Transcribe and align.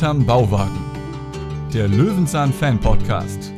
Hinterm 0.00 0.24
Bauwagen. 0.24 0.80
Der 1.74 1.86
Löwenzahn 1.86 2.54
Fan 2.54 2.80
Podcast 2.80 3.52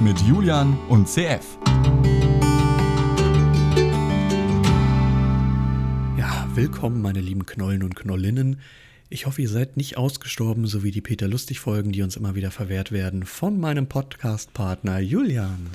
mit 0.00 0.18
Julian 0.22 0.78
und 0.88 1.06
CF. 1.06 1.58
Ja, 6.16 6.48
willkommen, 6.54 7.02
meine 7.02 7.20
lieben 7.20 7.44
Knollen 7.44 7.82
und 7.82 7.96
Knollinnen. 7.96 8.62
Ich 9.10 9.26
hoffe, 9.26 9.42
ihr 9.42 9.50
seid 9.50 9.76
nicht 9.76 9.98
ausgestorben, 9.98 10.66
so 10.66 10.82
wie 10.82 10.90
die 10.90 11.02
Peter 11.02 11.28
Lustig-Folgen, 11.28 11.92
die 11.92 12.00
uns 12.00 12.16
immer 12.16 12.34
wieder 12.34 12.50
verwehrt 12.50 12.90
werden, 12.90 13.26
von 13.26 13.60
meinem 13.60 13.86
Podcast-Partner 13.86 15.00
Julian. 15.00 15.66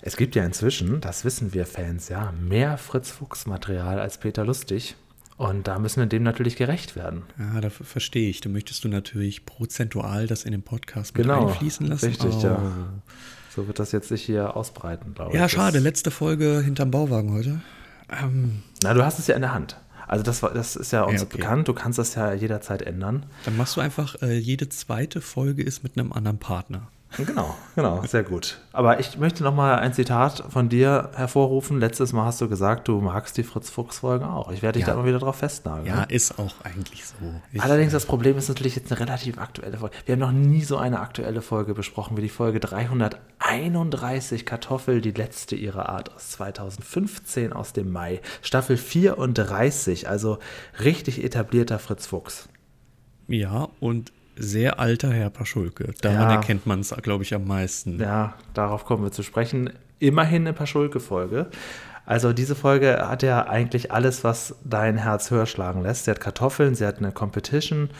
Es 0.00 0.16
gibt 0.16 0.36
ja 0.36 0.44
inzwischen, 0.46 1.02
das 1.02 1.26
wissen 1.26 1.52
wir 1.52 1.66
Fans, 1.66 2.08
ja, 2.08 2.32
mehr 2.40 2.78
Fritz-Fuchs-Material 2.78 4.00
als 4.00 4.16
Peter 4.16 4.42
Lustig. 4.42 4.96
Und 5.40 5.68
da 5.68 5.78
müssen 5.78 6.00
wir 6.00 6.06
dem 6.06 6.22
natürlich 6.22 6.56
gerecht 6.56 6.96
werden. 6.96 7.22
Ja, 7.38 7.62
da 7.62 7.70
verstehe 7.70 8.28
ich. 8.28 8.42
Da 8.42 8.50
möchtest 8.50 8.84
du 8.84 8.88
natürlich 8.88 9.46
prozentual 9.46 10.26
das 10.26 10.44
in 10.44 10.52
den 10.52 10.60
Podcast 10.62 11.16
mit 11.16 11.22
Genau, 11.26 11.48
einfließen 11.48 11.86
lassen. 11.86 12.04
richtig, 12.08 12.34
oh. 12.34 12.42
ja. 12.42 12.72
So 13.56 13.66
wird 13.66 13.78
das 13.78 13.90
jetzt 13.92 14.08
sich 14.08 14.22
hier 14.22 14.54
ausbreiten, 14.54 15.14
glaube 15.14 15.32
ich. 15.32 15.38
Ja, 15.38 15.48
schade. 15.48 15.78
Letzte 15.78 16.10
Folge 16.10 16.60
hinterm 16.62 16.90
Bauwagen 16.90 17.32
heute. 17.32 17.62
Ähm, 18.22 18.62
Na, 18.82 18.92
du 18.92 19.02
hast 19.02 19.18
es 19.18 19.28
ja 19.28 19.34
in 19.34 19.40
der 19.40 19.54
Hand. 19.54 19.80
Also 20.06 20.22
das, 20.24 20.42
war, 20.42 20.52
das 20.52 20.76
ist 20.76 20.92
ja 20.92 21.04
uns 21.04 21.22
Ja, 21.22 21.26
okay. 21.26 21.38
bekannt. 21.38 21.68
Du 21.68 21.72
kannst 21.72 21.98
das 21.98 22.16
ja 22.16 22.34
jederzeit 22.34 22.82
ändern. 22.82 23.24
dann 23.46 23.56
machst 23.56 23.76
du 23.78 23.80
einfach, 23.80 24.20
äh, 24.20 24.36
jede 24.36 24.68
zweite 24.68 25.22
Folge 25.22 25.62
ist 25.62 25.82
mit 25.82 25.96
einem 25.98 26.12
anderen 26.12 26.38
Partner. 26.38 26.88
Genau, 27.16 27.56
genau, 27.74 28.02
sehr 28.06 28.22
gut. 28.22 28.58
Aber 28.72 29.00
ich 29.00 29.18
möchte 29.18 29.42
noch 29.42 29.54
mal 29.54 29.78
ein 29.80 29.92
Zitat 29.92 30.44
von 30.48 30.68
dir 30.68 31.10
hervorrufen. 31.14 31.80
Letztes 31.80 32.12
Mal 32.12 32.24
hast 32.24 32.40
du 32.40 32.48
gesagt, 32.48 32.86
du 32.86 33.00
magst 33.00 33.36
die 33.36 33.42
Fritz-Fuchs-Folgen 33.42 34.24
auch. 34.24 34.50
Ich 34.52 34.62
werde 34.62 34.78
dich 34.78 34.86
Ja. 34.86 34.94
da 34.94 34.98
immer 35.00 35.08
wieder 35.08 35.18
drauf 35.18 35.36
festnageln. 35.36 35.86
Ja, 35.86 36.04
ist 36.04 36.38
auch 36.38 36.54
eigentlich 36.62 37.04
so. 37.04 37.14
Ich, 37.52 37.60
Allerdings 37.62 37.92
das 37.92 38.06
Problem 38.06 38.38
ist 38.38 38.48
natürlich 38.48 38.76
jetzt 38.76 38.92
eine 38.92 39.00
relativ 39.00 39.38
aktuelle 39.38 39.78
Folge. 39.78 39.96
Wir 40.06 40.12
haben 40.12 40.20
noch 40.20 40.30
nie 40.32 40.62
so 40.62 40.76
eine 40.76 41.00
aktuelle 41.00 41.42
Folge 41.42 41.74
besprochen 41.74 42.16
wie 42.16 42.22
die 42.22 42.28
Folge 42.28 42.60
331 42.60 44.46
Kartoffel, 44.46 45.00
die 45.00 45.10
letzte 45.12 45.56
ihrer 45.56 45.88
Art 45.88 46.14
aus 46.14 46.30
2015 46.30 47.52
aus 47.52 47.72
dem 47.72 47.90
Mai. 47.90 48.20
Staffel 48.40 48.76
34, 48.76 50.08
also 50.08 50.38
richtig 50.82 51.24
etablierter 51.24 51.78
Fritz 51.80 52.06
Fuchs. 52.06 52.48
Ja, 53.26 53.68
und 53.80 54.12
sehr 54.40 54.78
alter 54.80 55.12
Herr 55.12 55.30
Paschulke. 55.30 55.92
Daran 56.00 56.30
Ja. 56.30 56.34
erkennt 56.34 56.66
man 56.66 56.80
es, 56.80 56.94
glaube 57.02 57.24
ich, 57.24 57.34
am 57.34 57.46
meisten. 57.46 58.00
Ja, 58.00 58.34
darauf 58.54 58.84
kommen 58.84 59.02
wir 59.04 59.12
zu 59.12 59.22
sprechen. 59.22 59.70
Immerhin 59.98 60.42
eine 60.42 60.52
Paschulke-Folge. 60.52 61.46
Also 62.06 62.32
diese 62.32 62.54
Folge 62.56 63.06
hat 63.08 63.22
ja 63.22 63.46
eigentlich 63.46 63.92
alles, 63.92 64.24
was 64.24 64.56
dein 64.64 64.96
Herz 64.96 65.30
höher 65.30 65.46
schlagen 65.46 65.82
lässt. 65.82 66.06
Sie 66.06 66.10
hat 66.10 66.20
Kartoffeln, 66.20 66.74
sie 66.74 66.86
hat 66.86 66.98
eine 66.98 67.12
Competition 67.12 67.90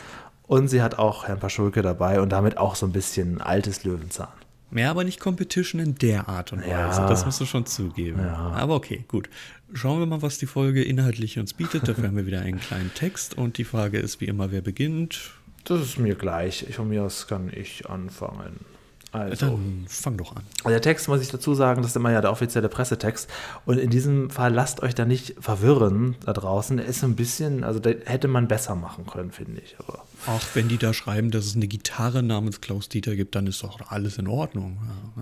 und 0.47 0.67
sie 0.67 0.81
hat 0.81 0.99
auch 0.99 1.27
Herrn 1.27 1.39
Paschulke 1.39 1.81
dabei 1.81 2.19
und 2.19 2.29
damit 2.29 2.57
auch 2.57 2.75
so 2.75 2.85
ein 2.87 2.91
bisschen 2.91 3.39
altes 3.39 3.83
Löwenzahn. 3.85 4.27
Mehr 4.73 4.89
aber 4.89 5.03
nicht 5.03 5.19
Competition 5.19 5.79
in 5.81 5.95
der 5.95 6.29
Art 6.29 6.53
und 6.53 6.61
Weise. 6.61 6.69
Ja. 7.01 7.07
Das 7.07 7.25
musst 7.25 7.39
du 7.41 7.45
schon 7.45 7.65
zugeben. 7.65 8.21
Aber 8.21 8.75
okay, 8.75 9.03
gut. 9.07 9.29
Schauen 9.73 9.99
wir 9.99 10.05
mal, 10.05 10.21
was 10.21 10.37
die 10.37 10.45
Folge 10.45 10.81
inhaltlich 10.83 11.37
uns 11.39 11.53
bietet. 11.53 11.87
Dafür 11.87 12.05
haben 12.07 12.15
wir 12.17 12.25
wieder 12.25 12.41
einen 12.41 12.59
kleinen 12.59 12.93
Text. 12.93 13.37
Und 13.37 13.57
die 13.57 13.63
Frage 13.65 13.99
ist 13.99 14.19
wie 14.21 14.25
immer, 14.25 14.51
wer 14.51 14.61
beginnt? 14.61 15.31
Das 15.65 15.81
ist 15.81 15.97
mir 15.99 16.15
gleich. 16.15 16.65
Von 16.73 16.89
mir 16.89 17.03
aus 17.03 17.27
kann 17.27 17.51
ich 17.53 17.89
anfangen. 17.89 18.65
Also, 19.13 19.47
Dann 19.47 19.85
fang 19.89 20.15
doch 20.15 20.33
an. 20.37 20.43
der 20.65 20.79
Text 20.81 21.09
muss 21.09 21.21
ich 21.21 21.27
dazu 21.29 21.53
sagen, 21.53 21.81
das 21.81 21.91
ist 21.91 21.95
immer 21.97 22.11
ja 22.11 22.21
der 22.21 22.31
offizielle 22.31 22.69
Pressetext. 22.69 23.29
Und 23.65 23.77
in 23.77 23.89
diesem 23.89 24.29
Fall 24.29 24.53
lasst 24.53 24.81
euch 24.83 24.95
da 24.95 25.03
nicht 25.03 25.35
verwirren 25.37 26.15
da 26.25 26.31
draußen. 26.31 26.77
Der 26.77 26.85
ist 26.85 27.01
so 27.01 27.07
ein 27.07 27.17
bisschen, 27.17 27.65
also 27.65 27.79
der 27.81 27.97
hätte 28.05 28.29
man 28.29 28.47
besser 28.47 28.73
machen 28.75 29.05
können, 29.05 29.31
finde 29.33 29.59
ich. 29.61 29.75
Aber 29.79 30.05
Auch 30.27 30.41
wenn 30.53 30.69
die 30.69 30.77
da 30.77 30.93
schreiben, 30.93 31.29
dass 31.29 31.45
es 31.45 31.55
eine 31.57 31.67
Gitarre 31.67 32.23
namens 32.23 32.61
Klaus 32.61 32.87
Dieter 32.87 33.17
gibt, 33.17 33.35
dann 33.35 33.47
ist 33.47 33.61
doch 33.63 33.91
alles 33.91 34.17
in 34.17 34.27
Ordnung. 34.29 34.77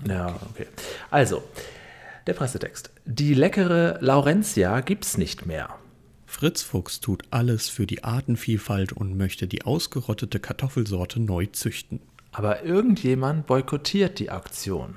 Ja. 0.06 0.28
Ja, 0.28 0.36
okay. 0.54 0.66
Also, 1.10 1.42
der 2.28 2.34
Pressetext. 2.34 2.90
Die 3.06 3.34
leckere 3.34 3.98
Laurentia 4.00 4.82
gibt's 4.82 5.18
nicht 5.18 5.46
mehr. 5.46 5.68
Fritz 6.30 6.62
Fuchs 6.62 7.00
tut 7.00 7.24
alles 7.30 7.68
für 7.68 7.88
die 7.88 8.04
Artenvielfalt 8.04 8.92
und 8.92 9.16
möchte 9.16 9.48
die 9.48 9.64
ausgerottete 9.64 10.38
Kartoffelsorte 10.38 11.18
neu 11.18 11.46
züchten. 11.46 12.00
Aber 12.30 12.62
irgendjemand 12.62 13.48
boykottiert 13.48 14.20
die 14.20 14.30
Aktion. 14.30 14.94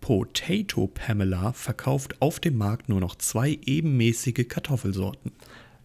Potato 0.00 0.86
Pamela 0.86 1.52
verkauft 1.52 2.22
auf 2.22 2.38
dem 2.38 2.56
Markt 2.56 2.88
nur 2.88 3.00
noch 3.00 3.16
zwei 3.16 3.58
ebenmäßige 3.66 4.46
Kartoffelsorten. 4.48 5.32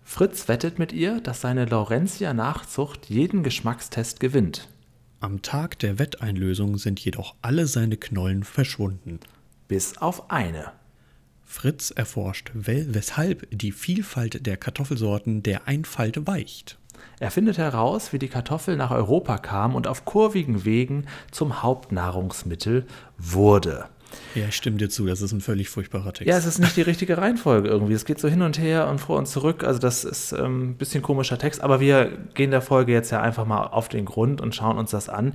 Fritz 0.03 0.47
wettet 0.47 0.77
mit 0.77 0.93
ihr, 0.93 1.19
dass 1.21 1.41
seine 1.41 1.65
Laurentia-Nachzucht 1.65 3.09
jeden 3.09 3.41
Geschmackstest 3.41 4.19
gewinnt. 4.19 4.69
Am 5.19 5.41
Tag 5.41 5.79
der 5.79 5.97
Wetteinlösung 5.97 6.77
sind 6.77 6.99
jedoch 6.99 7.33
alle 7.41 7.65
seine 7.65 7.97
Knollen 7.97 8.43
verschwunden. 8.43 9.19
Bis 9.67 9.97
auf 9.97 10.29
eine. 10.29 10.71
Fritz 11.53 11.91
erforscht, 11.91 12.51
weshalb 12.53 13.47
die 13.51 13.71
Vielfalt 13.71 14.45
der 14.47 14.57
Kartoffelsorten 14.57 15.43
der 15.43 15.67
Einfalt 15.67 16.25
weicht. 16.25 16.79
Er 17.19 17.29
findet 17.29 17.59
heraus, 17.59 18.11
wie 18.11 18.19
die 18.19 18.27
Kartoffel 18.27 18.75
nach 18.75 18.89
Europa 18.89 19.37
kam 19.37 19.75
und 19.75 19.87
auf 19.87 20.03
kurvigen 20.03 20.65
Wegen 20.65 21.05
zum 21.31 21.61
Hauptnahrungsmittel 21.61 22.87
wurde. 23.17 23.85
Ja, 24.35 24.47
ich 24.47 24.55
stimme 24.55 24.77
dir 24.77 24.89
zu, 24.89 25.05
das 25.05 25.21
ist 25.21 25.31
ein 25.31 25.41
völlig 25.41 25.69
furchtbarer 25.69 26.13
Text. 26.13 26.27
Ja, 26.27 26.37
es 26.37 26.45
ist 26.45 26.59
nicht 26.59 26.75
die 26.75 26.81
richtige 26.81 27.17
Reihenfolge 27.17 27.69
irgendwie. 27.69 27.93
Es 27.93 28.05
geht 28.05 28.19
so 28.19 28.27
hin 28.27 28.41
und 28.41 28.59
her 28.59 28.87
und 28.87 28.99
vor 28.99 29.17
und 29.17 29.27
zurück. 29.27 29.63
Also 29.63 29.79
das 29.79 30.03
ist 30.03 30.33
ähm, 30.33 30.71
ein 30.71 30.77
bisschen 30.77 31.03
komischer 31.03 31.37
Text, 31.37 31.61
aber 31.61 31.79
wir 31.79 32.11
gehen 32.33 32.51
der 32.51 32.61
Folge 32.61 32.91
jetzt 32.91 33.11
ja 33.11 33.21
einfach 33.21 33.45
mal 33.45 33.67
auf 33.67 33.89
den 33.89 34.05
Grund 34.05 34.41
und 34.41 34.55
schauen 34.55 34.77
uns 34.77 34.91
das 34.91 35.07
an. 35.07 35.33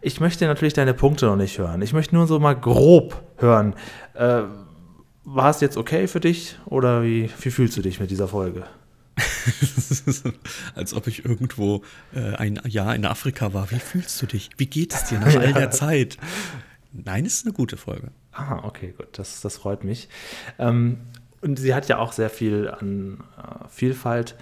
Ich 0.00 0.20
möchte 0.20 0.46
natürlich 0.46 0.74
deine 0.74 0.94
Punkte 0.94 1.26
noch 1.26 1.36
nicht 1.36 1.58
hören. 1.58 1.82
Ich 1.82 1.92
möchte 1.92 2.14
nur 2.14 2.26
so 2.28 2.38
mal 2.38 2.54
grob 2.54 3.20
hören. 3.38 3.74
Äh, 4.14 4.42
war 5.26 5.50
es 5.50 5.60
jetzt 5.60 5.76
okay 5.76 6.06
für 6.06 6.20
dich 6.20 6.56
oder 6.64 7.02
wie, 7.02 7.28
wie 7.40 7.50
fühlst 7.50 7.76
du 7.76 7.82
dich 7.82 8.00
mit 8.00 8.10
dieser 8.10 8.28
Folge? 8.28 8.64
Als 10.74 10.94
ob 10.94 11.06
ich 11.08 11.24
irgendwo 11.24 11.82
äh, 12.14 12.34
ein 12.36 12.60
Jahr 12.64 12.94
in 12.94 13.04
Afrika 13.04 13.52
war. 13.52 13.70
Wie 13.70 13.78
fühlst 13.78 14.22
du 14.22 14.26
dich? 14.26 14.50
Wie 14.56 14.66
geht 14.66 14.94
es 14.94 15.04
dir 15.04 15.18
nach 15.18 15.34
all 15.40 15.52
der 15.52 15.70
Zeit? 15.72 16.16
Nein, 16.92 17.26
es 17.26 17.38
ist 17.38 17.46
eine 17.46 17.54
gute 17.54 17.76
Folge. 17.76 18.12
Ah, 18.32 18.60
okay, 18.62 18.94
gut, 18.96 19.08
das, 19.18 19.40
das 19.40 19.56
freut 19.56 19.82
mich. 19.82 20.08
Ähm, 20.58 20.98
und 21.40 21.58
sie 21.58 21.74
hat 21.74 21.88
ja 21.88 21.98
auch 21.98 22.12
sehr 22.12 22.30
viel 22.30 22.70
an 22.70 23.18
äh, 23.36 23.68
Vielfalt, 23.68 24.36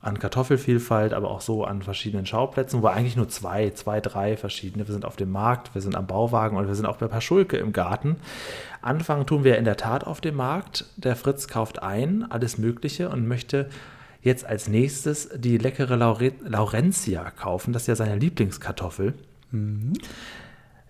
an 0.00 0.18
Kartoffelvielfalt, 0.18 1.12
aber 1.12 1.30
auch 1.30 1.40
so 1.42 1.64
an 1.64 1.82
verschiedenen 1.82 2.26
Schauplätzen, 2.26 2.82
wo 2.82 2.86
eigentlich 2.86 3.16
nur 3.16 3.28
zwei, 3.28 3.70
zwei, 3.70 4.00
drei 4.00 4.36
verschiedene. 4.36 4.86
Wir 4.88 4.92
sind 4.92 5.04
auf 5.04 5.16
dem 5.16 5.30
Markt, 5.30 5.74
wir 5.74 5.82
sind 5.82 5.94
am 5.94 6.06
Bauwagen 6.06 6.56
und 6.56 6.66
wir 6.66 6.74
sind 6.74 6.86
auch 6.86 6.96
bei 6.96 7.06
Paschulke 7.06 7.56
im 7.58 7.72
Garten. 7.72 8.16
Anfangen 8.82 9.26
tun 9.26 9.44
wir 9.44 9.58
in 9.58 9.64
der 9.64 9.76
Tat 9.76 10.04
auf 10.04 10.20
dem 10.20 10.36
Markt. 10.36 10.86
Der 10.96 11.16
Fritz 11.16 11.48
kauft 11.48 11.82
ein, 11.82 12.30
alles 12.30 12.58
Mögliche 12.58 13.08
und 13.08 13.26
möchte 13.26 13.68
jetzt 14.22 14.44
als 14.44 14.68
nächstes 14.68 15.28
die 15.34 15.56
leckere 15.58 15.96
Laure 15.96 16.32
Laurentia 16.42 17.30
kaufen. 17.30 17.72
Das 17.72 17.82
ist 17.82 17.88
ja 17.88 17.96
seine 17.96 18.16
Lieblingskartoffel. 18.16 19.14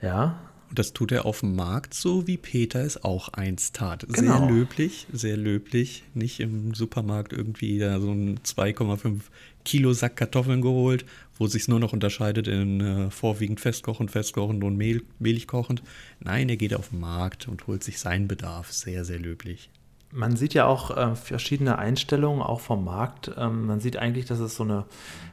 Ja, 0.01 0.39
Und 0.73 0.79
das 0.79 0.95
tut 0.95 1.13
er 1.13 1.27
auf 1.27 1.41
dem 1.41 1.55
Markt, 1.55 1.93
so 1.93 2.27
wie 2.27 2.39
Peter 2.39 2.81
es 2.83 3.05
auch 3.05 3.29
einst 3.29 3.77
tat. 3.77 4.07
Sehr 4.09 4.23
Genau. 4.23 4.49
löblich, 4.49 5.07
sehr 5.13 5.37
löblich. 5.37 6.03
Nicht 6.15 6.41
im 6.41 6.73
Supermarkt 6.73 7.35
irgendwie 7.35 7.79
da 7.79 8.01
so 8.01 8.11
einen 8.11 8.39
2,5 8.39 9.21
Kilo 9.67 9.93
Sack 9.93 10.17
Kartoffeln 10.17 10.63
geholt, 10.63 11.05
wo 11.39 11.47
sich 11.47 11.69
nur 11.69 11.79
noch 11.79 11.93
unterscheidet 11.93 12.49
in 12.49 12.81
äh, 12.81 13.11
vorwiegend 13.11 13.61
festkochend, 13.61 14.11
festkochend 14.11 14.65
und 14.65 14.79
mehl, 14.79 15.03
mehlig 15.19 15.47
kochend. 15.47 15.83
Nein, 16.21 16.49
er 16.49 16.57
geht 16.57 16.73
auf 16.75 16.89
den 16.89 17.01
Markt 17.01 17.49
und 17.49 17.67
holt 17.67 17.85
sich 17.85 17.99
seinen 17.99 18.27
Bedarf. 18.27 18.73
Sehr, 18.73 19.05
sehr 19.05 19.19
löblich. 19.19 19.69
Man 20.11 20.37
sieht 20.37 20.55
ja 20.55 20.65
auch 20.65 20.97
äh, 20.97 21.15
verschiedene 21.17 21.77
Einstellungen, 21.79 22.41
auch 22.41 22.61
vom 22.61 22.83
Markt. 22.83 23.31
Ähm, 23.37 23.67
man 23.67 23.81
sieht 23.81 23.99
eigentlich, 23.99 24.25
dass 24.25 24.39
es 24.39 24.57
so 24.57 24.63
eine, 24.63 24.87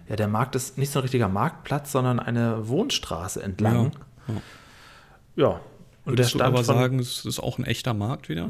ja, 0.10 0.18
der 0.18 0.28
Markt 0.28 0.56
ist 0.56 0.78
nicht 0.78 0.92
so 0.92 1.00
ein 1.00 1.04
richtiger 1.04 1.30
Marktplatz, 1.30 1.94
sondern 1.94 2.19
eine 2.19 2.68
Wohnstraße 2.68 3.42
entlang. 3.42 3.94
Ja. 4.28 4.34
Ja. 4.36 4.42
Und 5.48 6.18
der 6.18 6.26
Würdest 6.26 6.34
du 6.34 6.38
Stand 6.40 6.48
aber 6.56 6.64
von, 6.64 6.76
sagen, 6.76 7.00
es 7.00 7.26
ist 7.26 7.40
auch 7.40 7.58
ein 7.60 7.66
echter 7.66 7.94
Markt 7.94 8.30
wieder? 8.30 8.50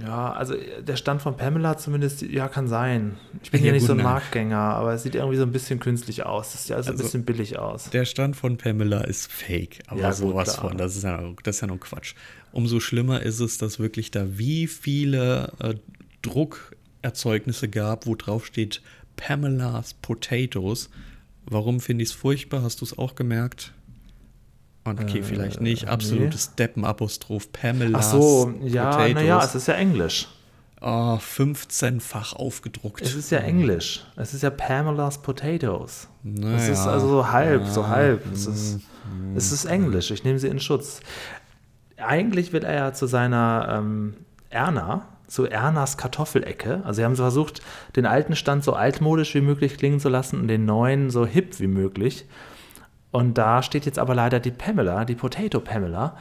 ja, 0.00 0.32
also 0.32 0.54
der 0.80 0.96
Stand 0.96 1.22
von 1.22 1.36
Pamela 1.36 1.76
zumindest, 1.76 2.22
ja, 2.22 2.46
kann 2.48 2.68
sein. 2.68 3.16
Ich 3.42 3.50
bin 3.50 3.60
Ja, 3.62 3.68
ja, 3.68 3.72
nicht 3.72 3.80
gut, 3.82 3.86
so 3.88 3.92
ein 3.94 3.96
nein. 3.96 4.04
Marktgänger, 4.06 4.56
aber 4.58 4.92
es 4.94 5.02
sieht 5.02 5.14
irgendwie 5.16 5.36
so 5.38 5.42
ein 5.42 5.50
bisschen 5.50 5.80
künstlich 5.80 6.24
aus. 6.24 6.52
Das 6.52 6.66
sieht 6.66 6.76
also, 6.76 6.90
ein 6.90 6.92
Also, 6.92 7.04
bisschen 7.04 7.24
billig 7.24 7.58
aus. 7.58 7.90
Der 7.90 8.04
Stand 8.04 8.36
von 8.36 8.58
Pamela 8.58 9.00
ist 9.00 9.32
fake, 9.32 9.82
aber 9.88 10.00
Ja, 10.00 10.08
gut, 10.10 10.18
sowas 10.18 10.54
klar. 10.54 10.68
von. 10.68 10.78
Das 10.78 10.94
ist, 10.96 11.02
ja, 11.02 11.20
das 11.42 11.56
ist 11.56 11.60
ja 11.62 11.66
nur 11.66 11.80
Quatsch. 11.80 12.14
Umso 12.52 12.78
schlimmer 12.80 13.22
ist 13.22 13.40
es, 13.40 13.58
dass 13.58 13.78
wirklich 13.80 14.10
da 14.12 14.38
wie 14.38 14.66
viele 14.68 15.52
äh, 15.58 15.74
Druckerzeugnisse 16.22 17.68
gab, 17.68 18.06
wo 18.06 18.14
drauf 18.14 18.46
steht 18.46 18.82
Pamela's 19.16 19.94
Potatoes. 19.94 20.90
Warum 21.46 21.80
finde 21.80 22.02
ich 22.04 22.10
es 22.10 22.14
furchtbar? 22.14 22.62
Hast 22.62 22.80
du 22.80 22.84
es 22.84 22.96
auch 22.98 23.14
gemerkt? 23.14 23.72
Und 24.86 25.00
okay, 25.00 25.22
vielleicht 25.22 25.60
nicht. 25.60 25.88
Absolutes 25.88 26.54
Deppenapostroph. 26.54 27.50
Pamela's 27.52 28.06
Ach 28.06 28.12
so, 28.12 28.52
ja, 28.62 28.90
Potatoes. 28.90 29.14
naja, 29.14 29.44
es 29.44 29.54
ist 29.54 29.68
ja 29.68 29.74
Englisch. 29.74 30.28
oh, 30.80 31.18
15-fach 31.18 32.34
aufgedruckt. 32.34 33.02
Es 33.02 33.14
ist 33.14 33.30
ja 33.30 33.38
Englisch. 33.38 34.04
Es 34.16 34.34
ist 34.34 34.42
ja 34.42 34.50
Pamela's 34.50 35.22
Potatoes. 35.22 36.08
Naja. 36.22 36.56
Es 36.56 36.68
ist 36.68 36.86
also 36.86 37.08
so 37.08 37.30
halb, 37.32 37.66
so 37.66 37.80
Ja. 37.82 37.88
halb. 37.88 38.32
Es 38.32 38.46
ist, 38.46 38.80
es 39.34 39.52
ist 39.52 39.64
Englisch. 39.64 40.10
Ich 40.10 40.24
nehme 40.24 40.38
sie 40.38 40.48
in 40.48 40.60
Schutz. 40.60 41.00
Eigentlich 41.96 42.52
will 42.52 42.62
er 42.62 42.74
ja 42.74 42.92
zu 42.92 43.06
seiner 43.06 43.76
ähm, 43.78 44.14
Erna, 44.50 45.06
zu 45.26 45.46
Ernas 45.46 45.96
Kartoffelecke. 45.96 46.82
Also 46.84 46.98
sie 46.98 47.04
haben 47.04 47.16
versucht, 47.16 47.62
den 47.96 48.06
alten 48.06 48.36
Stand 48.36 48.62
so 48.64 48.74
altmodisch 48.74 49.34
wie 49.34 49.40
möglich 49.40 49.76
klingen 49.78 49.98
zu 49.98 50.08
lassen 50.08 50.40
und 50.40 50.48
den 50.48 50.66
neuen 50.66 51.10
so 51.10 51.26
hip 51.26 51.58
wie 51.58 51.66
möglich. 51.66 52.26
Und 53.16 53.38
da 53.38 53.62
steht 53.62 53.86
jetzt 53.86 53.98
aber 53.98 54.14
leider 54.14 54.40
die 54.40 54.50
Pamela, 54.50 55.06
die 55.06 55.14
Potato 55.14 55.58
Pamela. 55.60 56.18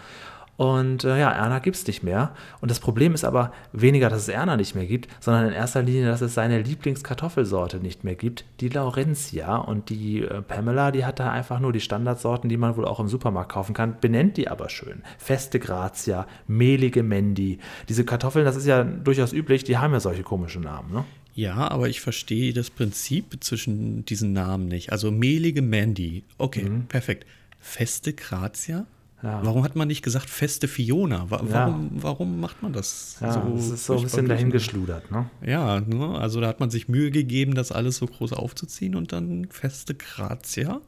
Und 0.56 1.04
äh, 1.04 1.20
ja, 1.20 1.30
Erna 1.30 1.60
gibt 1.60 1.76
es 1.76 1.86
nicht 1.86 2.04
mehr. 2.04 2.32
Und 2.62 2.72
das 2.72 2.80
Problem 2.80 3.14
ist 3.14 3.26
aber 3.26 3.52
weniger, 3.74 4.08
dass 4.08 4.22
es 4.22 4.30
Erna 4.30 4.56
nicht 4.56 4.76
mehr 4.76 4.86
gibt, 4.86 5.10
sondern 5.20 5.48
in 5.48 5.52
erster 5.52 5.82
Linie, 5.82 6.06
dass 6.08 6.22
es 6.22 6.34
seine 6.34 6.62
Lieblingskartoffelsorte 6.62 7.80
nicht 7.80 8.06
mehr 8.06 8.16
gibt, 8.16 8.46
die 8.62 8.70
Laurentia. 8.70 9.58
Und 9.58 9.90
die 9.90 10.22
äh, 10.22 10.42
Pamela, 10.42 10.92
die 10.92 11.04
hat 11.04 11.20
da 11.20 11.34
einfach 11.34 11.60
nur 11.60 11.74
die 11.74 11.82
Standardsorten, 11.82 12.50
die 12.50 12.56
man 12.56 12.78
wohl 12.78 12.86
auch 12.86 13.02
im 13.02 13.10
Supermarkt 13.10 13.52
kaufen 13.52 13.74
kann, 13.74 13.98
benennt 14.00 14.38
die 14.38 14.48
aber 14.48 14.70
schön. 14.70 15.04
Feste 15.18 15.60
Grazia, 15.60 16.26
mehlige 16.48 17.04
Mendi. 17.04 17.60
Diese 17.90 18.06
Kartoffeln, 18.06 18.46
das 18.46 18.56
ist 18.56 18.68
ja 18.68 18.86
durchaus 18.86 19.34
üblich, 19.34 19.66
die 19.66 19.78
haben 19.78 19.92
ja 19.92 20.00
solche 20.00 20.24
komischen 20.24 20.64
Namen, 20.64 20.94
ne? 20.94 21.04
Ja, 21.36 21.70
aber 21.70 21.90
ich 21.90 22.00
verstehe 22.02 22.54
das 22.54 22.70
Prinzip 22.70 23.44
zwischen 23.44 24.06
diesen 24.06 24.32
Namen 24.34 24.68
nicht. 24.68 24.92
Also 24.92 25.12
mehlige 25.12 25.62
Mandy. 25.62 26.24
Okay, 26.38 26.70
perfekt. 26.88 27.26
Feste 27.60 28.14
Grazia? 28.14 28.80
Mhm. 28.80 28.86
Ja. 29.24 29.44
Warum 29.44 29.64
hat 29.64 29.76
man 29.76 29.88
nicht 29.88 30.02
gesagt 30.04 30.30
feste 30.30 30.68
Fiona? 30.68 31.30
Wa- 31.32 31.42
Ja. 31.44 31.52
Warum, 31.68 31.90
warum 31.96 32.40
macht 32.40 32.62
man 32.62 32.74
das? 32.74 33.18
Ja, 33.22 33.28
das 33.56 33.70
ist 33.70 33.86
so 33.86 33.98
ein 33.98 34.04
bisschen 34.04 34.28
dahingeschludert, 34.28 35.10
ne? 35.12 35.30
Ja, 35.46 35.80
ne? 35.82 36.18
also 36.20 36.40
da 36.42 36.48
hat 36.48 36.60
man 36.60 36.70
sich 36.70 36.88
Mühe 36.90 37.12
gegeben, 37.12 37.56
das 37.56 37.72
alles 37.72 37.98
so 37.98 38.06
groß 38.06 38.34
aufzuziehen 38.34 38.94
und 38.96 39.12
dann 39.14 39.48
feste 39.50 39.96
Grazia. 39.96 40.80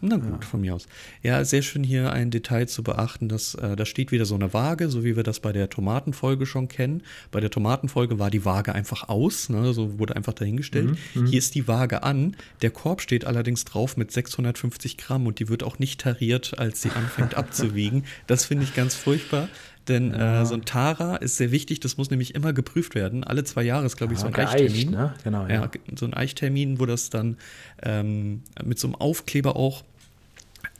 Na 0.00 0.16
gut, 0.16 0.44
von 0.44 0.60
mir 0.60 0.74
aus. 0.74 0.86
Ja, 1.22 1.44
sehr 1.44 1.62
schön 1.62 1.84
hier 1.84 2.12
ein 2.12 2.30
Detail 2.30 2.66
zu 2.66 2.82
beachten, 2.82 3.28
dass 3.28 3.54
äh, 3.54 3.76
da 3.76 3.84
steht 3.84 4.12
wieder 4.12 4.24
so 4.24 4.34
eine 4.34 4.52
Waage, 4.54 4.88
so 4.88 5.04
wie 5.04 5.16
wir 5.16 5.22
das 5.22 5.40
bei 5.40 5.52
der 5.52 5.68
Tomatenfolge 5.68 6.46
schon 6.46 6.68
kennen. 6.68 7.02
Bei 7.30 7.40
der 7.40 7.50
Tomatenfolge 7.50 8.18
war 8.18 8.30
die 8.30 8.44
Waage 8.44 8.74
einfach 8.74 9.08
aus, 9.08 9.48
ne, 9.48 9.72
so 9.72 9.98
wurde 9.98 10.16
einfach 10.16 10.32
dahingestellt. 10.32 10.96
Hier 11.12 11.38
ist 11.38 11.54
die 11.54 11.68
Waage 11.68 12.02
an. 12.02 12.36
Der 12.62 12.70
Korb 12.70 13.00
steht 13.00 13.24
allerdings 13.24 13.64
drauf 13.64 13.96
mit 13.96 14.10
650 14.10 14.96
Gramm 14.96 15.26
und 15.26 15.38
die 15.38 15.48
wird 15.48 15.62
auch 15.62 15.78
nicht 15.78 16.00
tariert, 16.00 16.58
als 16.58 16.82
sie 16.82 16.90
anfängt 16.90 17.34
abzuwiegen. 17.36 18.04
Das 18.26 18.44
finde 18.44 18.64
ich 18.64 18.74
ganz 18.74 18.94
furchtbar. 18.94 19.48
Denn 19.88 20.12
äh, 20.12 20.44
so 20.46 20.54
ein 20.54 20.64
Tara 20.64 21.16
ist 21.16 21.36
sehr 21.36 21.50
wichtig, 21.50 21.80
das 21.80 21.96
muss 21.96 22.10
nämlich 22.10 22.34
immer 22.34 22.52
geprüft 22.52 22.94
werden. 22.94 23.24
Alle 23.24 23.44
zwei 23.44 23.62
Jahre 23.62 23.86
ist, 23.86 23.96
glaube 23.96 24.12
ich, 24.12 24.18
so 24.18 24.26
ein 24.26 24.32
geeicht, 24.32 24.54
Eichtermin. 24.54 24.90
ne? 24.90 25.14
Genau, 25.24 25.46
ja. 25.46 25.62
ja. 25.62 25.70
so 25.96 26.06
ein 26.06 26.14
Eichtermin, 26.14 26.78
wo 26.78 26.86
das 26.86 27.10
dann 27.10 27.38
ähm, 27.82 28.42
mit 28.62 28.78
so 28.78 28.88
einem 28.88 28.94
Aufkleber 28.94 29.56
auch 29.56 29.82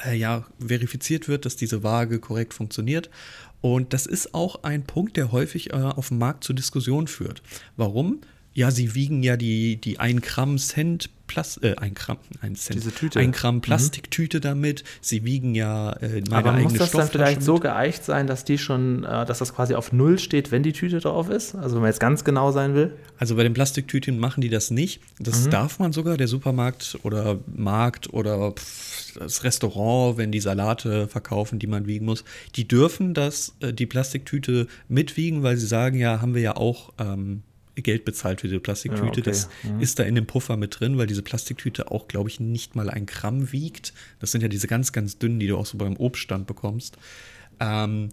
äh, 0.04 0.16
ja, 0.16 0.44
verifiziert 0.64 1.28
wird, 1.28 1.44
dass 1.46 1.56
diese 1.56 1.82
Waage 1.82 2.18
korrekt 2.18 2.54
funktioniert. 2.54 3.10
Und 3.60 3.92
das 3.92 4.06
ist 4.06 4.34
auch 4.34 4.62
ein 4.62 4.84
Punkt, 4.84 5.16
der 5.16 5.32
häufig 5.32 5.70
äh, 5.70 5.76
auf 5.76 6.08
dem 6.08 6.18
Markt 6.18 6.44
zur 6.44 6.54
Diskussion 6.54 7.06
führt. 7.06 7.42
Warum? 7.76 8.20
Ja, 8.52 8.70
sie 8.70 8.94
wiegen 8.94 9.22
ja 9.22 9.36
die, 9.36 9.76
die 9.76 9.98
1 9.98 10.22
Gramm 10.22 10.58
Cent 10.58 11.10
Plas 11.30 11.58
äh, 11.62 11.76
1 11.76 11.94
Gramm, 11.94 12.18
1 12.40 12.64
Cent, 12.64 12.76
Diese 12.76 12.90
Tüte. 12.92 13.20
1 13.20 13.36
Gramm 13.36 13.60
Plastiktüte 13.60 14.40
damit. 14.40 14.82
Sie 15.00 15.24
wiegen 15.24 15.54
ja 15.54 15.92
äh, 15.92 16.22
meine 16.28 16.34
Aber 16.48 16.52
muss 16.54 16.64
eigene 16.72 16.78
das 16.80 16.90
dann 16.90 17.08
vielleicht 17.08 17.42
so 17.42 17.54
mit. 17.54 17.62
geeicht 17.62 18.04
sein, 18.04 18.26
dass 18.26 18.44
die 18.44 18.58
schon, 18.58 19.04
äh, 19.04 19.24
dass 19.24 19.38
das 19.38 19.54
quasi 19.54 19.74
auf 19.76 19.92
Null 19.92 20.18
steht, 20.18 20.50
wenn 20.50 20.64
die 20.64 20.72
Tüte 20.72 20.98
drauf 20.98 21.30
ist? 21.30 21.54
Also 21.54 21.76
wenn 21.76 21.82
man 21.82 21.90
jetzt 21.90 22.00
ganz 22.00 22.24
genau 22.24 22.50
sein 22.50 22.74
will? 22.74 22.94
Also 23.16 23.36
bei 23.36 23.44
den 23.44 23.52
Plastiktüten 23.54 24.18
machen 24.18 24.40
die 24.40 24.48
das 24.48 24.72
nicht. 24.72 25.00
Das 25.20 25.46
Mhm. 25.46 25.50
darf 25.50 25.78
man 25.78 25.92
sogar, 25.92 26.16
der 26.16 26.26
Supermarkt 26.26 26.98
oder 27.04 27.38
Markt 27.54 28.12
oder 28.12 28.50
pff, 28.50 29.14
das 29.18 29.44
Restaurant, 29.44 30.18
wenn 30.18 30.32
die 30.32 30.40
Salate 30.40 31.06
verkaufen, 31.06 31.58
die 31.60 31.66
man 31.68 31.86
wiegen 31.86 32.06
muss, 32.06 32.24
die 32.56 32.66
dürfen 32.66 33.14
das, 33.14 33.54
äh, 33.60 33.72
die 33.72 33.86
Plastiktüte 33.86 34.66
mitwiegen, 34.88 35.42
weil 35.44 35.56
sie 35.56 35.66
sagen, 35.66 35.96
ja, 35.98 36.20
haben 36.20 36.34
wir 36.34 36.42
ja 36.42 36.56
auch 36.56 36.92
ähm, 36.98 37.42
Geld 37.82 38.04
bezahlt 38.04 38.40
für 38.40 38.48
diese 38.48 38.60
Plastiktüte. 38.60 39.04
Ja, 39.04 39.10
okay. 39.10 39.22
Das 39.22 39.48
Mhm. 39.64 39.80
ist 39.80 39.98
da 39.98 40.02
in 40.04 40.14
dem 40.14 40.26
Puffer 40.26 40.56
mit 40.56 40.78
drin, 40.80 40.98
weil 40.98 41.06
diese 41.06 41.22
Plastiktüte 41.22 41.90
auch, 41.90 42.08
glaube 42.08 42.28
ich, 42.28 42.40
nicht 42.40 42.74
mal 42.76 42.88
ein 42.90 43.06
Gramm 43.06 43.52
wiegt. 43.52 43.92
Das 44.18 44.32
sind 44.32 44.40
ja 44.42 44.48
diese 44.48 44.66
ganz, 44.66 44.92
ganz 44.92 45.18
dünnen, 45.18 45.40
die 45.40 45.46
du 45.46 45.56
auch 45.56 45.66
so 45.66 45.78
beim 45.78 45.96
Obststand 45.96 46.46
bekommst. 46.46 46.96
Ähm, 47.60 48.10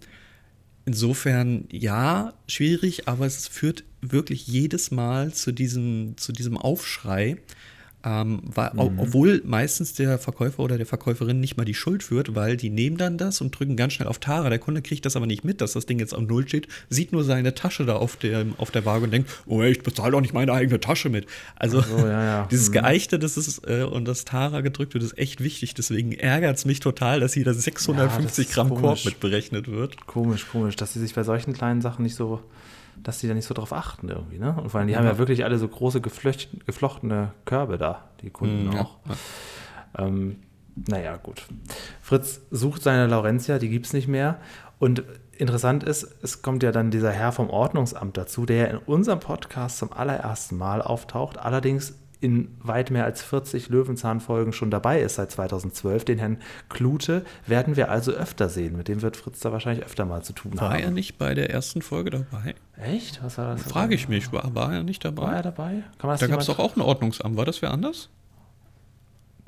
Insofern 0.85 1.65
ja, 1.69 2.33
schwierig, 2.47 3.09
aber 3.09 3.25
es 3.25 3.45
führt 3.49 3.83
wirklich 3.99 4.47
jedes 4.47 4.89
Mal 4.89 5.33
zu 5.33 5.51
diesem, 5.51 6.13
zu 6.15 6.31
diesem 6.31 6.57
Aufschrei. 6.57 7.35
Ähm, 8.09 8.39
weil, 8.45 8.69
Mhm. 8.73 8.79
ob- 8.79 8.93
Obwohl 8.99 9.41
meistens 9.43 9.93
der 9.93 10.17
Verkäufer 10.17 10.59
oder 10.63 10.77
der 10.77 10.85
Verkäuferin 10.85 11.41
nicht 11.41 11.57
mal 11.57 11.65
die 11.65 11.73
Schuld 11.73 12.03
führt, 12.03 12.35
weil 12.35 12.55
die 12.55 12.69
nehmen 12.69 12.95
dann 12.95 13.17
das 13.17 13.41
und 13.41 13.51
drücken 13.57 13.75
ganz 13.75 13.93
schnell 13.93 14.07
auf 14.07 14.19
Tara. 14.19 14.47
Der 14.49 14.59
Kunde 14.59 14.81
kriegt 14.81 15.05
das 15.05 15.17
aber 15.17 15.25
nicht 15.25 15.43
mit, 15.43 15.59
dass 15.59 15.73
das 15.73 15.85
Ding 15.87 15.99
jetzt 15.99 16.13
am 16.13 16.25
Null 16.25 16.47
steht, 16.47 16.67
sieht 16.89 17.11
nur 17.11 17.25
seine 17.25 17.53
Tasche 17.53 17.85
da 17.85 17.97
auf 17.97 18.15
der, 18.15 18.45
auf 18.59 18.71
der 18.71 18.85
Waage 18.85 19.03
und 19.05 19.11
denkt, 19.11 19.29
oh, 19.45 19.61
ich 19.61 19.81
bezahle 19.83 20.11
doch 20.13 20.21
nicht 20.21 20.33
meine 20.33 20.53
eigene 20.53 20.79
Tasche 20.79 21.09
mit. 21.09 21.25
Also 21.57 21.81
so, 21.81 21.97
ja, 21.97 22.23
ja. 22.23 22.47
dieses 22.51 22.69
Mhm. 22.69 22.73
Geeichte 22.75 23.19
das 23.19 23.35
ist, 23.35 23.67
äh, 23.67 23.83
und 23.83 24.05
das 24.07 24.23
Tara 24.23 24.61
gedrückt 24.61 24.93
wird, 24.93 25.03
ist 25.03 25.17
echt 25.17 25.43
wichtig. 25.43 25.73
Deswegen 25.73 26.13
ärgert 26.13 26.55
es 26.57 26.63
mich 26.65 26.79
total, 26.79 27.19
dass 27.19 27.33
hier 27.33 27.43
das 27.43 27.61
650 27.61 28.47
ist 28.47 28.53
Gramm 28.53 28.69
Korb 28.69 28.81
komisch. 28.81 29.05
mit 29.05 29.19
berechnet 29.19 29.67
wird. 29.67 30.05
Komisch, 30.07 30.45
komisch, 30.49 30.77
dass 30.77 30.93
sie 30.93 30.99
sich 31.01 31.13
bei 31.13 31.23
solchen 31.23 31.51
kleinen 31.53 31.81
Sachen 31.81 32.03
nicht 32.03 32.15
so, 32.15 32.39
dass 33.03 33.19
die 33.19 33.27
da 33.27 33.33
nicht 33.33 33.45
so 33.45 33.53
drauf 33.53 33.73
achten 33.73 34.09
irgendwie, 34.09 34.39
ne? 34.39 34.55
Und 34.61 34.69
vor 34.69 34.79
allem, 34.79 34.87
die 34.87 34.97
haben 34.97 35.05
ja 35.05 35.17
wirklich 35.17 35.43
alle 35.43 35.57
so 35.57 35.67
große 35.67 36.01
geflochtene 36.01 37.31
Körbe 37.45 37.77
da, 37.77 38.05
die 38.21 38.29
Kunden 38.29 38.67
Mhm, 38.67 38.71
ja. 38.73 38.81
auch. 38.81 38.97
Ähm, 39.97 40.37
naja, 40.87 41.17
gut. 41.17 41.43
Fritz 42.01 42.41
sucht 42.51 42.83
seine 42.83 43.07
Laurentia, 43.07 43.57
die 43.59 43.69
gibt 43.69 43.85
es 43.87 43.93
nicht 43.93 44.07
mehr. 44.07 44.39
Und 44.79 45.03
interessant 45.37 45.83
ist, 45.83 46.03
es 46.21 46.41
kommt 46.43 46.61
ja 46.63 46.71
dann 46.71 46.91
dieser 46.91 47.11
Herr 47.11 47.31
vom 47.31 47.49
Ordnungsamt 47.49 48.15
dazu, 48.17 48.45
der 48.45 48.69
in 48.69 48.77
unserem 48.77 49.19
Podcast 49.19 49.79
zum 49.79 49.91
allerersten 49.91 50.57
Mal 50.57 50.81
auftaucht, 50.81 51.37
allerdings 51.39 51.97
in 52.19 52.55
weit 52.59 52.91
mehr 52.91 53.05
als 53.05 53.21
40 53.21 53.69
Löwenzahnfolgen 53.69 54.53
schon 54.53 54.71
dabei 54.71 55.01
ist 55.01 55.15
seit 55.15 55.31
2012. 55.31 56.05
Den 56.05 56.19
Herrn 56.19 56.37
Klute 56.69 57.23
werden 57.45 57.75
wir 57.75 57.91
also 57.91 58.11
öfter 58.11 58.49
sehen. 58.49 58.75
Mit 58.77 58.87
dem 58.87 59.01
wird 59.01 59.17
Fritz 59.17 59.39
da 59.39 59.51
wahrscheinlich 59.51 59.85
öfter 59.85 60.05
mal 60.05 60.23
zu 60.23 60.33
tun 60.33 60.59
War 60.59 60.71
haben. 60.71 60.79
er 60.79 60.91
nicht 60.91 61.17
bei 61.17 61.33
der 61.33 61.49
ersten 61.49 61.81
Folge 61.81 62.09
dabei? 62.09 62.55
Echt? 62.77 63.23
Was 63.23 63.37
war 63.37 63.53
das? 63.55 63.63
Frage 63.63 63.95
ich 63.95 64.07
mich, 64.07 64.31
war, 64.31 64.53
war 64.55 64.73
er 64.73 64.83
nicht 64.83 65.03
dabei? 65.05 65.23
War 65.23 65.35
er 65.35 65.43
dabei? 65.43 65.83
Da 65.99 66.27
gab 66.27 66.39
es 66.39 66.47
doch 66.47 66.59
auch 66.59 66.75
ein 66.75 66.81
Ordnungsamt. 66.81 67.37
War 67.37 67.45
das 67.45 67.61
wer 67.61 67.71
anders? 67.71 68.09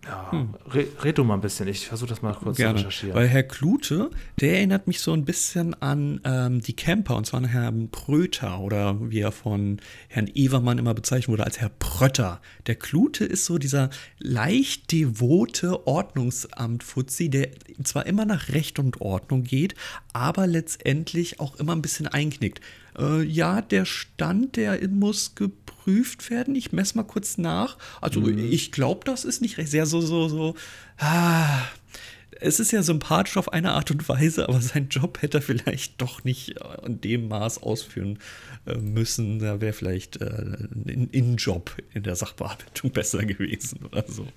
Ja, 0.05 0.31
re, 0.71 0.87
red 1.03 1.17
du 1.17 1.23
mal 1.23 1.35
ein 1.35 1.41
bisschen. 1.41 1.67
Ich 1.67 1.87
versuche 1.87 2.09
das 2.09 2.21
mal 2.21 2.33
kurz 2.33 2.55
zu 2.55 2.63
Gerne. 2.63 2.79
recherchieren. 2.79 3.15
Weil 3.15 3.27
Herr 3.27 3.43
Klute, 3.43 4.09
der 4.39 4.57
erinnert 4.57 4.87
mich 4.87 5.01
so 5.01 5.13
ein 5.13 5.25
bisschen 5.25 5.73
an 5.81 6.21
ähm, 6.23 6.61
die 6.61 6.75
Camper, 6.75 7.15
und 7.15 7.25
zwar 7.25 7.39
an 7.39 7.45
Herrn 7.45 7.89
Pröter 7.89 8.59
oder 8.59 8.97
wie 9.11 9.19
er 9.19 9.31
von 9.31 9.79
Herrn 10.07 10.29
Evermann 10.33 10.77
immer 10.77 10.93
bezeichnet 10.93 11.29
wurde 11.29 11.43
als 11.43 11.59
Herr 11.59 11.69
Prötter. 11.69 12.41
Der 12.67 12.75
Klute 12.75 13.25
ist 13.25 13.45
so 13.45 13.57
dieser 13.57 13.89
leicht 14.19 14.91
devote 14.91 15.85
Ordnungsamt-Fuzzi, 15.85 17.29
der 17.29 17.49
zwar 17.83 18.05
immer 18.05 18.25
nach 18.25 18.49
Recht 18.49 18.79
und 18.79 19.01
Ordnung 19.01 19.43
geht, 19.43 19.75
aber 20.13 20.47
letztendlich 20.47 21.39
auch 21.39 21.55
immer 21.57 21.75
ein 21.75 21.81
bisschen 21.81 22.07
einknickt. 22.07 22.61
Äh, 22.99 23.23
ja, 23.23 23.61
der 23.61 23.85
Stand, 23.85 24.55
der 24.55 24.87
muss 24.89 25.35
geprüft 25.35 26.29
werden. 26.29 26.55
Ich 26.55 26.71
messe 26.71 26.97
mal 26.97 27.03
kurz 27.03 27.37
nach. 27.37 27.77
Also 28.01 28.27
ich 28.27 28.71
glaube, 28.71 29.01
das 29.05 29.25
ist 29.25 29.41
nicht 29.41 29.57
recht. 29.57 29.69
Sehr 29.69 29.85
so, 29.85 30.01
so, 30.01 30.27
so. 30.27 30.55
Ah, 30.97 31.61
es 32.41 32.59
ist 32.59 32.71
ja 32.71 32.83
sympathisch 32.83 33.37
auf 33.37 33.51
eine 33.51 33.71
Art 33.73 33.91
und 33.91 34.07
Weise, 34.07 34.47
aber 34.47 34.61
seinen 34.61 34.89
Job 34.89 35.21
hätte 35.21 35.39
er 35.39 35.41
vielleicht 35.41 36.01
doch 36.01 36.23
nicht 36.23 36.55
äh, 36.61 36.85
in 36.85 37.01
dem 37.01 37.27
Maß 37.27 37.63
ausführen 37.63 38.19
äh, 38.65 38.75
müssen. 38.77 39.39
Da 39.39 39.61
wäre 39.61 39.73
vielleicht 39.73 40.21
äh, 40.21 40.25
ein 40.25 41.09
Innenjob 41.11 41.75
in 41.93 42.03
der 42.03 42.15
Sachbearbeitung 42.15 42.91
besser 42.93 43.25
gewesen 43.25 43.85
oder 43.85 44.05
so. 44.07 44.27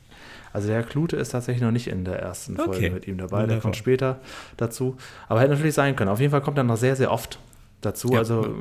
Also 0.53 0.69
der 0.69 0.77
Herr 0.77 0.83
Klute 0.85 1.17
ist 1.17 1.31
tatsächlich 1.31 1.63
noch 1.63 1.71
nicht 1.71 1.87
in 1.87 2.05
der 2.05 2.19
ersten 2.19 2.57
Folge 2.57 2.73
Okay. 2.77 2.91
mit 2.91 3.07
ihm 3.09 3.19
dabei. 3.19 3.39
Der 3.39 3.43
Wunderbar. 3.43 3.63
kommt 3.63 3.77
später 3.77 4.21
dazu. 4.57 4.97
Aber 5.29 5.41
hätte 5.41 5.53
natürlich 5.53 5.75
sein 5.75 5.97
können. 5.97 6.11
Auf 6.11 6.21
jeden 6.21 6.31
Fall 6.31 6.43
kommt 6.43 6.59
er 6.59 6.65
noch 6.65 6.77
sehr, 6.77 6.95
sehr 6.97 7.11
oft 7.11 7.39
dazu. 7.85 8.09
Ja. 8.13 8.19
Also 8.19 8.55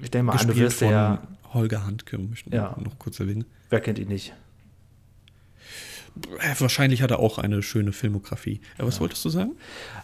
ich 0.00 0.10
denke 0.10 0.24
mal, 0.24 0.32
an, 0.32 0.38
du 0.40 0.46
Gespielt 0.48 0.66
wirst 0.66 0.78
von 0.80 0.90
ja, 0.90 1.22
Holger 1.54 1.86
Handke, 1.86 2.18
möchte 2.18 2.48
ich 2.50 2.54
Ja. 2.54 2.76
noch 2.82 2.98
kurz 2.98 3.20
erwähnen. 3.20 3.44
wer 3.70 3.80
kennt 3.80 3.98
ihn 3.98 4.08
nicht? 4.08 4.34
Äh, 6.40 6.54
Wahrscheinlich 6.60 7.02
hat 7.02 7.10
er 7.10 7.18
auch 7.20 7.38
eine 7.38 7.62
schöne 7.62 7.92
Filmografie. 7.92 8.60
Äh, 8.78 8.84
was 8.84 9.00
wolltest 9.00 9.24
du 9.24 9.28
sagen? 9.30 9.52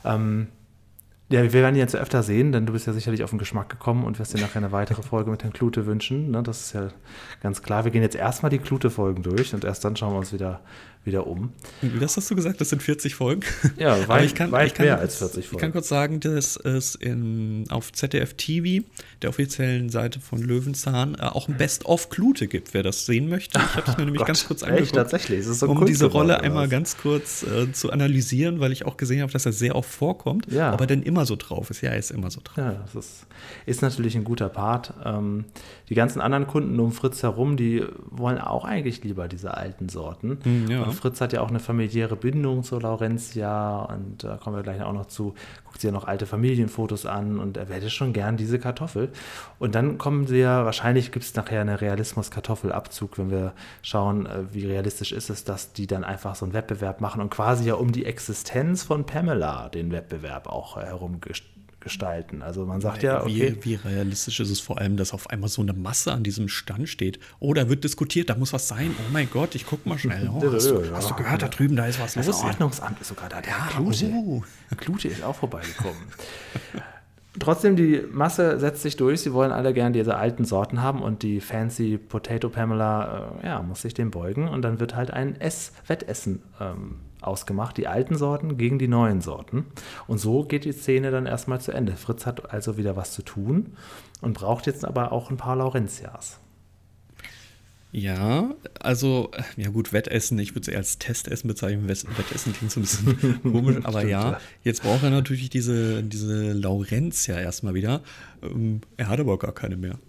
Ähm, 0.04 0.48
ja, 1.30 1.42
wir 1.42 1.52
werden 1.52 1.74
ihn 1.74 1.80
jetzt 1.80 1.94
öfter 1.94 2.22
sehen, 2.22 2.52
denn 2.52 2.64
du 2.64 2.72
bist 2.72 2.86
ja 2.86 2.94
sicherlich 2.94 3.22
auf 3.22 3.28
den 3.30 3.38
Geschmack 3.38 3.68
gekommen 3.68 4.04
und 4.04 4.18
wirst 4.18 4.32
dir 4.34 4.40
nachher 4.40 4.56
eine 4.58 4.72
weitere 4.72 5.02
Folge 5.02 5.30
mit 5.30 5.42
Herrn 5.42 5.52
Klute 5.52 5.84
wünschen. 5.84 6.30
Ne? 6.30 6.42
Das 6.42 6.60
ist 6.62 6.72
ja 6.72 6.88
ganz 7.42 7.62
klar. 7.62 7.84
Wir 7.84 7.90
gehen 7.90 8.00
jetzt 8.00 8.16
erstmal 8.16 8.48
die 8.48 8.58
Klute-Folgen 8.58 9.22
durch 9.22 9.52
und 9.52 9.64
erst 9.64 9.84
dann 9.84 9.94
schauen 9.96 10.14
wir 10.14 10.18
uns 10.18 10.32
wieder, 10.32 10.60
wieder 11.08 11.26
um. 11.26 11.52
Das 12.00 12.16
hast 12.16 12.30
du 12.30 12.36
gesagt, 12.36 12.60
das 12.60 12.68
sind 12.70 12.82
40 12.82 13.14
Folgen. 13.16 13.42
Ja, 13.76 14.06
weit, 14.08 14.24
ich 14.24 14.34
kann, 14.34 14.52
weit 14.52 14.68
ich 14.68 14.74
kann 14.74 14.86
mehr 14.86 14.96
kurz, 14.96 15.02
als 15.04 15.18
40 15.18 15.46
Folgen. 15.46 15.56
Ich 15.56 15.60
kann 15.60 15.72
kurz 15.72 15.88
sagen, 15.88 16.20
dass 16.20 16.56
es 16.56 16.94
in, 16.94 17.64
auf 17.70 17.92
ZDF 17.92 18.34
TV, 18.34 18.84
der 19.22 19.30
offiziellen 19.30 19.90
Seite 19.90 20.20
von 20.20 20.40
Löwenzahn, 20.40 21.14
äh, 21.16 21.22
auch 21.22 21.48
ein 21.48 21.56
Best-of-Klute 21.56 22.46
gibt, 22.46 22.74
wer 22.74 22.82
das 22.82 23.06
sehen 23.06 23.28
möchte. 23.28 23.58
Ich 23.58 23.76
habe 23.76 23.90
es 23.90 23.96
mir 23.96 24.04
nämlich 24.04 24.18
Gott, 24.18 24.26
ganz 24.28 24.46
kurz 24.46 24.62
echt? 24.62 24.70
angeguckt. 24.70 24.94
Tatsächlich? 24.94 25.40
Ist 25.40 25.58
so 25.58 25.68
um 25.68 25.84
diese 25.86 26.06
Rolle 26.06 26.40
einmal 26.40 26.64
was? 26.64 26.70
ganz 26.70 26.96
kurz 26.96 27.42
äh, 27.42 27.72
zu 27.72 27.90
analysieren, 27.90 28.60
weil 28.60 28.72
ich 28.72 28.84
auch 28.86 28.96
gesehen 28.96 29.22
habe, 29.22 29.32
dass 29.32 29.46
er 29.46 29.52
sehr 29.52 29.74
oft 29.74 29.90
vorkommt, 29.90 30.46
Ja. 30.52 30.70
aber 30.70 30.86
dann 30.86 31.02
immer 31.02 31.26
so 31.26 31.36
drauf 31.36 31.70
ist. 31.70 31.80
Ja, 31.80 31.90
er 31.90 31.98
ist 31.98 32.10
immer 32.10 32.30
so 32.30 32.40
drauf. 32.44 32.56
Ja, 32.58 32.72
das 32.92 32.94
ist, 32.94 33.26
ist 33.66 33.82
natürlich 33.82 34.14
ein 34.16 34.24
guter 34.24 34.48
Part. 34.48 34.92
Ähm, 35.04 35.44
die 35.88 35.94
ganzen 35.94 36.20
anderen 36.20 36.46
Kunden 36.46 36.78
um 36.78 36.92
Fritz 36.92 37.22
herum, 37.22 37.56
die 37.56 37.82
wollen 38.10 38.38
auch 38.38 38.64
eigentlich 38.64 39.02
lieber 39.04 39.26
diese 39.28 39.54
alten 39.56 39.88
Sorten. 39.88 40.38
Hm, 40.42 40.70
ja. 40.70 40.82
Und 40.82 40.92
Fritz 40.98 41.20
hat 41.20 41.32
ja 41.32 41.40
auch 41.40 41.48
eine 41.48 41.60
familiäre 41.60 42.16
Bindung 42.16 42.62
zu 42.62 42.78
Laurentia 42.78 43.82
und 43.84 44.24
da 44.24 44.36
kommen 44.36 44.56
wir 44.56 44.62
gleich 44.62 44.82
auch 44.82 44.92
noch 44.92 45.06
zu. 45.06 45.34
Guckt 45.64 45.80
sich 45.80 45.88
ja 45.88 45.92
noch 45.92 46.06
alte 46.06 46.26
Familienfotos 46.26 47.06
an 47.06 47.38
und 47.38 47.56
er 47.56 47.66
hätte 47.66 47.90
schon 47.90 48.12
gern 48.12 48.36
diese 48.36 48.58
Kartoffel. 48.58 49.10
Und 49.58 49.74
dann 49.74 49.98
kommen 49.98 50.26
sie 50.26 50.38
ja, 50.38 50.64
wahrscheinlich 50.64 51.12
gibt 51.12 51.24
es 51.24 51.34
nachher 51.34 51.60
einen 51.60 51.76
Realismus-Kartoffelabzug, 51.76 53.18
wenn 53.18 53.30
wir 53.30 53.52
schauen, 53.82 54.26
äh, 54.26 54.52
wie 54.52 54.66
realistisch 54.66 55.12
ist 55.12 55.30
es, 55.30 55.44
dass 55.44 55.72
die 55.72 55.86
dann 55.86 56.04
einfach 56.04 56.34
so 56.34 56.44
einen 56.44 56.52
Wettbewerb 56.54 57.00
machen 57.00 57.20
und 57.20 57.30
quasi 57.30 57.68
ja 57.68 57.74
um 57.74 57.92
die 57.92 58.04
Existenz 58.04 58.82
von 58.82 59.04
Pamela 59.06 59.68
den 59.68 59.92
Wettbewerb 59.92 60.48
auch 60.48 60.76
herumgestalten. 61.78 62.42
Also 62.42 62.66
man 62.66 62.80
sagt 62.80 63.02
ja, 63.02 63.22
okay. 63.22 63.56
wie, 63.62 63.64
wie 63.64 63.74
realistisch 63.76 64.40
ist 64.40 64.50
es 64.50 64.60
vor 64.60 64.78
allem, 64.78 64.96
dass 64.96 65.12
auf 65.12 65.30
einmal 65.30 65.48
so 65.48 65.62
eine 65.62 65.72
Masse 65.72 66.12
an 66.12 66.22
diesem 66.22 66.48
Stand 66.48 66.88
steht? 66.88 67.18
Oh, 67.40 67.54
da 67.54 67.68
wird 67.68 67.84
diskutiert, 67.84 68.30
da 68.30 68.34
muss 68.36 68.52
was 68.52 68.68
sein. 68.68 68.94
Oh 68.98 69.10
mein 69.12 69.28
Gott, 69.30 69.54
ich 69.54 69.66
guck 69.66 69.86
mal 69.86 69.98
schnell. 69.98 70.28
Oh, 70.32 70.42
hast, 70.52 70.70
du, 70.70 70.90
hast 70.92 71.10
du 71.10 71.14
gehört, 71.14 71.42
da 71.42 71.48
drüben, 71.48 71.76
da 71.76 71.86
ist 71.86 72.00
was 72.00 72.14
Das 72.14 72.26
los. 72.26 72.40
hier. 72.40 72.50
Ordnungsamt 72.50 73.00
ist 73.00 73.08
sogar 73.08 73.28
da. 73.28 73.40
Der 73.40 73.52
Ja, 73.52 73.68
Klute. 73.70 74.06
oh. 74.12 74.42
Klute 74.76 75.08
ist 75.08 75.22
auch 75.22 75.36
vorbeigekommen. 75.36 75.96
Trotzdem, 77.40 77.76
die 77.76 78.02
Masse 78.10 78.58
setzt 78.58 78.82
sich 78.82 78.96
durch. 78.96 79.20
Sie 79.20 79.32
wollen 79.32 79.52
alle 79.52 79.72
gern 79.72 79.92
diese 79.92 80.16
alten 80.16 80.44
Sorten 80.44 80.82
haben 80.82 81.02
und 81.02 81.22
die 81.22 81.40
fancy 81.40 81.96
Potato 81.96 82.48
Pamela 82.48 83.38
äh, 83.42 83.46
ja, 83.46 83.62
muss 83.62 83.82
sich 83.82 83.94
dem 83.94 84.10
beugen 84.10 84.48
und 84.48 84.62
dann 84.62 84.80
wird 84.80 84.96
halt 84.96 85.12
ein 85.12 85.40
Ess 85.40 85.72
Wettessen 85.86 86.42
ähm, 86.60 86.96
ausgemacht. 87.20 87.76
Die 87.76 87.86
alten 87.86 88.16
Sorten 88.16 88.56
gegen 88.58 88.78
die 88.78 88.88
neuen 88.88 89.20
Sorten. 89.20 89.66
Und 90.06 90.18
so 90.18 90.44
geht 90.44 90.64
die 90.64 90.72
Szene 90.72 91.10
dann 91.10 91.26
erstmal 91.26 91.60
zu 91.60 91.72
Ende. 91.72 91.92
Fritz 91.96 92.26
hat 92.26 92.52
also 92.52 92.76
wieder 92.76 92.96
was 92.96 93.12
zu 93.12 93.22
tun 93.22 93.74
und 94.20 94.34
braucht 94.34 94.66
jetzt 94.66 94.84
aber 94.84 95.12
auch 95.12 95.30
ein 95.30 95.36
paar 95.36 95.56
Laurentias. 95.56 96.38
Ja, 97.90 98.54
also, 98.80 99.30
ja 99.56 99.70
gut, 99.70 99.94
Wettessen, 99.94 100.38
ich 100.38 100.50
würde 100.50 100.60
es 100.60 100.68
eher 100.68 100.76
als 100.76 100.98
Testessen 100.98 101.48
bezeichnen. 101.48 101.88
Wett- 101.88 102.04
Wettessen 102.18 102.52
klingt 102.52 102.70
so 102.70 102.80
ein 102.80 102.82
bisschen 102.82 103.42
komisch, 103.42 103.76
aber 103.82 104.00
Stimmt, 104.00 104.10
ja, 104.12 104.30
ja. 104.32 104.40
jetzt 104.62 104.82
braucht 104.82 105.02
er 105.04 105.08
natürlich 105.10 105.48
diese, 105.48 106.02
diese 106.02 106.52
Laurentia 106.52 107.40
erstmal 107.40 107.72
wieder. 107.72 108.02
Ähm, 108.42 108.80
er 108.96 109.08
hat 109.08 109.20
aber 109.20 109.38
gar 109.38 109.52
keine 109.52 109.76
mehr. 109.76 109.94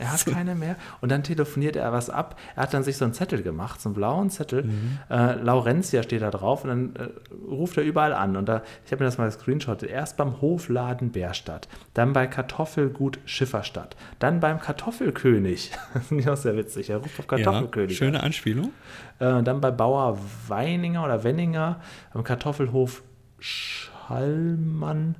Er 0.00 0.12
hat 0.12 0.24
keine 0.26 0.54
mehr. 0.54 0.76
Und 1.00 1.10
dann 1.10 1.22
telefoniert 1.24 1.74
er 1.76 1.92
was 1.92 2.10
ab. 2.10 2.38
Er 2.56 2.64
hat 2.64 2.74
dann 2.74 2.82
sich 2.84 2.96
so 2.96 3.04
einen 3.04 3.14
Zettel 3.14 3.42
gemacht, 3.42 3.80
so 3.80 3.88
einen 3.88 3.94
blauen 3.94 4.30
Zettel. 4.30 4.68
Äh, 5.10 5.34
Laurentia 5.34 6.02
steht 6.02 6.22
da 6.22 6.30
drauf 6.30 6.64
und 6.64 6.68
dann 6.70 6.96
äh, 6.96 7.08
ruft 7.48 7.76
er 7.76 7.82
überall 7.82 8.12
an. 8.12 8.36
Und 8.36 8.48
da, 8.48 8.62
ich 8.86 8.92
habe 8.92 9.02
mir 9.02 9.08
das 9.08 9.18
mal 9.18 9.24
gescreenshottet. 9.26 9.90
Erst 9.90 10.16
beim 10.16 10.40
Hofladen 10.40 11.10
Bärstadt, 11.10 11.68
dann 11.94 12.12
bei 12.12 12.26
Kartoffelgut 12.28 13.18
Schifferstadt, 13.24 13.96
dann 14.20 14.40
beim 14.40 14.58
Kartoffelkönig. 14.60 15.72
Das 15.94 16.10
ich 16.12 16.28
auch 16.28 16.36
sehr 16.36 16.56
witzig. 16.56 16.90
Er 16.90 16.98
ruft 16.98 17.18
auf 17.18 17.26
Ja, 17.38 17.44
Kartoffelkönig. 17.44 17.90
an. 17.90 17.96
schöne 17.96 18.22
Anspielung. 18.22 18.70
Äh, 19.18 19.42
dann 19.42 19.60
bei 19.60 19.70
Bauer 19.70 20.18
Weininger 20.48 21.04
oder 21.04 21.24
Wenninger, 21.24 21.80
beim 22.12 22.24
Kartoffelhof 22.24 23.02
Schallmann, 23.38 25.16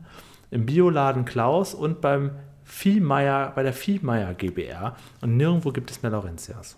im 0.52 0.66
Bioladen 0.66 1.24
Klaus 1.24 1.74
und 1.74 2.00
beim 2.00 2.30
Viehmeier, 2.62 3.52
bei 3.54 3.62
der 3.62 3.72
Viehmeier 3.72 4.34
GBR. 4.34 4.96
Und 5.20 5.36
nirgendwo 5.36 5.72
gibt 5.72 5.90
es 5.90 6.02
mehr 6.02 6.12
Laurentias. 6.12 6.76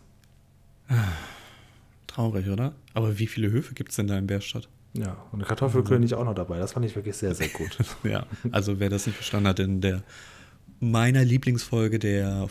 Traurig, 2.07 2.49
oder? 2.49 2.73
Aber 2.95 3.19
wie 3.19 3.27
viele 3.27 3.51
Höfe 3.51 3.75
gibt 3.75 3.91
es 3.91 3.97
denn 3.97 4.07
da 4.07 4.17
in 4.17 4.27
Bärstadt? 4.27 4.69
Ja, 4.95 5.17
und 5.33 5.45
Kartoffelkönig 5.45 6.15
auch 6.15 6.25
noch 6.25 6.35
dabei. 6.35 6.59
Das 6.59 6.73
fand 6.73 6.87
ich 6.87 6.95
wirklich 6.95 7.17
sehr, 7.17 7.35
sehr 7.35 7.49
gut. 7.49 7.77
Ja, 8.05 8.27
also 8.53 8.79
wer 8.79 8.91
das 8.91 9.07
nicht 9.07 9.17
verstanden 9.17 9.49
hat, 9.49 9.59
in 9.59 9.81
der 9.81 10.03
meiner 10.81 11.25
Lieblingsfolge, 11.25 11.99
der, 11.99 12.49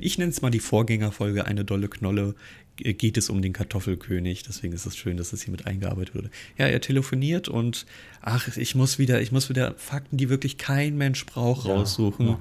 ich 0.00 0.18
nenne 0.18 0.30
es 0.30 0.42
mal 0.42 0.50
die 0.50 0.60
Vorgängerfolge, 0.60 1.44
eine 1.44 1.64
dolle 1.64 1.88
Knolle, 1.88 2.34
geht 2.82 3.16
es 3.16 3.30
um 3.30 3.42
den 3.42 3.52
Kartoffelkönig. 3.52 4.42
Deswegen 4.42 4.72
ist 4.72 4.86
es 4.86 4.96
schön, 4.96 5.16
dass 5.16 5.30
das 5.30 5.42
hier 5.42 5.50
mit 5.52 5.66
eingearbeitet 5.66 6.14
wurde. 6.14 6.30
Ja, 6.58 6.66
er 6.66 6.80
telefoniert 6.80 7.48
und 7.48 7.86
ach, 8.20 8.56
ich 8.56 8.74
muss 8.74 8.98
wieder, 8.98 9.20
ich 9.20 9.32
muss 9.32 9.48
wieder 9.48 9.74
Fakten, 9.76 10.16
die 10.16 10.28
wirklich 10.28 10.58
kein 10.58 10.96
Mensch 10.96 11.24
braucht, 11.26 11.66
Ja, 11.66 11.74
raussuchen. 11.74 12.36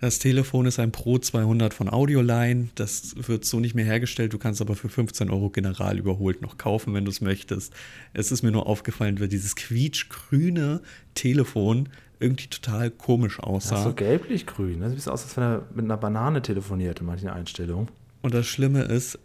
Das 0.00 0.18
Telefon 0.18 0.66
ist 0.66 0.78
ein 0.78 0.92
Pro 0.92 1.18
200 1.18 1.72
von 1.72 1.88
Audioline. 1.88 2.68
Das 2.74 3.14
wird 3.16 3.44
so 3.46 3.58
nicht 3.60 3.74
mehr 3.74 3.84
hergestellt. 3.86 4.34
Du 4.34 4.38
kannst 4.38 4.60
aber 4.60 4.74
für 4.74 4.88
15 4.90 5.30
Euro 5.30 5.48
general 5.48 5.98
überholt 5.98 6.42
noch 6.42 6.58
kaufen, 6.58 6.92
wenn 6.92 7.04
du 7.06 7.10
es 7.10 7.20
möchtest. 7.22 7.72
Es 8.12 8.30
ist 8.30 8.42
mir 8.42 8.50
nur 8.50 8.66
aufgefallen, 8.66 9.18
weil 9.20 9.28
dieses 9.28 9.56
quietschgrüne 9.56 10.80
Telefon 11.14 11.88
irgendwie 12.20 12.48
total 12.48 12.90
komisch 12.90 13.36
Das 13.36 13.44
aussah. 13.46 13.76
ist 13.78 13.84
so 13.84 13.92
gelblich-grün. 13.94 14.80
Das 14.80 14.92
sieht 14.92 15.08
aus, 15.08 15.22
als 15.24 15.36
wenn 15.36 15.44
er 15.44 15.66
mit 15.74 15.84
einer 15.84 15.96
Banane 15.96 16.42
telefoniert 16.42 17.00
in 17.00 17.06
manchen 17.06 17.28
Einstellungen. 17.28 17.88
Und 18.22 18.34
das 18.34 18.46
Schlimme 18.46 18.82
ist, 18.82 19.18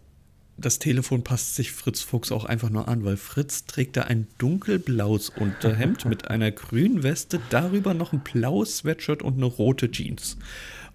das 0.60 0.78
Telefon 0.78 1.24
passt 1.24 1.54
sich 1.56 1.72
Fritz 1.72 2.02
Fuchs 2.02 2.32
auch 2.32 2.44
einfach 2.44 2.70
nur 2.70 2.88
an, 2.88 3.04
weil 3.04 3.16
Fritz 3.16 3.64
trägt 3.64 3.96
da 3.96 4.02
ein 4.02 4.26
dunkelblaues 4.38 5.30
Unterhemd 5.30 6.04
mit 6.04 6.28
einer 6.28 6.50
grünen 6.50 7.02
Weste, 7.02 7.40
darüber 7.50 7.94
noch 7.94 8.12
ein 8.12 8.20
blaues 8.20 8.78
Sweatshirt 8.78 9.22
und 9.22 9.36
eine 9.36 9.46
rote 9.46 9.90
Jeans. 9.90 10.36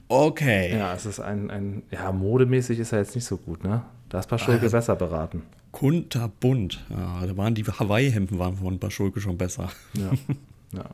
Okay. 0.08 0.78
Ja, 0.78 0.94
es 0.94 1.06
ist 1.06 1.20
ein, 1.20 1.50
ein 1.50 1.84
ja, 1.92 2.12
modemäßig 2.12 2.80
ist 2.80 2.92
er 2.92 3.00
jetzt 3.00 3.16
nicht 3.16 3.26
so 3.26 3.38
gut, 3.38 3.64
ne? 3.64 3.84
Da 4.10 4.20
ist 4.20 4.28
Paschulke 4.28 4.62
Also- 4.62 4.78
besser 4.78 4.96
beraten. 4.96 5.42
Kunterbunt. 5.72 6.86
Ja, 6.90 7.26
da 7.26 7.36
waren 7.36 7.54
die 7.54 7.66
Hawaii-Hemden 7.66 8.40
waren 8.40 8.56
von 8.56 8.80
Paschulke 8.80 9.20
schon 9.20 9.38
besser. 9.38 9.70
Ja. 9.94 10.12
ja. 10.72 10.86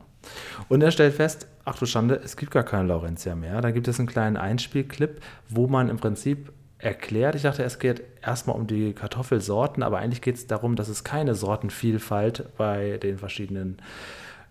Und 0.68 0.82
er 0.82 0.90
stellt 0.90 1.14
fest, 1.14 1.46
ach 1.64 1.78
du 1.78 1.86
Schande, 1.86 2.20
es 2.24 2.36
gibt 2.36 2.50
gar 2.50 2.64
keine 2.64 2.88
Laurentia 2.88 3.36
mehr. 3.36 3.60
Da 3.60 3.70
gibt 3.70 3.86
es 3.86 4.00
einen 4.00 4.08
kleinen 4.08 4.36
Einspielclip, 4.36 5.20
wo 5.48 5.68
man 5.68 5.88
im 5.88 5.98
Prinzip 5.98 6.52
erklärt, 6.82 7.36
ich 7.36 7.42
dachte, 7.42 7.62
es 7.62 7.78
geht 7.78 8.02
erstmal 8.22 8.56
um 8.56 8.66
die 8.66 8.92
Kartoffelsorten, 8.92 9.82
aber 9.82 9.98
eigentlich 9.98 10.20
geht 10.20 10.34
es 10.34 10.46
darum, 10.48 10.74
dass 10.76 10.88
es 10.88 11.04
keine 11.04 11.34
Sortenvielfalt 11.34 12.56
bei 12.56 12.98
den 12.98 13.18
verschiedenen 13.18 13.78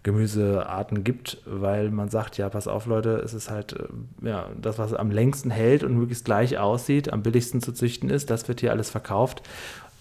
Gemüsearten 0.03 1.03
gibt, 1.03 1.39
weil 1.45 1.91
man 1.91 2.09
sagt, 2.09 2.38
ja, 2.38 2.50
pass 2.50 2.67
auf, 2.67 2.88
Leute, 2.88 3.17
es 3.17 3.33
ist 3.33 3.51
halt 3.51 3.73
äh, 3.73 4.27
ja, 4.27 4.50
das, 4.59 4.79
was 4.79 4.93
am 4.93 5.11
längsten 5.11 5.51
hält 5.51 5.83
und 5.83 5.95
möglichst 5.95 6.25
gleich 6.25 6.57
aussieht, 6.57 7.13
am 7.13 7.21
billigsten 7.21 7.61
zu 7.61 7.71
züchten 7.71 8.09
ist, 8.09 8.29
das 8.31 8.47
wird 8.47 8.61
hier 8.61 8.71
alles 8.71 8.89
verkauft. 8.89 9.43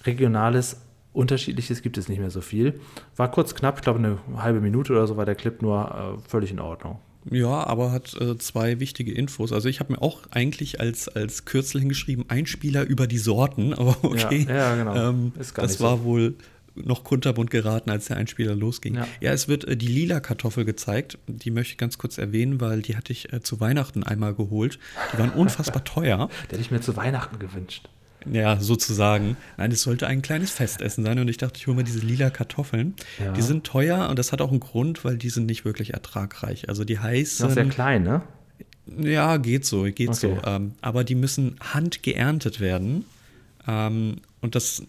Regionales 0.06 0.80
Unterschiedliches 1.12 1.82
gibt 1.82 1.99
es 1.99 2.08
nicht 2.08 2.20
mehr 2.20 2.30
so 2.30 2.40
viel. 2.40 2.80
War 3.16 3.30
kurz 3.30 3.54
knapp, 3.54 3.78
ich 3.78 3.82
glaube 3.82 3.99
eine 3.99 4.18
halbe 4.37 4.60
Minute 4.60 4.92
oder 4.92 5.06
so 5.06 5.16
war 5.16 5.26
der 5.26 5.34
Clip 5.34 5.60
nur 5.60 6.16
äh, 6.25 6.28
völlig 6.28 6.52
in 6.52 6.60
Ordnung. 6.60 7.00
Ja, 7.30 7.66
aber 7.66 7.92
hat 7.92 8.14
äh, 8.20 8.38
zwei 8.38 8.80
wichtige 8.80 9.12
Infos. 9.12 9.52
Also 9.52 9.68
ich 9.68 9.80
habe 9.80 9.92
mir 9.92 10.02
auch 10.02 10.20
eigentlich 10.30 10.80
als, 10.80 11.08
als 11.08 11.44
Kürzel 11.44 11.80
hingeschrieben, 11.80 12.24
Einspieler 12.28 12.84
über 12.84 13.06
die 13.06 13.18
Sorten, 13.18 13.74
aber 13.74 13.96
okay. 14.02 14.46
Ja, 14.48 14.54
ja, 14.54 14.76
genau. 14.76 15.10
Ähm, 15.10 15.32
das 15.36 15.80
war 15.80 15.98
so. 15.98 16.04
wohl 16.04 16.34
noch 16.74 17.04
kunterbunt 17.04 17.50
geraten, 17.50 17.90
als 17.90 18.06
der 18.06 18.16
Einspieler 18.16 18.54
losging. 18.54 18.94
Ja. 18.94 19.06
Ja, 19.20 19.32
es 19.32 19.48
wird 19.48 19.64
äh, 19.64 19.76
die 19.76 19.88
lila 19.88 20.20
Kartoffel 20.20 20.64
gezeigt. 20.64 21.18
Die 21.26 21.50
möchte 21.50 21.72
ich 21.72 21.78
ganz 21.78 21.98
kurz 21.98 22.16
erwähnen, 22.16 22.60
weil 22.60 22.82
die 22.82 22.96
hatte 22.96 23.12
ich 23.12 23.32
äh, 23.32 23.40
zu 23.40 23.60
Weihnachten 23.60 24.02
einmal 24.02 24.34
geholt. 24.34 24.78
Die 25.12 25.18
waren 25.18 25.30
unfassbar 25.34 25.84
teuer. 25.84 26.28
Der 26.44 26.58
hätte 26.58 26.60
ich 26.60 26.70
mir 26.70 26.80
zu 26.80 26.96
Weihnachten 26.96 27.38
gewünscht. 27.38 27.88
Ja, 28.30 28.60
sozusagen. 28.60 29.36
Nein, 29.56 29.72
es 29.72 29.82
sollte 29.82 30.06
ein 30.06 30.20
kleines 30.22 30.50
Festessen 30.50 31.04
sein 31.04 31.18
und 31.18 31.28
ich 31.28 31.36
dachte, 31.38 31.58
ich 31.58 31.66
hole 31.66 31.76
mir 31.76 31.84
diese 31.84 32.00
lila 32.00 32.30
Kartoffeln. 32.30 32.94
Ja. 33.18 33.32
Die 33.32 33.42
sind 33.42 33.64
teuer 33.64 34.08
und 34.10 34.18
das 34.18 34.32
hat 34.32 34.40
auch 34.40 34.50
einen 34.50 34.60
Grund, 34.60 35.04
weil 35.04 35.16
die 35.16 35.30
sind 35.30 35.46
nicht 35.46 35.64
wirklich 35.64 35.94
ertragreich. 35.94 36.68
Also 36.68 36.84
die 36.84 36.98
heißen. 36.98 37.46
noch 37.46 37.54
sehr 37.54 37.66
klein, 37.66 38.02
ne? 38.02 38.22
Ja, 38.98 39.36
geht 39.36 39.64
so, 39.64 39.84
geht 39.84 40.08
Okay. 40.08 40.16
so. 40.16 40.38
Ähm, 40.44 40.72
aber 40.80 41.04
die 41.04 41.14
müssen 41.14 41.56
handgeerntet 41.60 42.60
werden. 42.60 43.04
Ähm, 43.68 44.16
und 44.40 44.54
das 44.54 44.82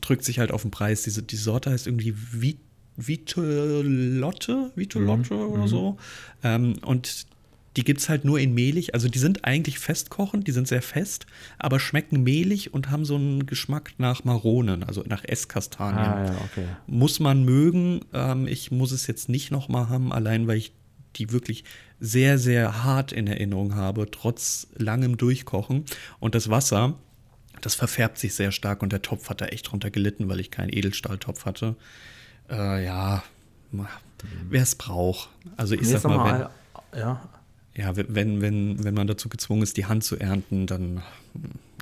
drückt 0.00 0.24
sich 0.24 0.38
halt 0.38 0.52
auf 0.52 0.62
den 0.62 0.70
Preis. 0.70 1.02
Diese, 1.02 1.22
die 1.22 1.36
Sorte 1.36 1.70
heißt 1.70 1.86
irgendwie 1.86 2.12
Vi- 2.14 2.56
Vitolotte, 2.96 4.70
Vitolotte 4.74 5.34
Mhm. 5.34 5.40
oder 5.52 5.68
so. 5.68 5.96
Ähm, 6.42 6.76
und 6.84 7.26
die 7.76 7.84
gibt 7.84 8.00
es 8.00 8.08
halt 8.08 8.24
nur 8.24 8.38
in 8.40 8.52
mehlig. 8.52 8.94
Also 8.94 9.08
die 9.08 9.18
sind 9.18 9.44
eigentlich 9.44 9.78
festkochend, 9.78 10.46
die 10.48 10.52
sind 10.52 10.66
sehr 10.66 10.82
fest, 10.82 11.26
aber 11.58 11.78
schmecken 11.78 12.22
mehlig 12.22 12.74
und 12.74 12.90
haben 12.90 13.04
so 13.04 13.14
einen 13.14 13.46
Geschmack 13.46 13.92
nach 13.98 14.24
Maronen, 14.24 14.82
also 14.82 15.04
nach 15.06 15.24
Esskastanien. 15.24 16.04
Ah, 16.04 16.24
ja, 16.24 16.40
okay. 16.44 16.66
Muss 16.86 17.20
man 17.20 17.44
mögen. 17.44 18.00
Ähm, 18.12 18.46
ich 18.48 18.70
muss 18.70 18.92
es 18.92 19.06
jetzt 19.06 19.28
nicht 19.28 19.50
nochmal 19.50 19.88
haben, 19.88 20.12
allein 20.12 20.46
weil 20.46 20.56
ich 20.56 20.72
die 21.16 21.32
wirklich 21.32 21.64
sehr, 21.98 22.38
sehr 22.38 22.84
hart 22.84 23.12
in 23.12 23.26
Erinnerung 23.26 23.74
habe, 23.74 24.10
trotz 24.10 24.68
langem 24.76 25.16
Durchkochen. 25.16 25.84
Und 26.18 26.34
das 26.34 26.48
Wasser 26.50 26.94
Das 27.60 27.74
verfärbt 27.74 28.18
sich 28.18 28.34
sehr 28.34 28.52
stark 28.52 28.82
und 28.82 28.92
der 28.92 29.02
Topf 29.02 29.28
hat 29.28 29.40
da 29.40 29.46
echt 29.46 29.70
drunter 29.70 29.90
gelitten, 29.90 30.28
weil 30.28 30.40
ich 30.40 30.50
keinen 30.50 30.72
Edelstahltopf 30.72 31.44
hatte. 31.44 31.76
Äh, 32.48 32.84
ja, 32.84 33.22
wer 34.48 34.62
es 34.62 34.74
braucht. 34.74 35.28
Also 35.56 35.74
ich 35.74 35.88
sag 35.88 36.04
mal, 36.04 36.50
wenn, 36.92 37.00
ja. 37.00 37.28
Ja, 37.74 37.96
wenn, 37.96 38.40
wenn, 38.40 38.82
wenn 38.84 38.94
man 38.94 39.06
dazu 39.06 39.28
gezwungen 39.28 39.62
ist, 39.62 39.76
die 39.76 39.86
Hand 39.86 40.04
zu 40.04 40.18
ernten, 40.18 40.66
dann 40.66 41.02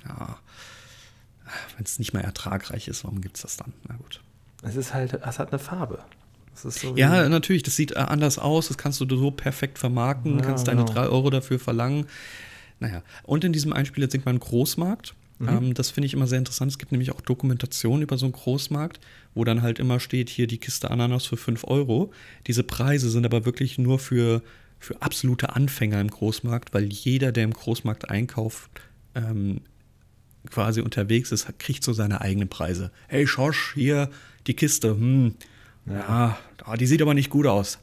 ja, 0.07 0.37
wenn 1.75 1.85
es 1.85 1.99
nicht 1.99 2.13
mehr 2.13 2.23
ertragreich 2.23 2.87
ist, 2.87 3.03
warum 3.03 3.21
gibt 3.21 3.37
es 3.37 3.41
das 3.43 3.57
dann? 3.57 3.73
Na 3.87 3.95
gut. 3.95 4.21
Es 4.61 4.75
ist 4.75 4.93
halt, 4.93 5.13
es 5.13 5.39
hat 5.39 5.51
eine 5.51 5.59
Farbe. 5.59 5.99
So 6.53 6.95
ja, 6.95 7.29
natürlich, 7.29 7.63
das 7.63 7.77
sieht 7.77 7.93
äh, 7.93 7.99
anders 7.99 8.37
aus, 8.37 8.67
das 8.67 8.77
kannst 8.77 8.99
du 8.99 9.17
so 9.17 9.31
perfekt 9.31 9.79
vermarkten, 9.79 10.39
ja, 10.39 10.45
kannst 10.45 10.67
deine 10.67 10.83
genau. 10.83 10.93
drei 10.93 11.07
Euro 11.07 11.29
dafür 11.29 11.57
verlangen. 11.57 12.05
Naja, 12.79 13.01
und 13.23 13.43
in 13.43 13.53
diesem 13.53 13.71
Einspieler 13.71 14.09
singt 14.09 14.25
man 14.25 14.33
einen 14.33 14.39
Großmarkt. 14.41 15.15
Mhm. 15.39 15.47
Ähm, 15.47 15.73
das 15.73 15.89
finde 15.89 16.07
ich 16.07 16.13
immer 16.13 16.27
sehr 16.27 16.37
interessant. 16.37 16.71
Es 16.71 16.77
gibt 16.77 16.91
nämlich 16.91 17.11
auch 17.11 17.21
Dokumentationen 17.21 18.01
über 18.01 18.17
so 18.17 18.25
einen 18.25 18.33
Großmarkt, 18.33 18.99
wo 19.33 19.45
dann 19.45 19.61
halt 19.61 19.79
immer 19.79 20.01
steht, 20.01 20.29
hier 20.29 20.47
die 20.47 20.57
Kiste 20.57 20.91
Ananas 20.91 21.25
für 21.25 21.37
5 21.37 21.63
Euro. 21.65 22.11
Diese 22.47 22.63
Preise 22.63 23.09
sind 23.09 23.25
aber 23.25 23.45
wirklich 23.45 23.77
nur 23.77 23.99
für, 23.99 24.41
für 24.79 25.01
absolute 25.01 25.55
Anfänger 25.55 25.99
im 25.99 26.09
Großmarkt, 26.09 26.73
weil 26.73 26.85
jeder, 26.85 27.31
der 27.31 27.43
im 27.43 27.53
Großmarkt 27.53 28.09
einkauft, 28.09 28.69
ähm, 29.15 29.61
quasi 30.49 30.81
unterwegs 30.81 31.31
ist, 31.31 31.47
kriegt 31.59 31.83
so 31.83 31.93
seine 31.93 32.21
eigenen 32.21 32.49
Preise. 32.49 32.91
Hey 33.07 33.27
Schorsch, 33.27 33.73
hier 33.73 34.09
die 34.47 34.55
Kiste, 34.55 34.91
hm, 34.91 35.35
ja, 35.85 36.37
ah, 36.63 36.77
die 36.77 36.87
sieht 36.87 37.01
aber 37.01 37.13
nicht 37.13 37.29
gut 37.29 37.45
aus. 37.45 37.79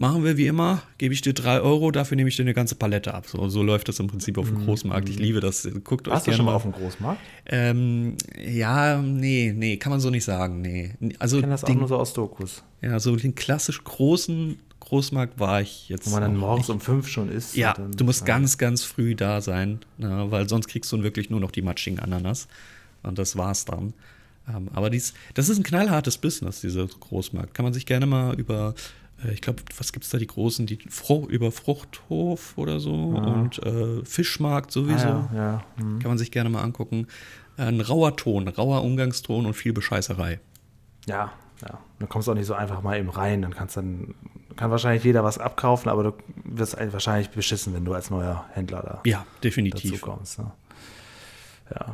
Machen 0.00 0.22
wir 0.22 0.36
wie 0.36 0.46
immer, 0.46 0.82
gebe 0.98 1.12
ich 1.12 1.22
dir 1.22 1.34
drei 1.34 1.60
Euro, 1.60 1.90
dafür 1.90 2.16
nehme 2.16 2.28
ich 2.28 2.36
dir 2.36 2.42
eine 2.42 2.54
ganze 2.54 2.76
Palette 2.76 3.14
ab. 3.14 3.26
So, 3.26 3.48
so 3.48 3.64
läuft 3.64 3.88
das 3.88 3.98
im 3.98 4.06
Prinzip 4.06 4.38
auf 4.38 4.46
dem 4.46 4.60
mhm. 4.60 4.64
Großmarkt. 4.66 5.08
Ich 5.08 5.18
liebe 5.18 5.40
das. 5.40 5.68
Guckt 5.82 6.06
Warst 6.06 6.28
euch 6.28 6.34
du 6.34 6.36
schon 6.36 6.46
mal 6.46 6.54
auf 6.54 6.62
dem 6.62 6.70
Großmarkt? 6.70 7.20
Ähm, 7.46 8.14
ja, 8.40 9.02
nee, 9.02 9.52
nee, 9.56 9.76
kann 9.76 9.90
man 9.90 9.98
so 9.98 10.10
nicht 10.10 10.22
sagen. 10.22 10.60
Nee. 10.60 10.94
Also 11.18 11.38
ich 11.38 11.42
kenne 11.42 11.52
das 11.52 11.62
den, 11.62 11.74
auch 11.74 11.80
nur 11.80 11.88
so 11.88 11.96
aus 11.96 12.12
Dokus. 12.12 12.62
Ja, 12.80 13.00
so 13.00 13.16
den 13.16 13.34
klassisch 13.34 13.82
großen 13.82 14.60
Großmarkt 14.88 15.38
war 15.38 15.60
ich 15.60 15.88
jetzt. 15.88 16.06
Wo 16.06 16.10
man 16.10 16.22
dann 16.22 16.36
morgens 16.36 16.68
nicht. 16.68 16.74
um 16.74 16.80
fünf 16.80 17.08
schon 17.08 17.30
ist. 17.30 17.54
Ja, 17.56 17.74
dann, 17.74 17.92
du 17.92 18.04
musst 18.04 18.20
ja. 18.20 18.26
ganz, 18.26 18.58
ganz 18.58 18.84
früh 18.84 19.14
da 19.14 19.40
sein, 19.40 19.80
na, 19.98 20.24
ne, 20.24 20.30
weil 20.30 20.48
sonst 20.48 20.68
kriegst 20.68 20.90
du 20.92 21.02
wirklich 21.02 21.30
nur 21.30 21.40
noch 21.40 21.50
die 21.50 21.62
matschigen 21.62 21.98
Ananas. 22.00 22.48
Und 23.02 23.18
das 23.18 23.36
war's 23.36 23.64
dann. 23.64 23.94
Ähm, 24.48 24.68
aber 24.72 24.90
dies, 24.90 25.14
das 25.34 25.48
ist 25.48 25.58
ein 25.58 25.62
knallhartes 25.62 26.18
Business, 26.18 26.60
dieser 26.60 26.86
Großmarkt. 26.86 27.54
Kann 27.54 27.64
man 27.64 27.74
sich 27.74 27.86
gerne 27.86 28.06
mal 28.06 28.38
über, 28.38 28.74
äh, 29.24 29.32
ich 29.32 29.40
glaube, 29.40 29.62
was 29.76 29.92
gibt 29.92 30.04
es 30.04 30.10
da, 30.10 30.18
die 30.18 30.26
großen, 30.26 30.66
die 30.66 30.78
Fro 30.88 31.26
über 31.28 31.52
Fruchthof 31.52 32.56
oder 32.56 32.80
so 32.80 33.14
ja. 33.14 33.22
und 33.22 33.58
äh, 33.62 34.04
Fischmarkt 34.04 34.72
sowieso. 34.72 35.08
Ah, 35.08 35.30
ja. 35.34 35.64
Mhm. 35.76 35.98
Kann 35.98 36.10
man 36.10 36.18
sich 36.18 36.30
gerne 36.30 36.50
mal 36.50 36.62
angucken. 36.62 37.06
Ein 37.56 37.80
rauer 37.80 38.16
Ton, 38.16 38.48
rauer 38.48 38.82
Umgangston 38.82 39.44
und 39.44 39.54
viel 39.54 39.72
Bescheißerei. 39.72 40.40
Ja, 41.06 41.32
ja. 41.62 41.78
Du 41.98 42.06
kommst 42.06 42.28
auch 42.28 42.34
nicht 42.34 42.46
so 42.46 42.54
einfach 42.54 42.82
mal 42.82 42.98
eben 42.98 43.10
rein. 43.10 43.42
Dann 43.42 43.52
kannst 43.52 43.76
dann 43.76 44.14
kann 44.58 44.70
wahrscheinlich 44.70 45.04
jeder 45.04 45.24
was 45.24 45.38
abkaufen, 45.38 45.90
aber 45.90 46.02
du 46.02 46.12
wirst 46.44 46.76
wahrscheinlich 46.92 47.30
beschissen, 47.30 47.74
wenn 47.74 47.84
du 47.84 47.94
als 47.94 48.10
neuer 48.10 48.44
Händler 48.52 48.82
da 48.82 49.00
ja, 49.08 49.24
definitiv. 49.42 49.92
dazu 49.92 50.04
kommst. 50.04 50.38
Ne? 50.38 50.50
Ja. 51.74 51.92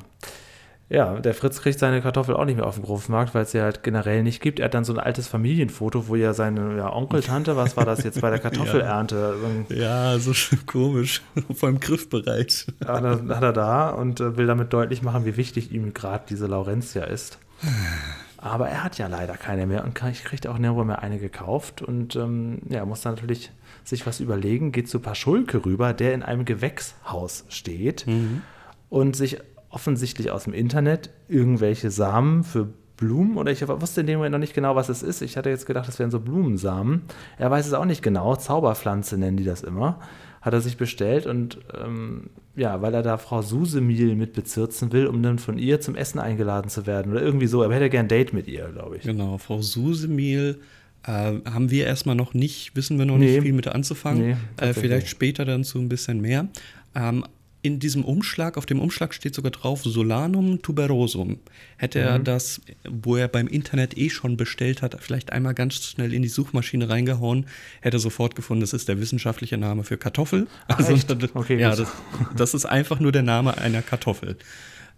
Ja, 0.90 1.18
der 1.18 1.35
Fritz 1.35 1.62
kriegt 1.62 1.78
seine 1.78 2.02
Kartoffel 2.02 2.37
auch 2.37 2.44
nicht 2.44 2.56
mehr 2.56 2.66
auf 2.66 2.75
dem 2.75 2.85
Großmarkt, 2.85 3.35
weil 3.35 3.44
es 3.44 3.52
sie 3.52 3.61
halt 3.61 3.83
generell 3.83 4.23
nicht 4.23 4.42
gibt. 4.42 4.61
Er 4.61 4.66
hat 4.66 4.75
dann 4.75 4.85
so 4.85 4.92
ein 4.92 4.99
altes 4.99 5.26
Familienfoto, 5.26 6.09
wo 6.09 6.14
ja 6.14 6.35
seine 6.35 6.76
ja, 6.76 6.92
Onkel, 6.92 7.23
Tante, 7.23 7.56
was 7.56 7.76
war 7.76 7.87
das 7.87 8.04
jetzt 8.04 8.21
bei 8.21 8.28
der 8.28 8.38
Kartoffelernte? 8.40 9.35
ja, 9.71 10.18
so 10.18 10.33
komisch, 10.66 11.23
vor 11.54 11.68
allem 11.68 11.80
griffbereit. 11.80 12.66
Ja, 12.83 13.00
dann 13.00 13.35
hat 13.35 13.42
er 13.42 13.52
da 13.54 13.90
und 13.90 14.21
äh, 14.21 14.37
will 14.37 14.47
damit 14.47 14.73
deutlich 14.73 15.02
machen, 15.02 15.25
wie 15.25 15.37
wichtig 15.38 15.73
ihm 15.73 15.94
gerade 15.94 16.25
diese 16.28 16.47
Laurentia 16.47 17.04
ist. 17.04 17.38
Aber 18.44 18.68
er 18.68 18.84
hat 18.84 18.98
ja 18.98 19.06
leider 19.06 19.38
keine 19.38 19.66
mehr 19.66 19.84
und 19.84 19.98
ich 20.12 20.22
kriege 20.22 20.50
auch 20.50 20.58
nirgendwo 20.58 20.84
mehr 20.84 21.02
eine 21.02 21.18
gekauft 21.18 21.80
und 21.80 22.14
ähm, 22.14 22.60
ja, 22.68 22.84
muss 22.84 23.00
dann 23.00 23.14
natürlich 23.14 23.50
sich 23.84 24.06
was 24.06 24.20
überlegen, 24.20 24.70
geht 24.70 24.86
zu 24.86 25.00
Paschulke 25.00 25.64
rüber, 25.64 25.94
der 25.94 26.12
in 26.12 26.22
einem 26.22 26.44
Gewächshaus 26.44 27.46
steht 27.48 28.06
mhm. 28.06 28.42
und 28.90 29.16
sich 29.16 29.38
offensichtlich 29.70 30.30
aus 30.30 30.44
dem 30.44 30.52
Internet 30.52 31.09
irgendwelche 31.26 31.90
Samen 31.90 32.44
für 32.44 32.68
Blumen 32.98 33.38
oder 33.38 33.50
ich 33.50 33.66
wusste 33.66 34.02
in 34.02 34.09
dem 34.09 34.18
Moment 34.18 34.33
noch 34.33 34.38
nicht 34.38 34.54
genau, 34.54 34.76
was 34.76 34.90
es 34.90 35.02
ist. 35.02 35.22
Ich 35.22 35.38
hatte 35.38 35.48
jetzt 35.48 35.64
gedacht, 35.64 35.88
das 35.88 35.98
wären 35.98 36.11
so 36.11 36.20
Blumensamen. 36.20 37.04
Er 37.38 37.50
weiß 37.50 37.66
es 37.66 37.72
auch 37.72 37.87
nicht 37.87 38.02
genau. 38.02 38.37
Zauberpflanze 38.37 39.16
nennen 39.16 39.38
die 39.38 39.44
das 39.44 39.62
immer 39.62 40.00
hat 40.44 40.52
er 40.52 40.61
sich 40.61 40.76
bestellt 40.76 41.26
und 41.26 41.59
ähm, 41.83 42.28
ja, 42.54 42.83
weil 42.83 42.92
er 42.92 43.02
da 43.02 43.16
Frau 43.16 43.40
Susemil 43.40 44.14
mit 44.14 44.35
bezirzen 44.35 44.92
will, 44.92 45.07
um 45.07 45.22
dann 45.22 45.38
von 45.38 45.57
ihr 45.57 45.80
zum 45.80 45.96
Essen 45.96 46.18
eingeladen 46.18 46.68
zu 46.68 46.87
werden 46.87 47.12
oder 47.12 47.22
irgendwie 47.22 47.46
so. 47.46 47.62
Er 47.62 47.72
hätte 47.74 47.88
gern 47.88 48.04
ein 48.04 48.09
Date 48.09 48.35
mit 48.35 48.46
ihr, 48.46 48.68
glaube 48.68 48.98
ich. 48.98 49.04
Genau, 49.04 49.38
Frau 49.38 49.62
Susemil 49.62 50.61
äh, 51.04 51.11
haben 51.11 51.70
wir 51.70 51.87
erstmal 51.87 52.14
noch 52.14 52.35
nicht, 52.35 52.76
wissen 52.76 52.98
wir 52.98 53.07
noch 53.07 53.16
nee. 53.16 53.33
nicht 53.33 53.42
viel 53.42 53.54
mit 53.54 53.68
anzufangen. 53.68 54.37
Nee, 54.59 54.66
äh, 54.66 54.74
vielleicht 54.74 55.09
später 55.09 55.46
dann 55.46 55.64
zu 55.64 55.78
ein 55.78 55.88
bisschen 55.88 56.20
mehr. 56.20 56.46
Ähm, 56.94 57.24
in 57.64 57.79
diesem 57.79 58.05
Umschlag, 58.05 58.59
auf 58.59 58.66
dem 58.66 58.79
Umschlag 58.79 59.14
steht 59.14 59.35
sogar 59.35 59.50
drauf 59.50 59.83
Solanum 59.83 60.61
tuberosum. 60.61 61.38
Hätte 61.79 62.00
mhm. 62.00 62.05
er 62.05 62.18
das, 62.18 62.61
wo 62.87 63.16
er 63.16 63.27
beim 63.27 63.46
Internet 63.46 63.96
eh 63.96 64.11
schon 64.11 64.37
bestellt 64.37 64.83
hat, 64.83 64.94
vielleicht 65.00 65.33
einmal 65.33 65.55
ganz 65.55 65.77
schnell 65.77 66.12
in 66.12 66.20
die 66.20 66.29
Suchmaschine 66.29 66.90
reingehauen, 66.90 67.46
hätte 67.81 67.96
er 67.96 68.00
sofort 68.00 68.37
gefunden, 68.37 68.61
das 68.61 68.74
ist 68.74 68.87
der 68.87 69.00
wissenschaftliche 69.00 69.57
Name 69.57 69.83
für 69.83 69.96
Kartoffel. 69.96 70.46
Also, 70.68 70.94
okay, 71.33 71.59
ja, 71.59 71.74
das, 71.74 71.88
das, 72.37 72.53
ist 72.53 72.66
einfach 72.66 73.00
nur 73.00 73.12
der 73.12 73.22
Name 73.22 73.57
einer 73.57 73.81
Kartoffel. 73.81 74.37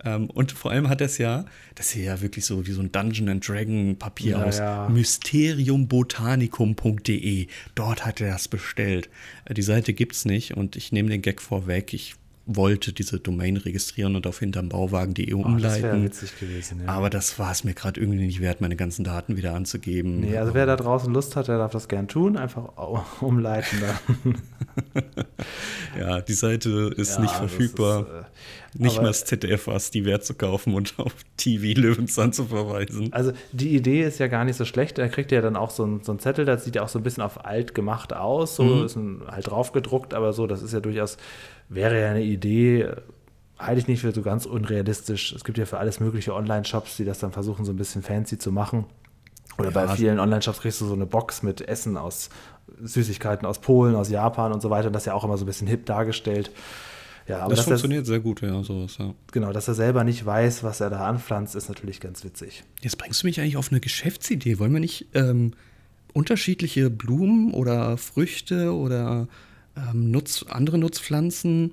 Ähm, 0.04 0.28
und 0.30 0.50
vor 0.50 0.72
allem 0.72 0.88
hat 0.88 1.00
er 1.00 1.06
es 1.06 1.18
ja, 1.18 1.44
das 1.76 1.90
sieht 1.90 2.02
ja 2.04 2.20
wirklich 2.20 2.44
so 2.44 2.66
wie 2.66 2.72
so 2.72 2.80
ein 2.80 2.90
Dungeon 2.90 3.28
and 3.28 3.48
Dragon 3.48 3.96
Papier 3.96 4.38
ja, 4.38 4.42
aus, 4.42 4.58
ja. 4.58 4.88
mysteriumbotanicum.de. 4.88 7.46
Dort 7.76 8.04
hat 8.04 8.20
er 8.20 8.32
das 8.32 8.48
bestellt. 8.48 9.08
Äh, 9.44 9.54
die 9.54 9.62
Seite 9.62 9.92
gibt 9.92 10.16
es 10.16 10.24
nicht 10.24 10.56
und 10.56 10.74
ich 10.74 10.90
nehme 10.90 11.10
den 11.10 11.22
Gag 11.22 11.40
vorweg. 11.40 11.94
Ich 11.94 12.16
wollte 12.46 12.92
diese 12.92 13.18
Domain 13.18 13.56
registrieren 13.56 14.14
und 14.14 14.26
auf 14.26 14.38
hinterm 14.38 14.68
Bauwagen.de 14.68 15.32
umleiten. 15.32 15.84
Oh, 15.84 15.92
das 15.94 16.02
witzig 16.02 16.38
gewesen, 16.38 16.82
ja. 16.84 16.88
Aber 16.88 17.10
das 17.10 17.40
war 17.40 17.50
es 17.50 17.64
mir 17.64 17.74
gerade 17.74 18.00
irgendwie 18.00 18.24
nicht 18.24 18.40
wert, 18.40 18.60
meine 18.60 18.76
ganzen 18.76 19.04
Daten 19.04 19.36
wieder 19.36 19.54
anzugeben. 19.54 20.20
Nee, 20.20 20.38
also 20.38 20.54
wer 20.54 20.64
da 20.64 20.76
draußen 20.76 21.12
Lust 21.12 21.34
hat, 21.34 21.48
der 21.48 21.58
darf 21.58 21.72
das 21.72 21.88
gern 21.88 22.06
tun, 22.06 22.36
einfach 22.36 22.68
umleiten 23.20 23.80
dann. 23.80 24.34
ja, 25.98 26.20
die 26.20 26.34
Seite 26.34 26.94
ist 26.96 27.16
ja, 27.16 27.22
nicht 27.22 27.34
verfügbar. 27.34 28.02
Ist, 28.02 28.06
äh, 28.06 28.22
nicht 28.78 28.96
mal 28.98 29.08
das 29.08 29.24
ZDF 29.24 29.66
was, 29.66 29.90
die 29.90 30.04
Wert 30.04 30.24
zu 30.24 30.34
kaufen 30.34 30.74
und 30.74 30.94
auf 30.98 31.14
TV 31.36 31.80
Löwenzahn 31.80 32.32
zu 32.32 32.44
verweisen. 32.44 33.12
Also 33.12 33.32
die 33.52 33.74
Idee 33.74 34.02
ist 34.02 34.18
ja 34.18 34.26
gar 34.28 34.44
nicht 34.44 34.56
so 34.56 34.64
schlecht. 34.64 34.98
Da 34.98 35.08
kriegt 35.08 35.32
ihr 35.32 35.36
ja 35.36 35.42
dann 35.42 35.56
auch 35.56 35.70
so 35.70 35.84
einen, 35.84 36.02
so 36.02 36.14
Zettel, 36.14 36.44
das 36.44 36.64
sieht 36.64 36.76
ja 36.76 36.82
auch 36.82 36.88
so 36.88 36.98
ein 36.98 37.02
bisschen 37.02 37.22
auf 37.22 37.44
alt 37.44 37.74
gemacht 37.74 38.12
aus. 38.12 38.56
So 38.56 38.64
mhm. 38.64 38.84
ist 38.84 38.96
ein, 38.96 39.22
halt 39.26 39.48
drauf 39.48 39.72
gedruckt, 39.72 40.14
aber 40.14 40.32
so, 40.32 40.46
das 40.46 40.62
ist 40.62 40.72
ja 40.72 40.80
durchaus 40.80 41.16
wäre 41.68 42.00
ja 42.00 42.10
eine 42.10 42.22
Idee, 42.22 42.88
halte 43.58 43.80
ich 43.80 43.88
nicht 43.88 44.00
für 44.00 44.12
so 44.12 44.22
ganz 44.22 44.46
unrealistisch. 44.46 45.32
Es 45.32 45.44
gibt 45.44 45.58
ja 45.58 45.66
für 45.66 45.78
alles 45.78 46.00
mögliche 46.00 46.34
Online-Shops, 46.34 46.96
die 46.96 47.04
das 47.04 47.18
dann 47.18 47.32
versuchen, 47.32 47.64
so 47.64 47.72
ein 47.72 47.76
bisschen 47.76 48.02
fancy 48.02 48.38
zu 48.38 48.52
machen. 48.52 48.84
Oder 49.58 49.70
ja, 49.70 49.86
bei 49.86 49.88
vielen 49.88 50.18
Online-Shops 50.20 50.60
kriegst 50.60 50.80
du 50.80 50.86
so 50.86 50.94
eine 50.94 51.06
Box 51.06 51.42
mit 51.42 51.66
Essen 51.66 51.96
aus 51.96 52.30
Süßigkeiten 52.82 53.46
aus 53.46 53.60
Polen, 53.60 53.94
aus 53.94 54.10
Japan 54.10 54.52
und 54.52 54.60
so 54.60 54.70
weiter. 54.70 54.88
Und 54.88 54.92
das 54.92 55.02
ist 55.02 55.06
ja 55.06 55.14
auch 55.14 55.24
immer 55.24 55.38
so 55.38 55.44
ein 55.44 55.46
bisschen 55.46 55.66
hip 55.66 55.86
dargestellt. 55.86 56.50
Ja, 57.28 57.40
aber 57.40 57.54
das 57.54 57.64
funktioniert 57.64 58.04
er, 58.04 58.06
sehr 58.06 58.20
gut, 58.20 58.40
ja, 58.40 58.62
sowas, 58.62 58.98
ja. 58.98 59.12
Genau, 59.32 59.52
dass 59.52 59.66
er 59.66 59.74
selber 59.74 60.04
nicht 60.04 60.24
weiß, 60.24 60.62
was 60.62 60.80
er 60.80 60.90
da 60.90 61.08
anpflanzt, 61.08 61.56
ist 61.56 61.68
natürlich 61.68 62.00
ganz 62.00 62.22
witzig. 62.22 62.62
Jetzt 62.82 62.98
bringst 62.98 63.22
du 63.22 63.26
mich 63.26 63.40
eigentlich 63.40 63.56
auf 63.56 63.72
eine 63.72 63.80
Geschäftsidee. 63.80 64.60
Wollen 64.60 64.72
wir 64.72 64.80
nicht 64.80 65.06
ähm, 65.14 65.52
unterschiedliche 66.12 66.88
Blumen 66.88 67.52
oder 67.52 67.96
Früchte 67.96 68.72
oder 68.72 69.26
ähm, 69.76 70.10
Nutz, 70.10 70.44
andere 70.48 70.78
Nutzpflanzen 70.78 71.72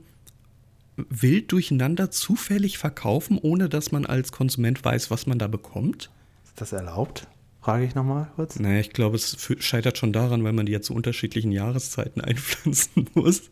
wild 0.95 1.51
durcheinander 1.51 2.11
zufällig 2.11 2.77
verkaufen, 2.77 3.39
ohne 3.41 3.69
dass 3.69 3.91
man 3.91 4.05
als 4.05 4.31
Konsument 4.31 4.83
weiß, 4.83 5.09
was 5.09 5.25
man 5.25 5.39
da 5.39 5.47
bekommt? 5.47 6.11
Ist 6.45 6.61
das 6.61 6.71
erlaubt? 6.71 7.27
Frage 7.61 7.85
ich 7.85 7.95
nochmal 7.95 8.29
kurz. 8.35 8.59
Naja, 8.59 8.79
ich 8.79 8.91
glaube, 8.91 9.15
es 9.15 9.37
scheitert 9.59 9.97
schon 9.97 10.11
daran, 10.11 10.43
weil 10.43 10.53
man 10.53 10.65
die 10.65 10.73
ja 10.73 10.81
zu 10.81 10.93
unterschiedlichen 10.93 11.51
Jahreszeiten 11.51 12.21
einpflanzen 12.21 13.09
muss. 13.13 13.43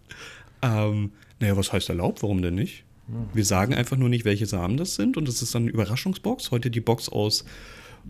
Ähm, 0.61 1.13
naja, 1.39 1.57
was 1.57 1.73
heißt 1.73 1.89
erlaubt? 1.89 2.21
Warum 2.21 2.41
denn 2.41 2.55
nicht? 2.55 2.83
Hm. 3.07 3.29
Wir 3.33 3.45
sagen 3.45 3.73
einfach 3.73 3.97
nur 3.97 4.09
nicht, 4.09 4.25
welche 4.25 4.45
Samen 4.45 4.77
das 4.77 4.95
sind 4.95 5.17
und 5.17 5.27
es 5.27 5.41
ist 5.41 5.55
dann 5.55 5.63
eine 5.63 5.71
Überraschungsbox. 5.71 6.51
Heute 6.51 6.69
die 6.69 6.81
Box 6.81 7.09
aus 7.09 7.45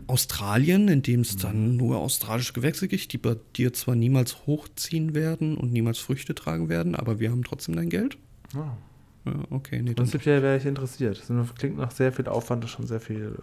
Australien, 0.06 0.88
in 0.88 1.02
dem 1.02 1.20
es 1.20 1.36
dann 1.36 1.76
nur 1.76 1.98
australische 1.98 2.52
Gewächse 2.52 2.88
gibt, 2.88 3.12
die 3.12 3.18
bei 3.18 3.36
dir 3.56 3.72
zwar 3.72 3.94
niemals 3.94 4.46
hochziehen 4.46 5.14
werden 5.14 5.56
und 5.56 5.72
niemals 5.72 5.98
Früchte 5.98 6.34
tragen 6.34 6.68
werden, 6.68 6.94
aber 6.94 7.20
wir 7.20 7.30
haben 7.30 7.44
trotzdem 7.44 7.76
dein 7.76 7.88
Geld. 7.88 8.18
Ja. 8.54 8.76
Ja, 9.24 9.34
okay, 9.50 9.80
nee, 9.82 9.94
Prinzipiell 9.94 10.42
wäre 10.42 10.56
ich 10.56 10.66
interessiert. 10.66 11.22
Das 11.28 11.54
klingt 11.54 11.76
nach 11.76 11.92
sehr 11.92 12.12
viel 12.12 12.26
Aufwand, 12.26 12.68
schon 12.68 12.86
sehr 12.86 13.00
viel, 13.00 13.36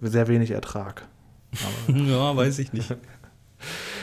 äh, 0.00 0.08
sehr 0.08 0.28
wenig 0.28 0.50
Ertrag. 0.50 1.06
ja, 1.88 2.36
weiß 2.36 2.58
ich 2.58 2.72
nicht. 2.72 2.96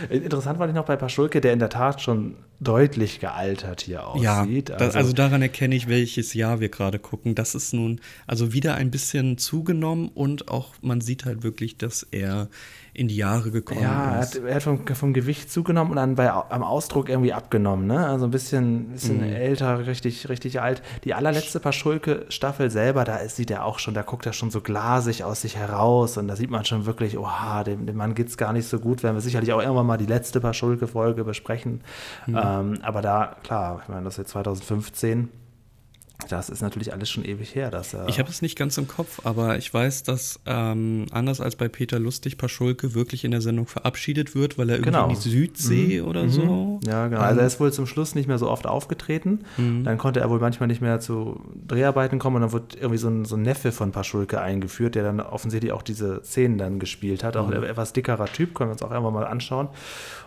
Interessant 0.09 0.59
war 0.59 0.67
ich 0.67 0.73
noch 0.73 0.85
bei 0.85 0.95
Paschulke, 0.95 1.39
der 1.39 1.53
in 1.53 1.59
der 1.59 1.69
Tat 1.69 2.01
schon 2.01 2.35
deutlich 2.59 3.19
gealtert 3.19 3.81
hier 3.81 4.07
aussieht. 4.07 4.69
Ja, 4.69 4.75
also, 4.75 4.97
also, 4.97 5.13
daran 5.13 5.41
erkenne 5.41 5.75
ich, 5.75 5.87
welches 5.87 6.33
Jahr 6.33 6.59
wir 6.59 6.69
gerade 6.69 6.99
gucken. 6.99 7.35
Das 7.35 7.55
ist 7.55 7.73
nun 7.73 7.99
also 8.25 8.53
wieder 8.53 8.75
ein 8.75 8.91
bisschen 8.91 9.37
zugenommen 9.37 10.09
und 10.09 10.49
auch 10.49 10.73
man 10.81 11.01
sieht 11.01 11.25
halt 11.25 11.43
wirklich, 11.43 11.77
dass 11.77 12.07
er 12.11 12.49
in 12.95 13.07
die 13.07 13.15
Jahre 13.15 13.49
gekommen 13.49 13.81
ja, 13.81 14.19
ist. 14.19 14.35
Ja, 14.35 14.45
er 14.45 14.55
hat 14.55 14.63
vom, 14.63 14.85
vom, 14.85 15.13
Gewicht 15.13 15.51
zugenommen 15.51 15.91
und 15.91 15.97
dann 15.97 16.13
bei, 16.13 16.29
am 16.29 16.63
Ausdruck 16.63 17.09
irgendwie 17.09 17.33
abgenommen. 17.33 17.87
Ne? 17.87 18.05
Also 18.05 18.25
ein 18.25 18.31
bisschen, 18.31 18.89
bisschen 18.89 19.17
mhm. 19.17 19.33
älter, 19.33 19.87
richtig, 19.87 20.29
richtig 20.29 20.61
alt. 20.61 20.83
Die 21.03 21.15
allerletzte 21.15 21.59
Paschulke-Staffel 21.59 22.69
selber, 22.69 23.03
da 23.03 23.17
sieht 23.27 23.49
er 23.49 23.65
auch 23.65 23.79
schon, 23.79 23.95
da 23.95 24.03
guckt 24.03 24.27
er 24.27 24.33
schon 24.33 24.51
so 24.51 24.61
glasig 24.61 25.23
aus 25.23 25.41
sich 25.41 25.57
heraus 25.57 26.17
und 26.17 26.27
da 26.27 26.35
sieht 26.35 26.51
man 26.51 26.65
schon 26.65 26.85
wirklich, 26.85 27.17
oha, 27.17 27.63
dem, 27.63 27.87
dem 27.87 27.97
Mann 27.97 28.13
geht 28.13 28.27
es 28.27 28.37
gar 28.37 28.53
nicht 28.53 28.67
so 28.67 28.79
gut. 28.79 29.01
Werden 29.01 29.15
wir 29.15 29.21
sicherlich 29.21 29.51
auch 29.53 29.61
irgendwann 29.61 29.87
mal 29.87 29.97
die 29.97 30.05
letzte 30.05 30.39
Paschulke-Folge 30.39 31.23
besprechen. 31.23 31.81
Mhm. 32.27 32.39
Ähm, 32.43 32.79
aber 32.83 33.01
da, 33.01 33.37
klar, 33.41 33.79
ich 33.81 33.89
meine, 33.89 34.03
das 34.03 34.13
ist 34.15 34.19
jetzt 34.19 34.31
2015 34.31 35.29
das 36.29 36.49
ist 36.49 36.61
natürlich 36.61 36.93
alles 36.93 37.09
schon 37.09 37.25
ewig 37.25 37.53
her. 37.55 37.69
Dass 37.69 37.93
er 37.93 38.07
ich 38.07 38.19
habe 38.19 38.29
es 38.29 38.41
nicht 38.41 38.57
ganz 38.57 38.77
im 38.77 38.87
Kopf, 38.87 39.25
aber 39.25 39.57
ich 39.57 39.73
weiß, 39.73 40.03
dass 40.03 40.39
ähm, 40.45 41.05
anders 41.11 41.41
als 41.41 41.55
bei 41.55 41.67
Peter 41.67 41.99
Lustig 41.99 42.37
Paschulke 42.37 42.93
wirklich 42.93 43.25
in 43.25 43.31
der 43.31 43.41
Sendung 43.41 43.67
verabschiedet 43.67 44.35
wird, 44.35 44.57
weil 44.57 44.69
er 44.69 44.75
irgendwie 44.75 44.91
genau. 44.91 45.09
in 45.09 45.15
die 45.15 45.29
Südsee 45.29 46.01
mhm. 46.01 46.07
oder 46.07 46.23
mhm. 46.23 46.29
so. 46.29 46.79
Ja, 46.85 47.07
genau. 47.07 47.21
Also 47.21 47.41
er 47.41 47.47
ist 47.47 47.59
wohl 47.59 47.73
zum 47.73 47.87
Schluss 47.87 48.15
nicht 48.15 48.27
mehr 48.27 48.37
so 48.37 48.49
oft 48.49 48.67
aufgetreten. 48.67 49.39
Mhm. 49.57 49.83
Dann 49.83 49.97
konnte 49.97 50.19
er 50.19 50.29
wohl 50.29 50.39
manchmal 50.39 50.67
nicht 50.67 50.81
mehr 50.81 50.99
zu 50.99 51.41
Dreharbeiten 51.67 52.19
kommen 52.19 52.37
und 52.37 52.41
dann 52.43 52.51
wird 52.51 52.75
irgendwie 52.75 52.97
so 52.97 53.09
ein, 53.09 53.25
so 53.25 53.35
ein 53.35 53.41
Neffe 53.41 53.71
von 53.71 53.91
Paschulke 53.91 54.39
eingeführt, 54.39 54.95
der 54.95 55.03
dann 55.03 55.19
offensichtlich 55.19 55.71
auch 55.71 55.81
diese 55.81 56.21
Szenen 56.23 56.57
dann 56.57 56.79
gespielt 56.79 57.23
hat. 57.23 57.37
Auch 57.37 57.49
ein 57.49 57.57
mhm. 57.57 57.63
etwas 57.63 57.93
dickerer 57.93 58.25
Typ, 58.25 58.53
können 58.53 58.69
wir 58.69 58.73
uns 58.73 58.83
auch 58.83 58.91
irgendwann 58.91 59.13
mal 59.13 59.25
anschauen. 59.25 59.69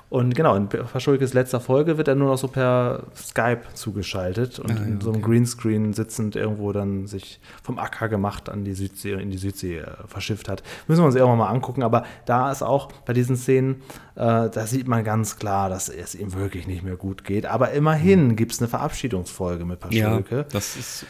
Und 0.09 0.37
genau, 0.37 0.55
in 0.55 0.69
Verschulkes 0.69 1.35
letzter 1.35 1.59
Folge 1.59 1.99
wird 1.99 2.07
er 2.07 2.15
nur 2.15 2.29
noch 2.29 2.39
so 2.39 2.47
per 2.47 3.03
Skype 3.17 3.63
zugeschaltet 3.75 4.61
und 4.61 4.71
ah, 4.71 4.75
ja, 4.75 4.83
in 4.83 5.01
so 5.01 5.11
einem 5.11 5.21
okay. 5.21 5.33
Greenscreen 5.33 5.76
sitzend 5.93 6.37
irgendwo 6.37 6.73
dann 6.73 7.07
sich 7.07 7.41
vom 7.63 7.79
Acker 7.79 8.09
gemacht 8.09 8.49
an 8.49 8.65
die 8.65 8.75
Südsee 8.75 9.13
in 9.13 9.31
die 9.31 9.39
Südsee 9.39 9.79
äh, 9.79 9.87
verschifft 10.07 10.49
hat. 10.49 10.63
Müssen 10.89 11.03
wir 11.03 11.07
uns 11.07 11.15
irgendwann 11.15 11.39
mal 11.39 11.49
angucken, 11.49 11.83
aber 11.83 12.05
da 12.25 12.51
ist 12.51 12.63
auch 12.63 12.91
bei 13.05 13.13
diesen 13.13 13.37
Szenen, 13.37 13.83
äh, 14.15 14.49
da 14.51 14.67
sieht 14.67 14.89
man 14.89 15.05
ganz 15.05 15.39
klar, 15.39 15.69
dass 15.69 15.89
es 15.89 16.15
ihm 16.15 16.35
wirklich 16.35 16.67
nicht 16.67 16.83
mehr 16.83 16.97
gut 16.97 17.25
geht. 17.25 17.47
Aber 17.47 17.73
immerhin 17.73 18.29
mhm. 18.29 18.37
gibt 18.37 18.53
es 18.53 18.61
eine 18.61 18.69
Verabschiedungsfolge 18.69 19.65
mit 19.65 19.81
Paschulke. 19.81 20.37
Ja, 20.37 20.43
das 20.45 20.77
ist. 20.77 21.07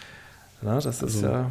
Ja, 0.62 0.74
das 0.76 0.86
also, 0.86 1.06
ist 1.06 1.22
ja 1.22 1.50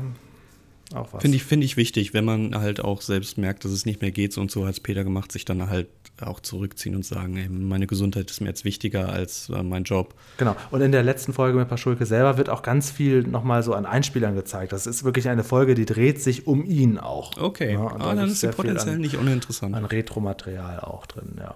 auch 0.93 1.13
was. 1.13 1.21
Finde 1.21 1.37
ich, 1.37 1.43
find 1.43 1.63
ich 1.63 1.77
wichtig, 1.77 2.13
wenn 2.13 2.25
man 2.25 2.55
halt 2.55 2.83
auch 2.83 3.01
selbst 3.01 3.37
merkt, 3.37 3.65
dass 3.65 3.71
es 3.71 3.85
nicht 3.85 4.01
mehr 4.01 4.11
geht 4.11 4.37
und 4.37 4.51
so 4.51 4.65
hat 4.65 4.73
es 4.73 4.79
Peter 4.79 5.03
gemacht, 5.03 5.31
sich 5.31 5.45
dann 5.45 5.69
halt 5.69 5.87
auch 6.21 6.39
zurückziehen 6.39 6.95
und 6.95 7.05
sagen, 7.05 7.35
ey, 7.37 7.49
meine 7.49 7.87
Gesundheit 7.87 8.29
ist 8.29 8.41
mir 8.41 8.47
jetzt 8.47 8.65
wichtiger 8.65 9.09
als 9.09 9.49
äh, 9.49 9.63
mein 9.63 9.83
Job. 9.83 10.13
Genau. 10.37 10.55
Und 10.71 10.81
in 10.81 10.91
der 10.91 11.03
letzten 11.03 11.33
Folge 11.33 11.57
mit 11.57 11.67
Paschulke 11.67 12.05
selber 12.05 12.37
wird 12.37 12.49
auch 12.49 12.61
ganz 12.61 12.91
viel 12.91 13.23
nochmal 13.23 13.63
so 13.63 13.73
an 13.73 13.85
Einspielern 13.85 14.35
gezeigt. 14.35 14.71
Das 14.71 14.87
ist 14.87 15.03
wirklich 15.03 15.27
eine 15.27 15.43
Folge, 15.43 15.75
die 15.75 15.85
dreht 15.85 16.21
sich 16.21 16.47
um 16.47 16.63
ihn 16.63 16.97
auch. 16.97 17.37
Okay. 17.37 17.73
Ja, 17.73 17.87
ah, 17.87 18.15
dann 18.15 18.29
ist 18.29 18.41
sie 18.41 18.47
potenziell 18.49 18.95
an, 18.95 19.01
nicht 19.01 19.17
uninteressant. 19.17 19.75
An 19.75 19.85
Retromaterial 19.85 20.79
auch 20.79 21.05
drin, 21.05 21.35
ja. 21.37 21.55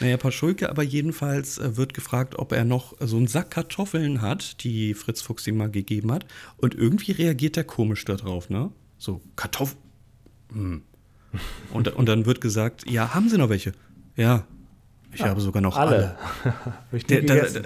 Naja, 0.00 0.16
Paschulke 0.16 0.70
aber 0.70 0.82
jedenfalls 0.82 1.58
äh, 1.58 1.76
wird 1.76 1.94
gefragt, 1.94 2.38
ob 2.38 2.52
er 2.52 2.64
noch 2.64 2.94
so 3.00 3.16
einen 3.16 3.26
Sack 3.26 3.50
Kartoffeln 3.50 4.20
hat, 4.20 4.62
die 4.64 4.94
Fritz 4.94 5.22
Fuchs 5.22 5.46
ihm 5.46 5.56
mal 5.56 5.70
gegeben 5.70 6.12
hat. 6.12 6.26
Und 6.56 6.74
irgendwie 6.74 7.12
reagiert 7.12 7.56
er 7.56 7.64
komisch 7.64 8.04
darauf, 8.04 8.50
ne? 8.50 8.70
So, 8.98 9.20
Kartoffeln. 9.36 9.80
Hm. 10.52 10.82
Und, 11.72 11.88
und 11.88 12.06
dann 12.06 12.26
wird 12.26 12.40
gesagt, 12.40 12.90
ja, 12.90 13.14
haben 13.14 13.28
Sie 13.28 13.38
noch 13.38 13.48
welche? 13.48 13.72
Ja, 14.16 14.46
ich 15.12 15.20
ja, 15.20 15.26
habe 15.26 15.40
sogar 15.40 15.60
noch 15.60 15.76
alle. 15.76 16.16
alle. 16.42 17.00
der, 17.08 17.20
der, 17.20 17.50
der, 17.50 17.62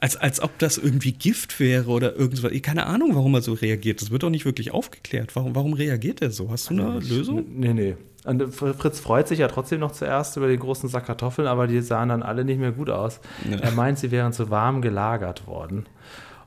als, 0.00 0.16
als 0.16 0.40
ob 0.40 0.58
das 0.58 0.78
irgendwie 0.78 1.12
Gift 1.12 1.60
wäre 1.60 1.90
oder 1.90 2.16
irgendwas. 2.16 2.50
Keine 2.62 2.86
Ahnung, 2.86 3.14
warum 3.14 3.34
er 3.34 3.42
so 3.42 3.52
reagiert. 3.52 4.00
Das 4.00 4.10
wird 4.10 4.22
doch 4.22 4.30
nicht 4.30 4.46
wirklich 4.46 4.70
aufgeklärt. 4.70 5.36
Warum, 5.36 5.54
warum 5.54 5.74
reagiert 5.74 6.22
er 6.22 6.30
so? 6.30 6.50
Hast 6.50 6.70
du 6.70 6.74
eine 6.74 6.92
also, 6.92 7.14
Lösung? 7.14 7.44
Nee, 7.54 7.74
nee. 7.74 7.96
Und 8.26 8.52
Fritz 8.52 8.98
freut 8.98 9.28
sich 9.28 9.38
ja 9.38 9.48
trotzdem 9.48 9.80
noch 9.80 9.92
zuerst 9.92 10.36
über 10.36 10.48
den 10.48 10.58
großen 10.58 10.88
Sack 10.88 11.06
Kartoffeln, 11.06 11.46
aber 11.46 11.66
die 11.66 11.80
sahen 11.80 12.08
dann 12.08 12.22
alle 12.22 12.44
nicht 12.44 12.58
mehr 12.58 12.72
gut 12.72 12.90
aus. 12.90 13.20
Ja. 13.48 13.58
Er 13.58 13.70
meint, 13.70 13.98
sie 13.98 14.10
wären 14.10 14.32
zu 14.32 14.50
warm 14.50 14.82
gelagert 14.82 15.46
worden 15.46 15.86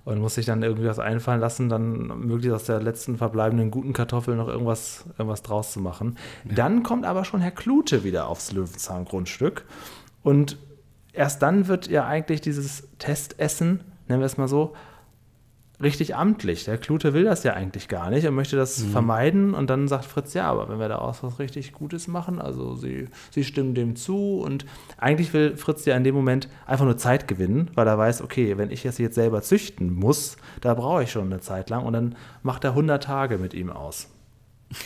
und 0.03 0.19
muss 0.19 0.35
sich 0.35 0.45
dann 0.45 0.61
irgendwie 0.61 0.87
was 0.87 0.99
einfallen 0.99 1.39
lassen, 1.39 1.69
dann 1.69 2.07
möglichst 2.25 2.53
aus 2.53 2.63
der 2.65 2.81
letzten 2.81 3.17
verbleibenden 3.17 3.71
guten 3.71 3.93
Kartoffel 3.93 4.35
noch 4.35 4.47
irgendwas, 4.47 5.05
irgendwas 5.17 5.41
draus 5.41 5.71
zu 5.71 5.79
machen. 5.79 6.17
Ja. 6.45 6.55
Dann 6.55 6.83
kommt 6.83 7.05
aber 7.05 7.23
schon 7.23 7.39
Herr 7.39 7.51
Klute 7.51 8.03
wieder 8.03 8.27
aufs 8.27 8.51
Löwenzahn-Grundstück 8.51 9.65
und 10.21 10.57
erst 11.13 11.41
dann 11.41 11.67
wird 11.67 11.87
ja 11.87 12.05
eigentlich 12.05 12.41
dieses 12.41 12.89
Testessen, 12.97 13.81
nennen 14.07 14.19
wir 14.19 14.25
es 14.25 14.37
mal 14.37 14.49
so, 14.49 14.73
richtig 15.81 16.15
amtlich. 16.15 16.65
Der 16.65 16.77
Klute 16.77 17.13
will 17.13 17.23
das 17.23 17.43
ja 17.43 17.53
eigentlich 17.53 17.87
gar 17.87 18.09
nicht. 18.09 18.23
Er 18.23 18.31
möchte 18.31 18.55
das 18.55 18.79
mhm. 18.79 18.91
vermeiden 18.91 19.53
und 19.53 19.69
dann 19.69 19.87
sagt 19.87 20.05
Fritz, 20.05 20.33
ja, 20.33 20.49
aber 20.49 20.69
wenn 20.69 20.79
wir 20.79 20.89
daraus 20.89 21.23
was 21.23 21.39
richtig 21.39 21.73
Gutes 21.73 22.07
machen, 22.07 22.39
also 22.39 22.75
sie, 22.75 23.07
sie 23.31 23.43
stimmen 23.43 23.75
dem 23.75 23.95
zu 23.95 24.41
und 24.41 24.65
eigentlich 24.97 25.33
will 25.33 25.55
Fritz 25.57 25.85
ja 25.85 25.95
in 25.95 26.03
dem 26.03 26.15
Moment 26.15 26.49
einfach 26.65 26.85
nur 26.85 26.97
Zeit 26.97 27.27
gewinnen, 27.27 27.71
weil 27.75 27.87
er 27.87 27.97
weiß, 27.97 28.21
okay, 28.21 28.57
wenn 28.57 28.71
ich 28.71 28.85
es 28.85 28.97
jetzt 28.97 29.15
selber 29.15 29.41
züchten 29.41 29.93
muss, 29.93 30.37
da 30.61 30.73
brauche 30.73 31.03
ich 31.03 31.11
schon 31.11 31.25
eine 31.25 31.39
Zeit 31.39 31.69
lang 31.69 31.85
und 31.85 31.93
dann 31.93 32.15
macht 32.43 32.63
er 32.63 32.71
100 32.71 33.03
Tage 33.03 33.37
mit 33.37 33.53
ihm 33.53 33.69
aus. 33.69 34.09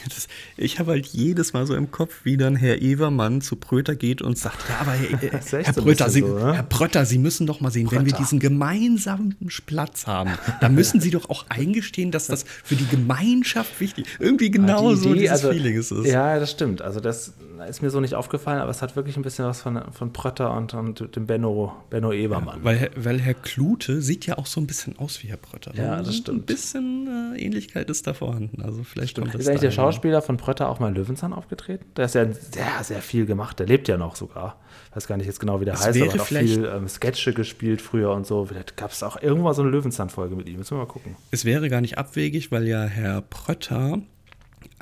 Das, 0.05 0.27
ich 0.55 0.79
habe 0.79 0.91
halt 0.91 1.07
jedes 1.07 1.51
Mal 1.51 1.65
so 1.67 1.75
im 1.75 1.91
Kopf, 1.91 2.21
wie 2.23 2.37
dann 2.37 2.55
Herr 2.55 2.81
Evermann 2.81 3.41
zu 3.41 3.57
Pröter 3.57 3.95
geht 3.95 4.21
und 4.21 4.37
sagt, 4.37 4.69
ja, 4.69 4.77
aber 4.79 4.91
Herr, 5.21 5.63
Herr, 5.63 5.73
Pröter, 5.73 6.09
Sie, 6.09 6.21
so? 6.21 6.39
Herr 6.39 6.63
Prötter, 6.63 7.05
Sie 7.05 7.17
müssen 7.17 7.47
doch 7.47 7.59
mal 7.59 7.69
sehen, 7.69 7.87
Prötter. 7.87 7.99
wenn 7.99 8.05
wir 8.05 8.13
diesen 8.13 8.39
gemeinsamen 8.39 9.35
Platz 9.65 10.07
haben, 10.07 10.31
dann 10.61 10.73
müssen 10.73 11.01
Sie 11.01 11.09
doch 11.11 11.29
auch 11.29 11.45
eingestehen, 11.49 12.11
dass 12.11 12.27
das 12.27 12.45
für 12.63 12.75
die 12.75 12.87
Gemeinschaft 12.87 13.79
wichtig 13.81 14.05
ist. 14.05 14.21
Irgendwie 14.21 14.51
genau 14.51 14.91
die 14.91 14.97
so 14.97 15.13
dieses 15.13 15.31
also, 15.31 15.51
Feeling 15.51 15.75
ist 15.75 15.91
es. 15.91 16.07
Ja, 16.07 16.39
das 16.39 16.51
stimmt. 16.51 16.81
Also 16.81 16.99
das 16.99 17.33
ist 17.67 17.81
mir 17.81 17.89
so 17.89 17.99
nicht 17.99 18.15
aufgefallen, 18.15 18.59
aber 18.59 18.71
es 18.71 18.81
hat 18.81 18.95
wirklich 18.95 19.17
ein 19.17 19.21
bisschen 19.21 19.45
was 19.45 19.61
von, 19.61 19.81
von 19.91 20.13
Prötter 20.13 20.55
und, 20.55 20.73
und 20.73 21.15
dem 21.15 21.27
Benno, 21.27 21.73
Benno 21.89 22.11
Ebermann. 22.11 22.59
Ja, 22.59 22.63
weil, 22.63 22.91
weil 22.95 23.19
Herr 23.19 23.33
Klute 23.33 24.01
sieht 24.01 24.25
ja 24.25 24.37
auch 24.37 24.45
so 24.45 24.61
ein 24.61 24.67
bisschen 24.67 24.97
aus 24.97 25.21
wie 25.23 25.27
Herr 25.27 25.37
Prötter. 25.37 25.73
Ja, 25.75 26.01
das 26.01 26.17
stimmt. 26.17 26.43
Ein 26.43 26.45
bisschen 26.45 27.33
äh, 27.35 27.41
Ähnlichkeit 27.41 27.89
ist 27.89 28.07
da 28.07 28.13
vorhanden. 28.13 28.61
Also 28.61 28.83
vielleicht 28.83 29.11
stimmt. 29.11 29.31
kommt 29.31 29.45
das 29.45 29.53
ist 29.53 29.63
der 29.63 29.71
Schauspieler 29.73 30.21
von 30.21 30.37
Prötter 30.37 30.69
auch 30.69 30.79
mal 30.79 30.89
in 30.89 30.95
Löwenzahn 30.95 31.33
aufgetreten? 31.33 31.85
Der 31.95 32.05
ist 32.05 32.15
ja 32.15 32.31
sehr, 32.31 32.83
sehr 32.83 33.01
viel 33.01 33.25
gemacht. 33.25 33.59
Der 33.59 33.67
lebt 33.67 33.87
ja 33.87 33.97
noch 33.97 34.15
sogar. 34.15 34.59
Ich 34.89 34.95
weiß 34.95 35.07
gar 35.07 35.17
nicht 35.17 35.27
jetzt 35.27 35.39
genau, 35.39 35.59
wie 35.59 35.65
der 35.65 35.73
das 35.73 35.85
heißt, 35.85 36.01
aber 36.01 36.13
hat 36.13 36.19
auch 36.19 36.25
viel 36.25 36.65
ähm, 36.65 36.87
Sketche 36.87 37.33
gespielt 37.33 37.81
früher 37.81 38.11
und 38.11 38.25
so. 38.25 38.45
Vielleicht 38.45 38.77
gab 38.77 38.91
es 38.91 39.03
auch 39.03 39.21
irgendwann 39.21 39.53
so 39.53 39.61
eine 39.61 39.71
Löwenzahn-Folge 39.71 40.35
mit 40.35 40.47
ihm. 40.47 40.57
Müssen 40.57 40.77
wir 40.77 40.83
mal 40.83 40.87
gucken. 40.87 41.15
Es 41.31 41.45
wäre 41.45 41.69
gar 41.69 41.81
nicht 41.81 41.97
abwegig, 41.97 42.51
weil 42.51 42.67
ja 42.67 42.83
Herr 42.83 43.21
Prötter 43.21 43.99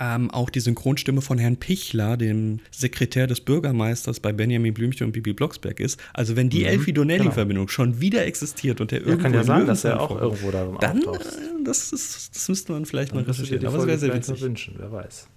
ähm, 0.01 0.31
auch 0.31 0.49
die 0.49 0.59
Synchronstimme 0.59 1.21
von 1.21 1.37
Herrn 1.37 1.57
Pichler, 1.57 2.17
dem 2.17 2.59
Sekretär 2.71 3.27
des 3.27 3.39
Bürgermeisters 3.41 4.19
bei 4.19 4.33
Benjamin 4.33 4.73
Blümchen 4.73 5.05
und 5.05 5.11
Bibi 5.11 5.33
Blocksberg 5.33 5.79
ist. 5.79 5.99
Also 6.11 6.35
wenn 6.35 6.49
die 6.49 6.61
mhm, 6.61 6.65
Elfie 6.65 6.93
Donnelly-Verbindung 6.93 7.67
genau. 7.67 7.71
schon 7.71 8.01
wieder 8.01 8.25
existiert 8.25 8.81
und 8.81 8.89
der 8.89 9.01
irgendwo 9.01 9.17
ja, 9.17 9.23
kann 9.23 9.33
ja 9.35 9.43
sein, 9.43 9.67
dass 9.67 9.83
er 9.83 10.01
auch 10.01 10.19
irgendwo 10.19 10.49
darin 10.49 10.75
dann, 10.81 11.05
auftaucht. 11.05 11.27
Äh, 11.27 11.63
das, 11.63 11.93
ist, 11.93 12.35
das 12.35 12.49
müsste 12.49 12.73
man 12.73 12.85
vielleicht 12.87 13.11
dann 13.11 13.19
mal 13.19 13.25
recherchieren. 13.25 13.63
Aber 13.67 13.77
es 13.77 13.85
wäre 13.85 13.97
sehr 13.99 14.13
witzig. 14.15 14.41
wünschen, 14.41 14.73
wer 14.79 14.91
weiß. 14.91 15.27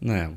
Naja. 0.00 0.32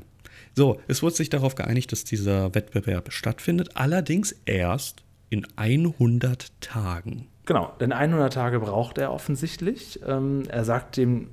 So, 0.54 0.80
es 0.86 1.02
wurde 1.02 1.16
sich 1.16 1.28
darauf 1.28 1.56
geeinigt, 1.56 1.90
dass 1.90 2.04
dieser 2.04 2.54
Wettbewerb 2.54 3.12
stattfindet, 3.12 3.70
allerdings 3.74 4.36
erst 4.46 5.02
in 5.30 5.44
100 5.56 6.52
Tagen. 6.60 7.26
Genau, 7.44 7.72
denn 7.80 7.92
100 7.92 8.32
Tage 8.32 8.60
braucht 8.60 8.98
er 8.98 9.12
offensichtlich. 9.12 10.00
Ähm, 10.06 10.44
er 10.48 10.64
sagt 10.64 10.96
dem 10.96 11.28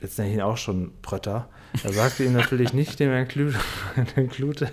jetzt 0.00 0.18
nenne 0.18 0.30
ich 0.30 0.36
ihn 0.36 0.42
auch 0.42 0.56
schon 0.56 0.92
Prötter, 1.02 1.48
er 1.84 1.92
sagte 1.92 2.24
ihm 2.24 2.32
natürlich 2.32 2.72
nicht 2.72 2.98
dem 3.00 3.10
Herrn 3.10 3.28
Klute, 3.28 4.70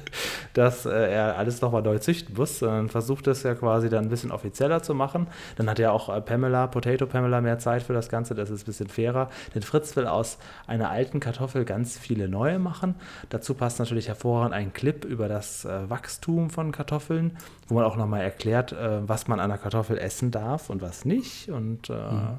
dass 0.54 0.86
äh, 0.86 0.90
er 0.90 1.38
alles 1.38 1.62
nochmal 1.62 1.82
neu 1.82 1.98
züchten 2.00 2.36
muss, 2.36 2.60
sondern 2.60 2.90
versucht 2.90 3.28
es 3.28 3.44
ja 3.44 3.56
quasi 3.56 3.90
dann 3.90 4.06
ein 4.06 4.10
bisschen 4.10 4.32
offizieller 4.32 4.84
zu 4.84 4.94
machen. 4.94 5.28
Dann 5.56 5.70
hat 5.70 5.80
ja 5.80 5.92
auch 5.92 6.10
äh, 6.10 6.22
Pamela, 6.22 6.68
Potato 6.68 7.06
Pamela, 7.06 7.42
mehr 7.42 7.60
Zeit 7.60 7.84
für 7.84 7.94
das 7.94 8.10
Ganze, 8.10 8.36
das 8.36 8.50
ist 8.50 8.64
ein 8.64 8.66
bisschen 8.66 8.88
fairer. 8.88 9.30
Denn 9.54 9.64
Fritz 9.64 9.96
will 9.96 10.08
aus 10.08 10.38
einer 10.68 10.90
alten 10.90 11.20
Kartoffel 11.20 11.66
ganz 11.66 11.98
viele 11.98 12.28
neue 12.28 12.60
machen. 12.60 12.96
Dazu 13.30 13.54
passt 13.54 13.80
natürlich 13.80 14.08
hervorragend 14.08 14.54
ein 14.54 14.74
Clip 14.74 15.06
über 15.06 15.28
das 15.28 15.66
äh, 15.66 15.90
Wachstum 15.90 16.50
von 16.50 16.72
Kartoffeln, 16.72 17.38
wo 17.68 17.76
man 17.76 17.84
auch 17.84 17.98
nochmal 17.98 18.22
erklärt, 18.22 18.76
was 19.06 19.28
man 19.28 19.40
an 19.40 19.52
einer 19.52 19.58
Kartoffel 19.58 19.98
essen 19.98 20.32
darf 20.32 20.70
und 20.70 20.82
was 20.82 21.06
nicht. 21.06 21.50
Und 21.50 21.90
mhm. 21.90 22.38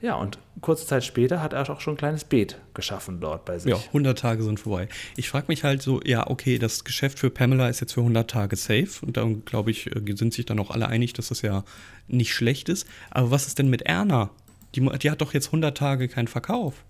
Ja, 0.00 0.14
und 0.14 0.38
kurze 0.60 0.86
Zeit 0.86 1.04
später 1.04 1.42
hat 1.42 1.52
er 1.52 1.68
auch 1.68 1.80
schon 1.80 1.94
ein 1.94 1.96
kleines 1.96 2.24
Beet 2.24 2.58
geschaffen 2.72 3.20
dort 3.20 3.44
bei 3.44 3.58
sich. 3.58 3.72
Ja, 3.72 3.78
100 3.78 4.16
Tage 4.16 4.42
sind 4.44 4.60
vorbei. 4.60 4.88
Ich 5.16 5.28
frage 5.28 5.46
mich 5.48 5.64
halt 5.64 5.82
so, 5.82 6.00
ja, 6.04 6.28
okay, 6.28 6.58
das 6.58 6.84
Geschäft 6.84 7.18
für 7.18 7.30
Pamela 7.30 7.68
ist 7.68 7.80
jetzt 7.80 7.94
für 7.94 8.00
100 8.00 8.30
Tage 8.30 8.54
safe 8.54 9.04
und 9.04 9.16
da, 9.16 9.26
glaube 9.44 9.72
ich, 9.72 9.94
äh, 9.94 10.14
sind 10.14 10.32
sich 10.32 10.46
dann 10.46 10.60
auch 10.60 10.70
alle 10.70 10.88
einig, 10.88 11.14
dass 11.14 11.28
das 11.28 11.42
ja 11.42 11.64
nicht 12.06 12.32
schlecht 12.32 12.68
ist. 12.68 12.86
Aber 13.10 13.32
was 13.32 13.48
ist 13.48 13.58
denn 13.58 13.70
mit 13.70 13.82
Erna? 13.82 14.30
Die, 14.74 14.80
die 14.98 15.10
hat 15.10 15.20
doch 15.20 15.34
jetzt 15.34 15.46
100 15.46 15.76
Tage 15.76 16.08
keinen 16.08 16.28
Verkauf. 16.28 16.84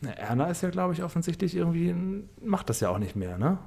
Na, 0.00 0.10
Erna 0.10 0.46
ist 0.46 0.62
ja, 0.62 0.70
glaube 0.70 0.94
ich, 0.94 1.02
offensichtlich 1.02 1.56
irgendwie, 1.56 1.94
macht 2.44 2.68
das 2.70 2.80
ja 2.80 2.90
auch 2.90 2.98
nicht 2.98 3.16
mehr, 3.16 3.38
ne? 3.38 3.58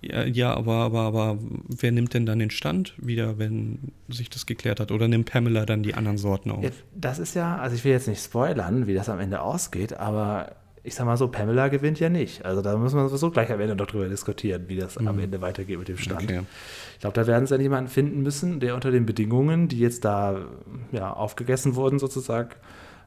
Ja, 0.00 0.24
ja, 0.24 0.54
aber, 0.54 0.74
aber, 0.74 1.00
aber 1.00 1.38
wer 1.68 1.90
nimmt 1.90 2.14
denn 2.14 2.24
dann 2.24 2.38
den 2.38 2.50
Stand 2.50 2.94
wieder, 2.98 3.38
wenn 3.38 3.92
sich 4.08 4.30
das 4.30 4.46
geklärt 4.46 4.78
hat? 4.78 4.92
Oder 4.92 5.08
nimmt 5.08 5.30
Pamela 5.30 5.66
dann 5.66 5.82
die 5.82 5.94
anderen 5.94 6.18
Sorten 6.18 6.50
auf? 6.50 6.64
Das 6.94 7.18
ist 7.18 7.34
ja, 7.34 7.58
also 7.58 7.74
ich 7.74 7.84
will 7.84 7.92
jetzt 7.92 8.06
nicht 8.06 8.22
spoilern, 8.22 8.86
wie 8.86 8.94
das 8.94 9.08
am 9.08 9.18
Ende 9.18 9.40
ausgeht, 9.40 9.94
aber 9.94 10.52
ich 10.84 10.94
sag 10.94 11.04
mal 11.04 11.16
so, 11.16 11.28
Pamela 11.28 11.68
gewinnt 11.68 12.00
ja 12.00 12.08
nicht. 12.08 12.44
Also 12.44 12.62
da 12.62 12.76
müssen 12.76 12.96
wir 12.96 13.08
sowieso 13.08 13.30
gleich 13.30 13.50
am 13.52 13.60
Ende 13.60 13.76
noch 13.76 13.86
drüber 13.86 14.08
diskutieren, 14.08 14.64
wie 14.68 14.76
das 14.76 14.96
am 14.96 15.18
Ende 15.18 15.40
weitergeht 15.40 15.78
mit 15.78 15.88
dem 15.88 15.98
Stand. 15.98 16.22
Okay. 16.22 16.42
Ich 16.94 17.00
glaube, 17.00 17.14
da 17.14 17.26
werden 17.26 17.46
sie 17.46 17.54
dann 17.54 17.60
jemanden 17.60 17.90
finden 17.90 18.22
müssen, 18.22 18.60
der 18.60 18.74
unter 18.74 18.90
den 18.90 19.04
Bedingungen, 19.04 19.68
die 19.68 19.78
jetzt 19.78 20.04
da 20.04 20.46
ja, 20.92 21.12
aufgegessen 21.12 21.74
wurden, 21.74 21.98
sozusagen, 21.98 22.50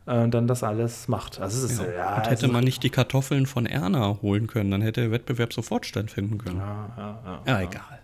äh, 0.06 0.28
dann 0.28 0.48
das 0.48 0.64
alles 0.64 1.08
macht. 1.08 1.40
Also 1.40 1.66
es 1.66 1.72
ist 1.74 1.82
ja, 1.82 2.16
Und 2.16 2.22
hätte 2.24 2.30
also, 2.30 2.48
man 2.50 2.64
nicht 2.64 2.84
die 2.84 2.90
Kartoffeln 2.90 3.46
von 3.46 3.66
Erna 3.66 4.18
holen 4.22 4.48
können, 4.48 4.72
dann 4.72 4.82
hätte 4.82 5.02
der 5.02 5.12
Wettbewerb 5.12 5.54
sofort 5.54 5.86
stattfinden 5.86 6.38
können. 6.38 6.58
Ja, 6.58 6.90
ja, 6.98 7.20
ja, 7.26 7.42
Ja, 7.46 7.62
ja. 7.62 7.68
egal. 7.68 8.00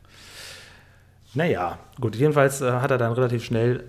Naja, 1.34 1.80
gut, 2.00 2.16
jedenfalls 2.16 2.62
äh, 2.62 2.72
hat 2.72 2.92
er 2.92 2.98
dann 2.98 3.14
relativ 3.14 3.44
schnell 3.44 3.84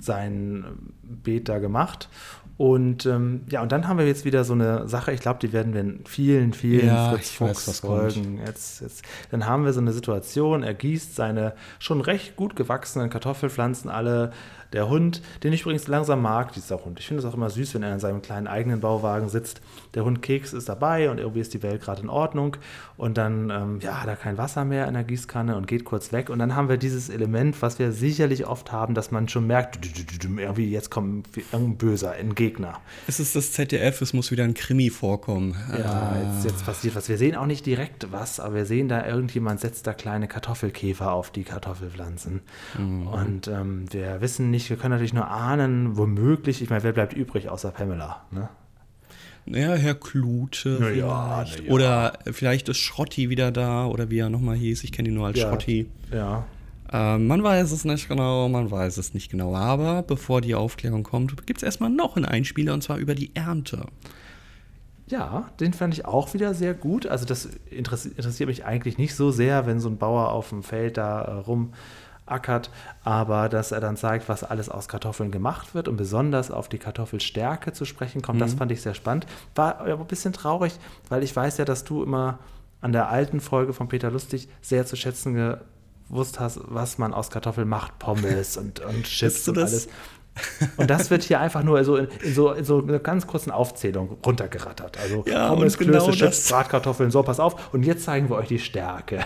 sein 0.00 0.64
Beet 1.02 1.48
da 1.48 1.58
gemacht. 1.58 2.08
Und 2.56 3.06
ähm, 3.06 3.42
ja, 3.50 3.62
und 3.62 3.70
dann 3.70 3.86
haben 3.86 3.98
wir 3.98 4.06
jetzt 4.06 4.24
wieder 4.24 4.42
so 4.42 4.52
eine 4.52 4.88
Sache, 4.88 5.12
ich 5.12 5.20
glaube, 5.20 5.38
die 5.38 5.52
werden 5.52 5.74
wir 5.74 5.80
in 5.80 6.04
vielen, 6.06 6.52
vielen 6.52 6.88
Ja, 6.88 7.12
Fritz 7.12 7.30
Fuchs. 7.30 7.78
Folgen. 7.78 8.40
Jetzt, 8.44 8.80
jetzt, 8.80 9.04
dann 9.30 9.46
haben 9.46 9.64
wir 9.64 9.72
so 9.72 9.80
eine 9.80 9.92
Situation, 9.92 10.64
er 10.64 10.74
gießt 10.74 11.14
seine 11.14 11.54
schon 11.78 12.00
recht 12.00 12.34
gut 12.34 12.56
gewachsenen 12.56 13.10
Kartoffelpflanzen 13.10 13.88
alle. 13.88 14.32
Der 14.72 14.88
Hund, 14.88 15.22
den 15.42 15.52
ich 15.52 15.62
übrigens 15.62 15.86
langsam 15.88 16.20
mag, 16.22 16.52
dieser 16.52 16.84
Hund. 16.84 16.98
Ich 17.00 17.06
finde 17.06 17.20
es 17.22 17.24
auch 17.24 17.34
immer 17.34 17.48
süß, 17.50 17.74
wenn 17.74 17.82
er 17.82 17.92
in 17.94 18.00
seinem 18.00 18.20
kleinen 18.22 18.46
eigenen 18.46 18.80
Bauwagen 18.80 19.28
sitzt. 19.28 19.60
Der 19.94 20.04
Hund 20.04 20.20
Keks 20.22 20.52
ist 20.52 20.68
dabei 20.68 21.10
und 21.10 21.18
irgendwie 21.18 21.40
ist 21.40 21.54
die 21.54 21.62
Welt 21.62 21.80
gerade 21.82 22.02
in 22.02 22.08
Ordnung. 22.10 22.56
Und 22.96 23.16
dann 23.16 23.50
ähm, 23.50 23.78
ja, 23.80 24.00
hat 24.02 24.08
er 24.08 24.16
kein 24.16 24.36
Wasser 24.36 24.64
mehr 24.64 24.86
in 24.88 24.94
der 24.94 25.04
Gießkanne 25.04 25.56
und 25.56 25.66
geht 25.66 25.84
kurz 25.84 26.12
weg. 26.12 26.28
Und 26.28 26.38
dann 26.38 26.54
haben 26.54 26.68
wir 26.68 26.76
dieses 26.76 27.08
Element, 27.08 27.62
was 27.62 27.78
wir 27.78 27.92
sicherlich 27.92 28.46
oft 28.46 28.72
haben, 28.72 28.94
dass 28.94 29.10
man 29.10 29.28
schon 29.28 29.46
merkt, 29.46 29.78
irgendwie 30.22 30.70
jetzt 30.70 30.90
kommt 30.90 31.28
irgendein 31.36 31.76
Böser, 31.78 32.12
ein 32.12 32.34
Gegner. 32.34 32.80
Es 33.06 33.20
ist 33.20 33.36
das 33.36 33.52
ZDF, 33.52 34.00
es 34.02 34.12
muss 34.12 34.30
wieder 34.30 34.44
ein 34.44 34.54
Krimi 34.54 34.90
vorkommen. 34.90 35.56
Ja, 35.78 36.12
Äh, 36.16 36.24
jetzt, 36.24 36.44
jetzt 36.44 36.66
passiert 36.66 36.94
was. 36.96 37.08
Wir 37.08 37.16
sehen 37.18 37.36
auch 37.36 37.46
nicht 37.46 37.64
direkt 37.64 38.10
was, 38.12 38.40
aber 38.40 38.56
wir 38.56 38.66
sehen 38.66 38.88
da, 38.88 39.06
irgendjemand 39.06 39.60
setzt 39.60 39.86
da 39.86 39.94
kleine 39.94 40.28
Kartoffelkäfer 40.28 41.12
auf 41.12 41.30
die 41.30 41.44
Kartoffelpflanzen. 41.44 42.40
Und 42.76 43.48
ähm, 43.48 43.84
wir 43.92 44.20
wissen 44.20 44.50
nicht, 44.50 44.57
wir 44.68 44.76
können 44.76 44.92
natürlich 44.92 45.12
nur 45.12 45.28
ahnen, 45.30 45.96
womöglich, 45.96 46.62
ich 46.62 46.70
meine, 46.70 46.82
wer 46.82 46.92
bleibt 46.92 47.12
übrig 47.12 47.48
außer 47.48 47.70
Pamela? 47.70 48.24
Ne? 48.30 48.48
Ja, 49.46 49.74
Herr 49.74 49.94
Klute 49.94 50.76
Na 50.80 50.90
ja, 50.90 51.42
vielleicht. 51.44 51.60
na 51.60 51.64
ja. 51.66 51.72
Oder 51.72 52.18
vielleicht 52.32 52.68
ist 52.68 52.78
Schrotti 52.78 53.30
wieder 53.30 53.50
da 53.50 53.86
oder 53.86 54.10
wie 54.10 54.18
er 54.18 54.28
nochmal 54.28 54.56
hieß. 54.56 54.84
Ich 54.84 54.92
kenne 54.92 55.08
ihn 55.08 55.14
nur 55.14 55.26
als 55.26 55.38
Ja. 55.38 55.48
Schrotti. 55.48 55.88
Ja. 56.12 56.44
Ähm, 56.92 57.26
man 57.26 57.42
weiß 57.42 57.70
es 57.72 57.84
nicht 57.84 58.08
genau, 58.08 58.48
man 58.48 58.70
weiß 58.70 58.96
es 58.98 59.14
nicht 59.14 59.30
genau. 59.30 59.54
Aber 59.54 60.02
bevor 60.02 60.40
die 60.40 60.54
Aufklärung 60.54 61.02
kommt, 61.02 61.46
gibt 61.46 61.58
es 61.58 61.62
erstmal 61.62 61.90
noch 61.90 62.16
einen 62.16 62.24
Einspieler 62.26 62.74
und 62.74 62.82
zwar 62.82 62.98
über 62.98 63.14
die 63.14 63.34
Ernte. 63.34 63.86
Ja, 65.06 65.48
den 65.60 65.72
fand 65.72 65.94
ich 65.94 66.04
auch 66.04 66.34
wieder 66.34 66.52
sehr 66.52 66.74
gut. 66.74 67.06
Also 67.06 67.24
das 67.24 67.46
interessi 67.70 68.08
interessiert 68.10 68.48
mich 68.48 68.66
eigentlich 68.66 68.98
nicht 68.98 69.14
so 69.14 69.30
sehr, 69.30 69.66
wenn 69.66 69.80
so 69.80 69.88
ein 69.88 69.96
Bauer 69.96 70.30
auf 70.32 70.50
dem 70.50 70.62
Feld 70.62 70.98
da 70.98 71.22
äh, 71.24 71.30
rumackert, 72.28 72.70
aber 73.04 73.48
dass 73.48 73.72
er 73.72 73.80
dann 73.80 73.96
zeigt, 73.96 74.28
was 74.28 74.44
alles 74.44 74.68
aus 74.68 74.88
Kartoffeln 74.88 75.30
gemacht 75.30 75.74
wird 75.74 75.88
und 75.88 75.96
besonders 75.96 76.50
auf 76.50 76.68
die 76.68 76.78
Kartoffelstärke 76.78 77.72
zu 77.72 77.84
sprechen 77.84 78.22
kommt, 78.22 78.40
das 78.40 78.54
fand 78.54 78.72
ich 78.72 78.82
sehr 78.82 78.94
spannend. 78.94 79.26
War 79.54 79.80
aber 79.80 80.00
ein 80.00 80.06
bisschen 80.06 80.32
traurig, 80.32 80.74
weil 81.08 81.22
ich 81.22 81.34
weiß 81.34 81.58
ja, 81.58 81.64
dass 81.64 81.84
du 81.84 82.02
immer 82.02 82.38
an 82.80 82.92
der 82.92 83.08
alten 83.08 83.40
Folge 83.40 83.72
von 83.72 83.88
Peter 83.88 84.10
Lustig 84.10 84.48
sehr 84.60 84.86
zu 84.86 84.96
schätzen 84.96 85.58
gewusst 86.08 86.38
hast, 86.38 86.60
was 86.64 86.98
man 86.98 87.12
aus 87.12 87.30
Kartoffeln 87.30 87.68
macht, 87.68 87.98
Pommes 87.98 88.56
und, 88.56 88.80
und 88.80 89.04
Chips 89.04 89.48
und 89.48 89.58
alles. 89.58 89.88
Und 90.76 90.90
das 90.90 91.10
wird 91.10 91.22
hier 91.22 91.40
einfach 91.40 91.62
nur 91.62 91.82
so 91.84 91.96
in, 91.96 92.08
in, 92.22 92.34
so, 92.34 92.52
in 92.52 92.64
so 92.64 92.82
einer 92.82 92.98
ganz 92.98 93.26
kurzen 93.26 93.50
Aufzählung 93.50 94.18
runtergerattert. 94.24 94.98
Also 94.98 95.24
Ja, 95.26 95.48
Pommes, 95.48 95.78
genau 95.78 96.04
Klöße, 96.04 96.18
Chips, 96.18 96.48
Bratkartoffeln, 96.48 97.10
so, 97.10 97.22
pass 97.22 97.40
auf. 97.40 97.72
Und 97.72 97.84
jetzt 97.84 98.04
zeigen 98.04 98.28
wir 98.30 98.36
euch 98.36 98.48
die 98.48 98.58
Stärke. 98.58 99.20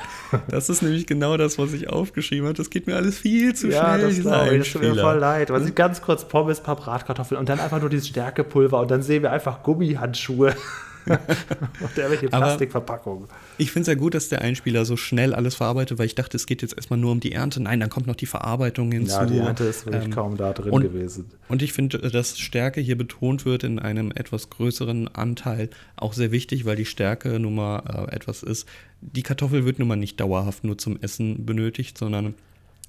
Das 0.49 0.69
ist 0.69 0.83
nämlich 0.83 1.07
genau 1.07 1.37
das, 1.37 1.59
was 1.59 1.73
ich 1.73 1.91
aufgeschrieben 1.91 2.47
habe. 2.47 2.57
Das 2.57 2.71
geht 2.71 2.87
mir 2.87 2.97
alles 2.97 3.19
viel 3.19 3.55
zu 3.55 3.69
ja, 3.69 3.95
schnell. 3.95 4.11
ich, 4.11 4.23
das 4.23 4.73
tut 4.73 4.83
mir 4.83 4.95
voll 4.95 5.19
leid. 5.19 5.51
Also 5.51 5.73
ganz 5.75 6.03
kurz 6.03 6.27
Pommes, 6.27 6.61
paar 6.61 6.77
Bratkartoffeln 6.77 7.39
und 7.39 7.49
dann 7.49 7.61
einfach 7.61 7.81
nur 7.81 7.91
dieses 7.91 8.09
Stärkepulver 8.09 8.81
und 8.81 8.91
dann 8.91 9.03
sehen 9.03 9.23
wir 9.23 9.33
einfach 9.33 9.63
Gummihandschuhe 9.63 10.55
und 11.07 11.97
irgendwelche 11.97 12.27
Aber- 12.33 12.47
Plastikverpackungen. 12.47 13.29
Ich 13.59 13.71
finde 13.71 13.83
es 13.83 13.87
ja 13.89 13.95
gut, 13.95 14.15
dass 14.15 14.29
der 14.29 14.41
Einspieler 14.43 14.85
so 14.85 14.97
schnell 14.97 15.35
alles 15.35 15.55
verarbeitet, 15.55 15.99
weil 15.99 16.07
ich 16.07 16.15
dachte, 16.15 16.37
es 16.37 16.47
geht 16.47 16.63
jetzt 16.63 16.75
erstmal 16.77 16.99
nur 16.99 17.13
um 17.13 17.21
die 17.21 17.33
Ernte. 17.33 17.63
Nein, 17.63 17.81
dann 17.81 17.91
kommt 17.91 18.07
noch 18.07 18.15
die 18.17 18.27
Verarbeitung 18.27 18.91
hinzu. 18.93 19.13
Ja, 19.17 19.27
die 19.27 19.39
Ernte 19.39 19.65
ist 19.65 19.87
wirklich 19.87 20.05
Ähm, 20.05 20.11
kaum 20.13 20.37
da 20.37 20.53
drin 20.53 20.73
und- 20.73 20.83
gewesen. 20.83 21.31
Und 21.49 21.63
ich 21.63 21.73
finde, 21.73 21.99
dass 21.99 22.39
Stärke 22.39 22.81
hier 22.81 22.97
betont 22.97 23.45
wird 23.45 23.65
in 23.65 23.79
einem 23.79 24.11
etwas 24.13 24.51
größeren 24.51 25.09
Anteil 25.15 25.69
auch 25.97 26.13
sehr 26.13 26.31
wichtig, 26.33 26.65
weil 26.65 26.77
die 26.77 26.85
Stärke 26.87 27.39
nun 27.39 27.55
mal 27.55 28.07
äh, 28.11 28.15
etwas 28.15 28.43
ist. 28.43 28.67
Die 29.01 29.23
Kartoffel 29.23 29.65
wird 29.65 29.79
nun 29.79 29.89
mal 29.89 29.97
nicht 29.97 30.21
dauerhaft 30.21 30.65
nur 30.65 30.79
zum 30.79 30.99
Essen 31.01 31.45
benötigt, 31.45 31.99
sondern 31.99 32.35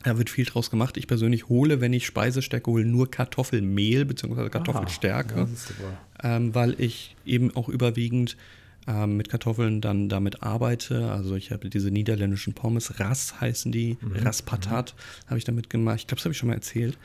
da 0.03 0.17
wird 0.17 0.29
viel 0.29 0.45
draus 0.45 0.69
gemacht. 0.69 0.97
Ich 0.97 1.07
persönlich 1.07 1.47
hole, 1.49 1.81
wenn 1.81 1.93
ich 1.93 2.05
Speisestärke 2.05 2.69
hole, 2.69 2.85
nur 2.85 3.09
Kartoffelmehl 3.09 4.05
bzw. 4.05 4.49
Kartoffelstärke, 4.49 5.41
Ah, 5.41 5.47
super. 5.47 5.97
ähm, 6.23 6.53
weil 6.53 6.75
ich 6.79 7.15
eben 7.25 7.55
auch 7.55 7.69
überwiegend 7.69 8.37
ähm, 8.85 9.15
mit 9.17 9.29
Kartoffeln 9.29 9.79
dann 9.79 10.09
damit 10.09 10.43
arbeite. 10.43 11.09
Also 11.11 11.35
ich 11.35 11.51
habe 11.51 11.69
diese 11.69 11.89
niederländischen 11.89 12.53
Pommes, 12.53 12.99
Ras 12.99 13.39
heißen 13.39 13.71
die, 13.71 13.97
Mhm. 14.01 14.17
Raspatat 14.25 14.93
habe 15.27 15.37
ich 15.37 15.45
damit 15.45 15.69
gemacht. 15.69 15.99
Ich 15.99 16.07
glaube, 16.07 16.17
das 16.19 16.25
habe 16.25 16.33
ich 16.33 16.37
schon 16.37 16.49
mal 16.49 16.55
erzählt. 16.55 16.97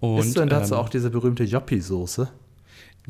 Und, 0.00 0.20
Isst 0.20 0.36
du 0.36 0.40
denn 0.40 0.48
dazu 0.48 0.74
ähm, 0.74 0.80
auch 0.80 0.88
diese 0.88 1.10
berühmte 1.10 1.44
Joppi-Soße? 1.44 2.28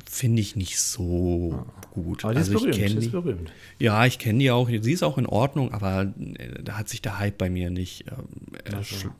Finde 0.04 0.42
ich 0.42 0.56
nicht 0.56 0.78
so 0.78 1.64
gut. 1.90 2.24
Aber 2.24 2.34
die 2.34 2.40
ist 2.40 2.48
also 2.48 2.58
ich 2.66 2.72
berühmt, 2.72 2.76
kenne 2.76 3.00
die 3.00 3.06
ist 3.06 3.12
berühmt. 3.12 3.52
Ja, 3.78 4.04
ich 4.04 4.18
kenne 4.18 4.38
die 4.40 4.50
auch. 4.50 4.68
Sie 4.68 4.92
ist 4.92 5.02
auch 5.02 5.16
in 5.16 5.24
Ordnung, 5.26 5.72
aber 5.72 6.12
äh, 6.18 6.62
da 6.62 6.76
hat 6.76 6.88
sich 6.90 7.00
der 7.00 7.18
Hype 7.18 7.38
bei 7.38 7.48
mir 7.48 7.70
nicht. 7.70 8.04
Ähm, 8.10 8.26
äh, 8.64 8.76
schl- 8.82 9.10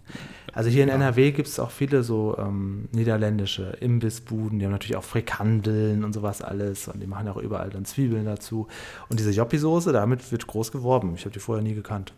Also 0.52 0.68
hier 0.68 0.82
in 0.82 0.90
NRW 0.90 1.32
gibt 1.32 1.48
es 1.48 1.58
auch 1.58 1.70
viele 1.70 2.02
so 2.02 2.36
ähm, 2.38 2.88
niederländische 2.92 3.78
Imbissbuden, 3.80 4.58
die 4.58 4.66
haben 4.66 4.72
natürlich 4.72 4.96
auch 4.96 5.04
Frikandeln 5.04 6.04
und 6.04 6.12
sowas 6.12 6.42
alles 6.42 6.88
und 6.88 7.00
die 7.00 7.06
machen 7.06 7.28
auch 7.28 7.38
überall 7.38 7.70
dann 7.70 7.86
Zwiebeln 7.86 8.26
dazu. 8.26 8.68
Und 9.08 9.18
diese 9.18 9.30
Joppi-Soße, 9.30 9.92
damit 9.92 10.30
wird 10.30 10.46
groß 10.46 10.72
geworben. 10.72 11.14
Ich 11.14 11.22
habe 11.22 11.32
die 11.32 11.40
vorher 11.40 11.62
nie 11.62 11.74
gekannt. 11.74 12.12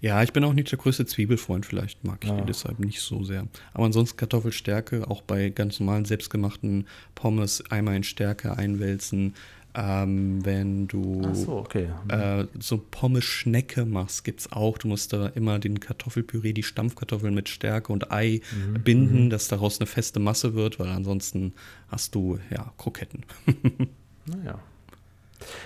Ja, 0.00 0.22
ich 0.22 0.32
bin 0.32 0.44
auch 0.44 0.52
nicht 0.52 0.70
der 0.70 0.78
größte 0.78 1.06
Zwiebelfreund. 1.06 1.66
Vielleicht 1.66 2.04
mag 2.04 2.18
ich 2.24 2.30
Ja. 2.30 2.36
die 2.40 2.46
deshalb 2.46 2.78
nicht 2.78 3.00
so 3.00 3.24
sehr. 3.24 3.46
Aber 3.72 3.84
ansonsten 3.86 4.16
Kartoffelstärke, 4.16 5.08
auch 5.10 5.22
bei 5.22 5.48
ganz 5.50 5.80
normalen 5.80 6.04
selbstgemachten 6.04 6.86
Pommes 7.14 7.62
einmal 7.70 7.96
in 7.96 8.04
Stärke 8.04 8.56
einwälzen. 8.56 9.34
Ähm, 9.76 10.44
wenn 10.44 10.86
du 10.86 11.34
so, 11.34 11.56
okay. 11.58 11.88
äh, 12.08 12.44
so 12.60 12.78
Pommes-Schnecke 12.78 13.84
machst, 13.84 14.22
gibt's 14.22 14.52
auch. 14.52 14.78
Du 14.78 14.86
musst 14.86 15.12
da 15.12 15.26
immer 15.26 15.58
den 15.58 15.80
Kartoffelpüree, 15.80 16.52
die 16.52 16.62
Stampfkartoffeln 16.62 17.34
mit 17.34 17.48
Stärke 17.48 17.92
und 17.92 18.12
Ei 18.12 18.40
Mhm, 18.52 18.82
binden, 18.84 19.30
dass 19.30 19.48
daraus 19.48 19.80
eine 19.80 19.86
feste 19.88 20.20
Masse 20.20 20.54
wird, 20.54 20.78
weil 20.78 20.90
ansonsten 20.90 21.54
hast 21.88 22.14
du 22.14 22.38
ja 22.50 22.72
Kroketten. 22.78 23.24
Naja. 24.26 24.58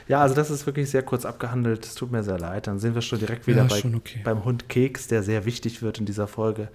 Ja, 0.09 0.21
also 0.21 0.35
das 0.35 0.51
ist 0.51 0.67
wirklich 0.67 0.91
sehr 0.91 1.03
kurz 1.03 1.25
abgehandelt. 1.25 1.85
Es 1.85 1.95
tut 1.95 2.11
mir 2.11 2.23
sehr 2.23 2.39
leid. 2.39 2.67
Dann 2.67 2.79
sind 2.79 2.95
wir 2.95 3.03
schon 3.03 3.19
direkt 3.19 3.47
wieder 3.47 3.63
Ja, 3.63 3.65
bei, 3.65 3.79
schon 3.79 3.95
okay. 3.95 4.21
beim 4.25 4.45
Hund 4.45 4.69
Keks, 4.69 5.09
der 5.09 5.23
sehr 5.23 5.45
wichtig 5.45 5.83
wird 5.83 5.99
in 5.99 6.07
dieser 6.07 6.27
Folge. 6.27 6.69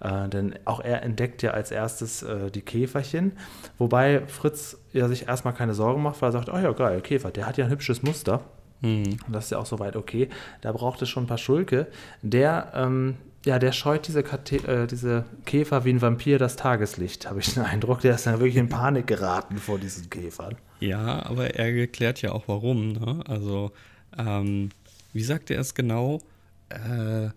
Äh, 0.00 0.28
denn 0.28 0.54
auch 0.64 0.80
er 0.80 1.02
entdeckt 1.02 1.42
ja 1.42 1.50
als 1.52 1.70
erstes 1.70 2.22
äh, 2.22 2.50
die 2.50 2.62
Käferchen. 2.62 3.32
Wobei 3.78 4.26
Fritz 4.26 4.78
ja 4.92 5.08
sich 5.08 5.26
erstmal 5.26 5.54
keine 5.54 5.74
Sorgen 5.74 6.02
macht, 6.02 6.22
weil 6.22 6.28
er 6.28 6.32
sagt, 6.32 6.48
oh 6.48 6.58
ja, 6.58 6.72
geil, 6.72 7.00
Käfer, 7.00 7.30
der 7.30 7.46
hat 7.46 7.58
ja 7.58 7.64
ein 7.64 7.70
hübsches 7.70 8.02
Muster. 8.02 8.42
Hm. 8.82 9.16
Und 9.26 9.32
das 9.32 9.46
ist 9.46 9.50
ja 9.50 9.58
auch 9.58 9.66
soweit 9.66 9.96
okay. 9.96 10.28
Da 10.60 10.72
braucht 10.72 11.02
es 11.02 11.08
schon 11.08 11.24
ein 11.24 11.26
paar 11.26 11.38
Schulke. 11.38 11.88
Der, 12.22 12.72
ähm, 12.74 13.16
ja, 13.44 13.58
der 13.58 13.72
scheut 13.72 14.08
diese, 14.08 14.20
äh, 14.20 14.86
diese 14.86 15.24
Käfer 15.44 15.84
wie 15.84 15.90
ein 15.90 16.02
Vampir 16.02 16.38
das 16.38 16.56
Tageslicht, 16.56 17.28
habe 17.28 17.40
ich 17.40 17.54
den 17.54 17.62
Eindruck. 17.62 18.00
Der 18.00 18.14
ist 18.14 18.26
dann 18.26 18.34
wirklich 18.34 18.56
in 18.56 18.68
Panik 18.68 19.06
geraten 19.06 19.58
vor 19.58 19.78
diesen 19.78 20.10
Käfern. 20.10 20.56
Ja, 20.80 21.24
aber 21.24 21.54
er 21.54 21.74
erklärt 21.74 22.22
ja 22.22 22.32
auch 22.32 22.44
warum. 22.46 22.92
Ne? 22.92 23.22
Also, 23.26 23.72
ähm, 24.16 24.70
wie 25.12 25.22
sagt 25.22 25.50
er 25.50 25.60
es 25.60 25.74
genau? 25.74 26.20
Äh, 26.68 27.30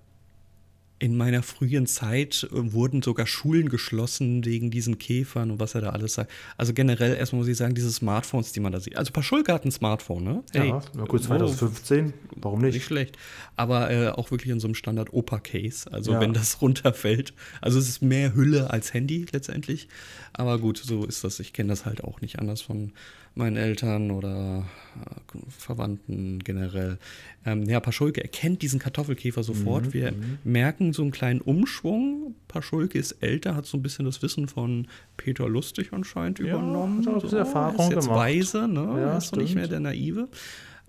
in 1.02 1.18
meiner 1.18 1.42
frühen 1.42 1.88
Zeit 1.88 2.48
äh, 2.52 2.74
wurden 2.74 3.02
sogar 3.02 3.26
Schulen 3.26 3.70
geschlossen 3.70 4.46
wegen 4.46 4.70
diesen 4.70 5.00
Käfern 5.00 5.50
und 5.50 5.60
was 5.60 5.74
er 5.74 5.82
da 5.82 5.90
alles 5.90 6.14
sagt. 6.14 6.30
Also 6.58 6.74
generell 6.74 7.16
erstmal 7.16 7.40
muss 7.40 7.48
ich 7.48 7.58
sagen, 7.58 7.74
diese 7.74 7.92
Smartphones, 7.92 8.52
die 8.52 8.60
man 8.60 8.72
da 8.72 8.80
sieht. 8.80 8.98
Also 8.98 9.12
Paschulke 9.12 9.52
hat 9.52 9.66
ein 9.66 9.72
Smartphone, 9.72 10.24
ne? 10.24 10.44
ja, 10.54 10.80
na 10.94 11.06
gut, 11.06 11.24
2015, 11.24 12.14
warum 12.36 12.62
nicht? 12.62 12.76
Nicht 12.76 12.86
schlecht. 12.86 13.18
Aber 13.56 13.90
äh, 13.90 14.10
auch 14.10 14.30
wirklich 14.30 14.52
in 14.52 14.60
so 14.60 14.68
einem 14.68 14.76
Standard 14.76 15.12
Opa-Case. 15.12 15.92
Also 15.92 16.12
Ja. 16.12 16.20
wenn 16.22 16.34
das 16.34 16.62
runterfällt. 16.62 17.34
Also 17.62 17.80
es 17.80 17.90
ist 17.90 18.04
mehr 18.04 18.36
Hülle 18.36 18.70
als 18.70 18.94
Handy 18.94 19.26
letztendlich. 19.32 19.88
Aber 20.34 20.60
gut, 20.60 20.78
so 20.78 21.04
ist 21.06 21.24
das. 21.24 21.40
Ich 21.40 21.52
kenne 21.52 21.70
das 21.70 21.86
halt 21.88 22.04
auch 22.04 22.22
nicht 22.22 22.38
anders 22.38 22.62
von 22.62 22.94
meinen 23.34 23.56
Eltern 23.56 24.12
oder 24.12 24.66
äh, 25.00 25.38
Verwandten 25.50 26.40
generell. 26.40 26.98
Ähm, 27.46 27.64
ja, 27.64 27.80
Paschulke 27.80 28.22
erkennt 28.22 28.62
diesen 28.62 28.78
Kartoffelkäfer 28.80 29.42
sofort. 29.44 29.86
Mhm, 29.88 29.94
Wir 29.94 30.14
merken 30.44 30.92
so 30.94 31.02
einen 31.02 31.12
kleinen 31.12 31.40
Umschwung. 31.42 32.36
Paschulke 32.50 33.00
ist 33.00 33.14
älter, 33.24 33.56
hat 33.56 33.66
so 33.66 33.78
ein 33.78 33.82
bisschen 33.84 34.06
das 34.06 34.22
Wissen 34.22 34.48
von 34.50 34.88
Peter 35.16 35.48
Lustig 35.48 35.94
anscheinend 35.94 36.40
Ja, 36.40 36.46
übernommen. 36.48 37.06
hat 37.08 37.22
bisschen 37.22 37.38
Erfahrung 37.38 37.78
er 37.80 37.84
ist 37.86 37.92
jetzt 37.94 38.04
gemacht. 38.06 38.20
weise, 38.20 38.68
ne? 38.68 38.82
Ja, 38.84 38.98
er 39.12 39.18
ist 39.18 39.28
so 39.30 39.38
nicht 39.38 39.56
mehr 39.56 39.68
der 39.68 39.80
Naive. 39.80 40.28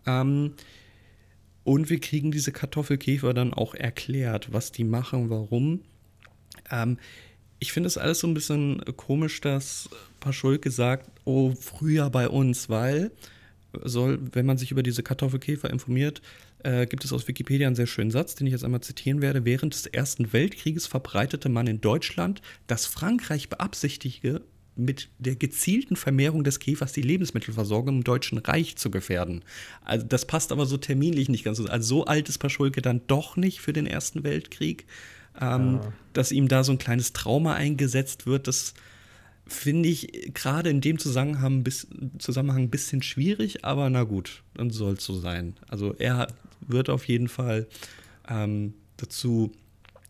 Ähm, 0.06 0.54
und 1.64 1.90
wir 1.90 2.00
kriegen 2.00 2.32
diese 2.32 2.50
Kartoffelkäfer 2.50 3.34
dann 3.34 3.54
auch 3.54 3.74
erklärt, 3.74 4.52
was 4.52 4.72
die 4.72 4.82
machen, 4.84 5.30
warum. 5.30 5.82
Ähm, 6.72 6.98
ich 7.62 7.72
finde 7.72 7.86
es 7.86 7.96
alles 7.96 8.18
so 8.18 8.26
ein 8.26 8.34
bisschen 8.34 8.82
komisch, 8.96 9.40
dass 9.40 9.88
Paschulke 10.18 10.72
sagt, 10.72 11.08
oh, 11.24 11.52
früher 11.54 12.10
bei 12.10 12.28
uns, 12.28 12.68
weil 12.68 13.12
soll, 13.84 14.18
wenn 14.32 14.46
man 14.46 14.58
sich 14.58 14.72
über 14.72 14.82
diese 14.82 15.04
Kartoffelkäfer 15.04 15.70
informiert, 15.70 16.22
äh, 16.64 16.86
gibt 16.88 17.04
es 17.04 17.12
aus 17.12 17.28
Wikipedia 17.28 17.68
einen 17.68 17.76
sehr 17.76 17.86
schönen 17.86 18.10
Satz, 18.10 18.34
den 18.34 18.48
ich 18.48 18.52
jetzt 18.52 18.64
einmal 18.64 18.80
zitieren 18.80 19.22
werde. 19.22 19.44
Während 19.44 19.74
des 19.74 19.86
Ersten 19.86 20.32
Weltkrieges 20.32 20.88
verbreitete 20.88 21.48
man 21.48 21.68
in 21.68 21.80
Deutschland, 21.80 22.42
dass 22.66 22.86
Frankreich 22.86 23.48
beabsichtige, 23.48 24.42
mit 24.74 25.10
der 25.20 25.36
gezielten 25.36 25.94
Vermehrung 25.94 26.42
des 26.42 26.58
Käfers 26.58 26.92
die 26.92 27.02
Lebensmittelversorgung 27.02 27.98
im 27.98 28.04
Deutschen 28.04 28.38
Reich 28.38 28.74
zu 28.74 28.90
gefährden. 28.90 29.44
Also 29.84 30.04
das 30.04 30.26
passt 30.26 30.50
aber 30.50 30.66
so 30.66 30.78
terminlich 30.78 31.28
nicht 31.28 31.44
ganz 31.44 31.58
so. 31.58 31.66
Also 31.66 31.86
so 31.86 32.04
alt 32.06 32.28
ist 32.28 32.38
Paschulke 32.38 32.82
dann 32.82 33.02
doch 33.06 33.36
nicht 33.36 33.60
für 33.60 33.72
den 33.72 33.86
Ersten 33.86 34.24
Weltkrieg, 34.24 34.86
ähm, 35.40 35.80
dass 36.12 36.32
ihm 36.32 36.48
da 36.48 36.64
so 36.64 36.72
ein 36.72 36.78
kleines 36.78 37.12
Trauma 37.12 37.54
eingesetzt 37.54 38.26
wird. 38.26 38.46
Das 38.48 38.74
finde 39.46 39.88
ich 39.88 40.32
gerade 40.34 40.70
in 40.70 40.80
dem 40.80 40.98
Zusammenhang, 40.98 41.58
ein 41.58 41.64
bisschen- 41.64 42.18
Zusammenhang 42.18 42.64
ein 42.64 42.70
bisschen 42.70 43.02
schwierig, 43.02 43.64
aber 43.64 43.90
na 43.90 44.04
gut, 44.04 44.42
dann 44.54 44.70
soll 44.70 44.94
es 44.94 45.04
so 45.04 45.18
sein. 45.18 45.54
Also 45.68 45.94
er 45.98 46.28
wird 46.60 46.90
auf 46.90 47.08
jeden 47.08 47.28
Fall 47.28 47.66
ähm, 48.28 48.74
dazu 48.96 49.52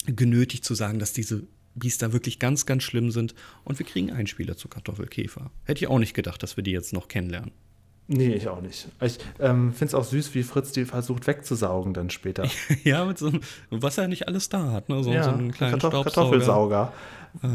genötigt 0.06 0.64
zu 0.64 0.74
sagen, 0.74 0.98
dass 0.98 1.12
diese 1.12 1.44
Biester 1.74 2.12
wirklich 2.12 2.38
ganz, 2.38 2.66
ganz 2.66 2.82
schlimm 2.82 3.10
sind. 3.10 3.34
Und 3.64 3.78
wir 3.78 3.86
kriegen 3.86 4.10
einen 4.10 4.26
Spieler 4.26 4.56
zu 4.56 4.68
Kartoffelkäfer. 4.68 5.50
Hätte 5.64 5.84
ich 5.84 5.88
auch 5.88 5.98
nicht 5.98 6.12
gedacht, 6.14 6.42
dass 6.42 6.56
wir 6.56 6.64
die 6.64 6.72
jetzt 6.72 6.92
noch 6.92 7.08
kennenlernen. 7.08 7.52
Nee, 8.08 8.34
ich 8.34 8.48
auch 8.48 8.60
nicht. 8.60 8.88
Ich 9.00 9.18
ähm, 9.38 9.72
finde 9.72 9.86
es 9.86 9.94
auch 9.94 10.04
süß, 10.04 10.34
wie 10.34 10.42
Fritz 10.42 10.72
die 10.72 10.84
versucht 10.84 11.26
wegzusaugen 11.26 11.94
dann 11.94 12.10
später. 12.10 12.46
ja, 12.84 13.04
mit 13.04 13.18
so 13.18 13.28
einem, 13.28 13.40
was 13.70 13.96
er 13.96 14.08
nicht 14.08 14.28
alles 14.28 14.48
da 14.48 14.72
hat, 14.72 14.88
ne? 14.88 15.02
So, 15.02 15.12
so 15.12 15.18
einen 15.18 15.52
kleinen 15.52 15.78
Kartoff-. 15.78 16.04
Kartoffelsauger. 16.04 16.92
Äh, 17.42 17.48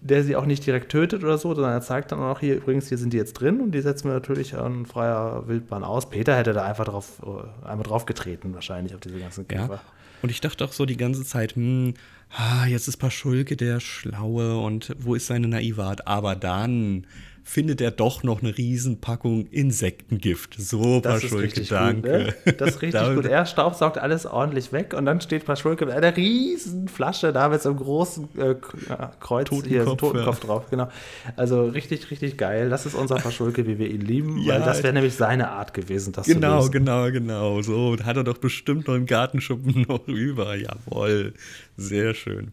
Der 0.00 0.24
sie 0.24 0.36
auch 0.36 0.46
nicht 0.46 0.66
direkt 0.66 0.90
tötet 0.90 1.22
oder 1.22 1.38
so, 1.38 1.54
sondern 1.54 1.72
er 1.72 1.82
zeigt 1.82 2.12
dann 2.12 2.20
auch 2.20 2.40
hier, 2.40 2.56
übrigens, 2.56 2.88
hier 2.88 2.98
sind 2.98 3.12
die 3.12 3.18
jetzt 3.18 3.34
drin 3.34 3.60
und 3.60 3.72
die 3.72 3.82
setzen 3.82 4.08
wir 4.08 4.14
natürlich 4.14 4.56
an 4.56 4.86
freier 4.86 5.46
Wildbahn 5.46 5.84
aus. 5.84 6.08
Peter 6.08 6.36
hätte 6.36 6.54
da 6.54 6.64
einfach 6.64 6.86
drauf, 6.86 7.22
äh, 7.22 7.68
einmal 7.68 7.84
drauf 7.84 8.06
getreten, 8.06 8.54
wahrscheinlich, 8.54 8.94
auf 8.94 9.00
diese 9.00 9.18
ganzen 9.18 9.46
Käfer. 9.46 9.74
Ja. 9.74 9.80
Und 10.22 10.30
ich 10.30 10.40
dachte 10.40 10.64
auch 10.64 10.72
so 10.72 10.86
die 10.86 10.96
ganze 10.96 11.24
Zeit, 11.24 11.54
hm, 11.54 11.94
ah, 12.30 12.66
jetzt 12.66 12.88
ist 12.88 12.96
Paschulke 12.96 13.56
der 13.56 13.80
Schlaue 13.80 14.58
und 14.58 14.94
wo 14.98 15.14
ist 15.14 15.26
seine 15.26 15.48
naive 15.48 15.82
Art? 15.84 16.06
Aber 16.06 16.36
dann 16.36 17.06
findet 17.50 17.80
er 17.80 17.90
doch 17.90 18.22
noch 18.22 18.42
eine 18.42 18.56
Riesenpackung 18.56 19.48
Insektengift. 19.48 20.54
So, 20.56 21.00
Das 21.00 21.16
ist 21.24 21.30
Paschulke, 21.30 21.62
danke. 21.62 22.34
gut. 22.36 22.46
Ne? 22.46 22.52
Das 22.52 22.68
ist 22.76 22.82
richtig 22.82 23.00
gut. 23.16 23.24
Er 23.26 23.44
staubsaugt 23.44 23.98
alles 23.98 24.24
ordentlich 24.24 24.70
weg 24.72 24.94
und 24.96 25.04
dann 25.04 25.20
steht 25.20 25.46
Paschulke 25.46 25.84
mit 25.86 25.94
einer 25.96 26.16
riesen 26.16 26.86
Flasche 26.86 27.32
da 27.32 27.48
mit 27.48 27.60
so 27.60 27.70
einem 27.70 27.78
großen 27.78 28.28
äh, 28.38 28.54
ja, 28.88 29.12
Kreuz 29.18 29.48
hier, 29.66 29.82
so 29.84 29.96
Totenkopf, 29.96 29.98
Totenkopf 29.98 30.40
drauf. 30.40 30.70
Genau. 30.70 30.88
Also 31.34 31.64
richtig, 31.64 32.08
richtig 32.12 32.36
geil. 32.38 32.70
Das 32.70 32.86
ist 32.86 32.94
unser 32.94 33.16
Paschulke, 33.16 33.66
wie 33.66 33.78
wir 33.80 33.90
ihn 33.90 34.02
lieben, 34.02 34.38
Ja. 34.44 34.54
weil 34.54 34.60
das 34.62 34.84
wäre 34.84 34.92
nämlich 34.92 35.14
seine 35.16 35.50
Art 35.50 35.74
gewesen, 35.74 36.12
das 36.12 36.26
Genau, 36.26 36.60
zu 36.60 36.66
lösen. 36.68 36.72
genau, 36.72 37.10
genau. 37.10 37.62
So, 37.62 37.96
hat 38.04 38.16
er 38.16 38.22
doch 38.22 38.38
bestimmt 38.38 38.86
noch 38.86 38.94
im 38.94 39.06
Gartenschuppen 39.06 39.82
noch 39.88 40.06
über. 40.06 40.54
Jawohl, 40.54 41.34
sehr 41.76 42.14
schön. 42.14 42.52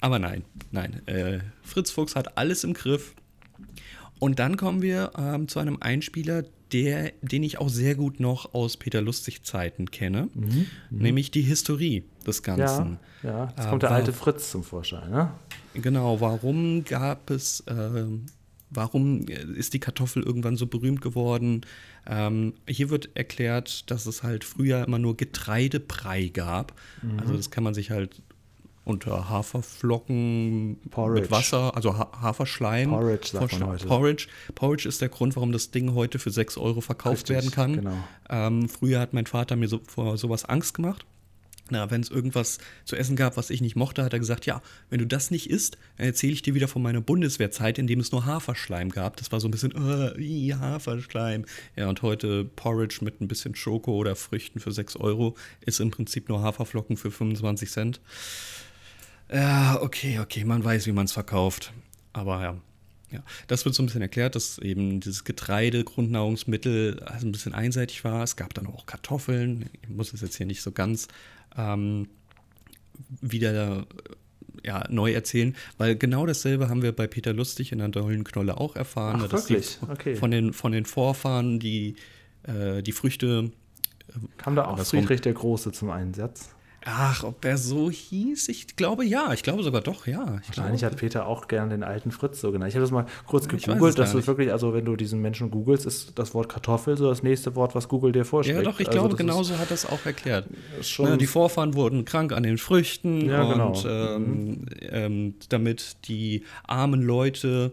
Aber 0.00 0.18
nein, 0.18 0.42
nein. 0.72 1.00
Äh, 1.06 1.38
Fritz 1.62 1.92
Fuchs 1.92 2.16
hat 2.16 2.36
alles 2.36 2.64
im 2.64 2.74
Griff. 2.74 3.14
Und 4.22 4.38
dann 4.38 4.56
kommen 4.56 4.82
wir 4.82 5.10
ähm, 5.18 5.48
zu 5.48 5.58
einem 5.58 5.78
Einspieler, 5.80 6.44
der, 6.70 7.10
den 7.22 7.42
ich 7.42 7.58
auch 7.58 7.68
sehr 7.68 7.96
gut 7.96 8.20
noch 8.20 8.54
aus 8.54 8.76
Peter 8.76 9.02
Lustig 9.02 9.42
Zeiten 9.42 9.90
kenne, 9.90 10.28
nämlich 10.90 11.32
die 11.32 11.42
Historie 11.42 12.04
des 12.24 12.40
Ja, 12.46 12.54
Ganzen. 12.54 12.98
ja. 13.24 13.48
Jetzt 13.56 13.66
Äh, 13.66 13.68
kommt 13.70 13.82
der 13.82 13.90
war- 13.90 13.96
alte 13.96 14.12
Fritz 14.12 14.52
zum 14.52 14.62
Vorschein. 14.62 15.10
Ne? 15.10 15.32
Genau, 15.74 16.20
warum 16.20 16.84
gab 16.84 17.30
es, 17.30 17.64
ähm, 17.66 18.26
warum 18.70 19.26
ist 19.26 19.74
die 19.74 19.80
Kartoffel 19.80 20.22
irgendwann 20.22 20.56
so 20.56 20.68
berühmt 20.68 21.00
geworden? 21.00 21.62
Ähm, 22.06 22.54
hier 22.68 22.90
wird 22.90 23.10
erklärt, 23.16 23.90
dass 23.90 24.06
es 24.06 24.22
halt 24.22 24.44
früher 24.44 24.84
immer 24.86 25.00
nur 25.00 25.16
Getreidebrei 25.16 26.28
gab. 26.28 26.74
Mhm. 27.02 27.18
Also 27.18 27.36
das 27.36 27.50
kann 27.50 27.64
man 27.64 27.74
sich 27.74 27.90
halt 27.90 28.22
unter 28.84 29.28
Haferflocken 29.28 30.78
Porridge. 30.90 31.22
mit 31.22 31.30
Wasser, 31.30 31.74
also 31.76 31.96
ha 31.96 32.10
Haferschleim. 32.20 32.90
Porridge 32.90 33.28
sagt 33.28 33.52
man 33.60 33.68
heute. 33.68 33.86
Porridge. 33.86 34.26
Porridge 34.54 34.88
ist 34.88 35.00
der 35.00 35.08
Grund, 35.08 35.36
warum 35.36 35.52
das 35.52 35.70
Ding 35.70 35.94
heute 35.94 36.18
für 36.18 36.30
6 36.30 36.58
Euro 36.58 36.80
verkauft 36.80 37.30
Richtig, 37.30 37.36
werden 37.36 37.50
kann. 37.50 37.72
genau. 37.76 37.96
Ähm, 38.28 38.68
früher 38.68 39.00
hat 39.00 39.12
mein 39.12 39.26
Vater 39.26 39.56
mir 39.56 39.68
so, 39.68 39.80
vor 39.86 40.16
sowas 40.16 40.44
Angst 40.44 40.74
gemacht. 40.74 41.06
Na, 41.70 41.90
wenn 41.90 42.00
es 42.00 42.10
irgendwas 42.10 42.58
zu 42.84 42.96
essen 42.96 43.14
gab, 43.16 43.36
was 43.36 43.48
ich 43.48 43.60
nicht 43.62 43.76
mochte, 43.76 44.02
hat 44.02 44.12
er 44.12 44.18
gesagt, 44.18 44.46
ja, 44.46 44.60
wenn 44.90 44.98
du 44.98 45.06
das 45.06 45.30
nicht 45.30 45.48
isst, 45.48 45.78
erzähle 45.96 46.32
ich 46.32 46.42
dir 46.42 46.54
wieder 46.54 46.68
von 46.68 46.82
meiner 46.82 47.00
Bundeswehrzeit, 47.00 47.78
in 47.78 47.86
dem 47.86 48.00
es 48.00 48.10
nur 48.12 48.26
Haferschleim 48.26 48.90
gab. 48.90 49.16
Das 49.16 49.30
war 49.32 49.40
so 49.40 49.48
ein 49.48 49.52
bisschen, 49.52 49.72
äh, 49.76 50.20
ih, 50.20 50.54
Haferschleim. 50.54 51.46
Ja, 51.76 51.88
und 51.88 52.02
heute 52.02 52.44
Porridge 52.44 52.98
mit 53.02 53.20
ein 53.20 53.28
bisschen 53.28 53.54
Schoko 53.54 53.92
oder 53.92 54.16
Früchten 54.16 54.58
für 54.58 54.72
6 54.72 54.96
Euro 54.96 55.36
ist 55.60 55.80
im 55.80 55.90
Prinzip 55.90 56.28
nur 56.28 56.42
Haferflocken 56.42 56.96
für 56.96 57.12
25 57.12 57.70
Cent. 57.70 58.00
Ja, 59.32 59.80
okay, 59.80 60.18
okay, 60.18 60.44
man 60.44 60.62
weiß, 60.62 60.86
wie 60.86 60.92
man 60.92 61.06
es 61.06 61.12
verkauft. 61.12 61.72
Aber 62.12 62.42
ja. 62.42 62.56
Ja, 63.10 63.22
das 63.46 63.66
wird 63.66 63.74
so 63.74 63.82
ein 63.82 63.86
bisschen 63.86 64.00
erklärt, 64.00 64.36
dass 64.36 64.56
eben 64.58 65.00
dieses 65.00 65.24
Getreide, 65.24 65.84
Grundnahrungsmittel 65.84 67.00
also 67.04 67.26
ein 67.26 67.32
bisschen 67.32 67.52
einseitig 67.52 68.04
war. 68.04 68.22
Es 68.22 68.36
gab 68.36 68.54
dann 68.54 68.66
auch 68.66 68.86
Kartoffeln. 68.86 69.68
Ich 69.82 69.90
muss 69.90 70.14
es 70.14 70.22
jetzt 70.22 70.36
hier 70.36 70.46
nicht 70.46 70.62
so 70.62 70.72
ganz 70.72 71.08
ähm, 71.54 72.08
wieder 73.20 73.80
äh, 73.80 73.84
ja, 74.64 74.86
neu 74.88 75.12
erzählen, 75.12 75.54
weil 75.76 75.94
genau 75.96 76.24
dasselbe 76.24 76.70
haben 76.70 76.80
wir 76.80 76.92
bei 76.92 77.06
Peter 77.06 77.34
Lustig 77.34 77.72
in 77.72 77.78
der 77.78 77.88
Dollen 77.88 78.24
Knolle 78.24 78.56
auch 78.56 78.76
erfahren, 78.76 79.20
Ach, 79.24 79.28
dass 79.28 79.50
wirklich? 79.50 79.78
Okay. 79.90 80.16
von, 80.16 80.30
den, 80.30 80.54
von 80.54 80.72
den 80.72 80.86
Vorfahren 80.86 81.58
die, 81.58 81.96
äh, 82.44 82.82
die 82.82 82.92
Früchte 82.92 83.50
Kam 84.36 84.56
da 84.56 84.66
auch. 84.66 84.78
Friedrich 84.78 85.20
der 85.20 85.32
Große 85.32 85.72
zum 85.72 85.90
Einsatz? 85.90 86.50
Ach, 86.84 87.22
ob 87.24 87.44
er 87.44 87.56
so 87.58 87.90
hieß? 87.90 88.48
Ich 88.48 88.76
glaube 88.76 89.04
ja. 89.04 89.32
Ich 89.32 89.42
glaube 89.42 89.62
sogar 89.62 89.80
doch, 89.82 90.06
ja. 90.06 90.38
Ich 90.42 90.48
Wahrscheinlich 90.48 90.80
glaube, 90.80 90.92
hat 90.94 91.00
Peter 91.00 91.26
auch 91.26 91.46
gern 91.48 91.70
den 91.70 91.82
alten 91.84 92.10
Fritz 92.10 92.40
so 92.40 92.50
genannt. 92.50 92.70
Ich 92.70 92.74
habe 92.74 92.82
das 92.82 92.90
mal 92.90 93.06
kurz 93.26 93.46
gegoogelt, 93.48 93.98
dass 93.98 94.12
du 94.12 94.26
wirklich, 94.26 94.50
also 94.50 94.74
wenn 94.74 94.84
du 94.84 94.96
diesen 94.96 95.20
Menschen 95.20 95.50
googelst, 95.50 95.86
ist 95.86 96.18
das 96.18 96.34
Wort 96.34 96.48
Kartoffel 96.48 96.96
so 96.96 97.08
das 97.08 97.22
nächste 97.22 97.54
Wort, 97.54 97.74
was 97.74 97.88
Google 97.88 98.12
dir 98.12 98.24
vorschlägt. 98.24 98.58
ja, 98.58 98.64
doch, 98.64 98.80
ich 98.80 98.88
Also 98.88 98.98
glaube, 98.98 99.10
das 99.10 99.20
ist- 99.20 99.26
genauso 99.26 99.58
hat 99.58 99.70
das 99.70 99.86
auch 99.86 100.04
erklärt. 100.04 100.46
Ja, 100.98 101.16
die 101.16 101.26
Vorfahren 101.26 101.74
wurden 101.74 102.04
krank 102.04 102.32
an 102.32 102.42
den 102.42 102.58
Früchten 102.58 103.28
Ja, 103.28 103.42
und 103.42 103.52
genau. 103.82 104.14
ähm, 104.16 104.66
ähm, 104.80 105.34
damit 105.50 105.96
die 106.08 106.42
armen 106.66 107.02
Leute 107.02 107.72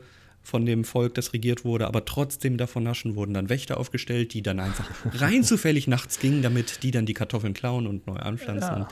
von 0.49 0.65
dem 0.65 0.83
Volk, 0.83 1.13
das 1.13 1.33
regiert 1.33 1.63
wurde, 1.63 1.87
aber 1.87 2.05
trotzdem 2.05 2.57
davon 2.57 2.83
naschen, 2.83 3.15
wurden 3.15 3.33
dann 3.33 3.49
Wächter 3.49 3.77
aufgestellt, 3.77 4.33
die 4.33 4.41
dann 4.41 4.59
einfach 4.59 4.85
rein 5.13 5.43
zufällig 5.43 5.87
nachts 5.87 6.19
gingen, 6.19 6.41
damit 6.41 6.83
die 6.83 6.91
dann 6.91 7.05
die 7.05 7.13
Kartoffeln 7.13 7.53
klauen 7.53 7.87
und 7.87 8.07
neu 8.07 8.17
anpflanzen. 8.17 8.79
Ja. 8.79 8.87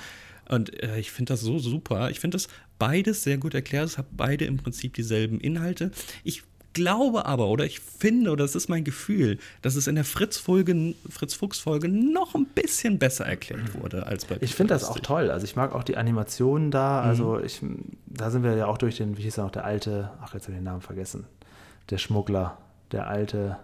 Und 0.49 0.81
äh, 0.81 0.99
ich 0.99 1.11
finde 1.11 1.33
das 1.33 1.41
so 1.41 1.59
super. 1.59 2.09
Ich 2.09 2.19
finde 2.19 2.35
das 2.35 2.47
beides 2.79 3.23
sehr 3.23 3.37
gut 3.37 3.53
erklärt. 3.53 3.85
Es 3.85 3.97
hat 3.97 4.05
beide 4.11 4.45
im 4.45 4.57
Prinzip 4.57 4.93
dieselben 4.93 5.39
Inhalte. 5.39 5.91
Ich 6.23 6.43
glaube 6.77 7.25
aber, 7.25 7.47
oder 7.47 7.65
ich 7.65 7.79
finde, 7.79 8.29
oder 8.29 8.43
das 8.43 8.55
ist 8.55 8.69
mein 8.69 8.83
Gefühl, 8.83 9.39
dass 9.63 9.75
es 9.75 9.87
in 9.87 9.95
der 9.95 10.03
Fritz-Folge, 10.03 10.93
Fritz-Fuchs-Folge 11.09 11.89
noch 11.89 12.35
ein 12.35 12.45
bisschen 12.45 12.99
besser 12.99 13.25
erklärt 13.25 13.73
wurde 13.81 14.05
als 14.05 14.25
bei 14.25 14.37
Ich 14.41 14.53
finde 14.53 14.75
das 14.75 14.83
auch 14.83 14.99
toll. 14.99 15.31
Also 15.31 15.45
ich 15.45 15.55
mag 15.55 15.73
auch 15.73 15.83
die 15.83 15.97
Animationen 15.97 16.69
da. 16.69 17.01
Mhm. 17.01 17.07
Also 17.07 17.39
ich, 17.39 17.61
da 18.05 18.29
sind 18.29 18.43
wir 18.43 18.55
ja 18.55 18.67
auch 18.67 18.77
durch 18.77 18.97
den, 18.97 19.17
wie 19.17 19.23
hieß 19.23 19.39
er 19.39 19.45
noch, 19.45 19.51
der 19.51 19.65
alte, 19.65 20.11
ach 20.21 20.35
jetzt 20.35 20.43
habe 20.43 20.53
ich 20.53 20.59
den 20.59 20.63
Namen 20.63 20.81
vergessen, 20.81 21.25
der 21.89 21.97
Schmuggler, 21.97 22.57
der 22.91 23.07
alte 23.07 23.57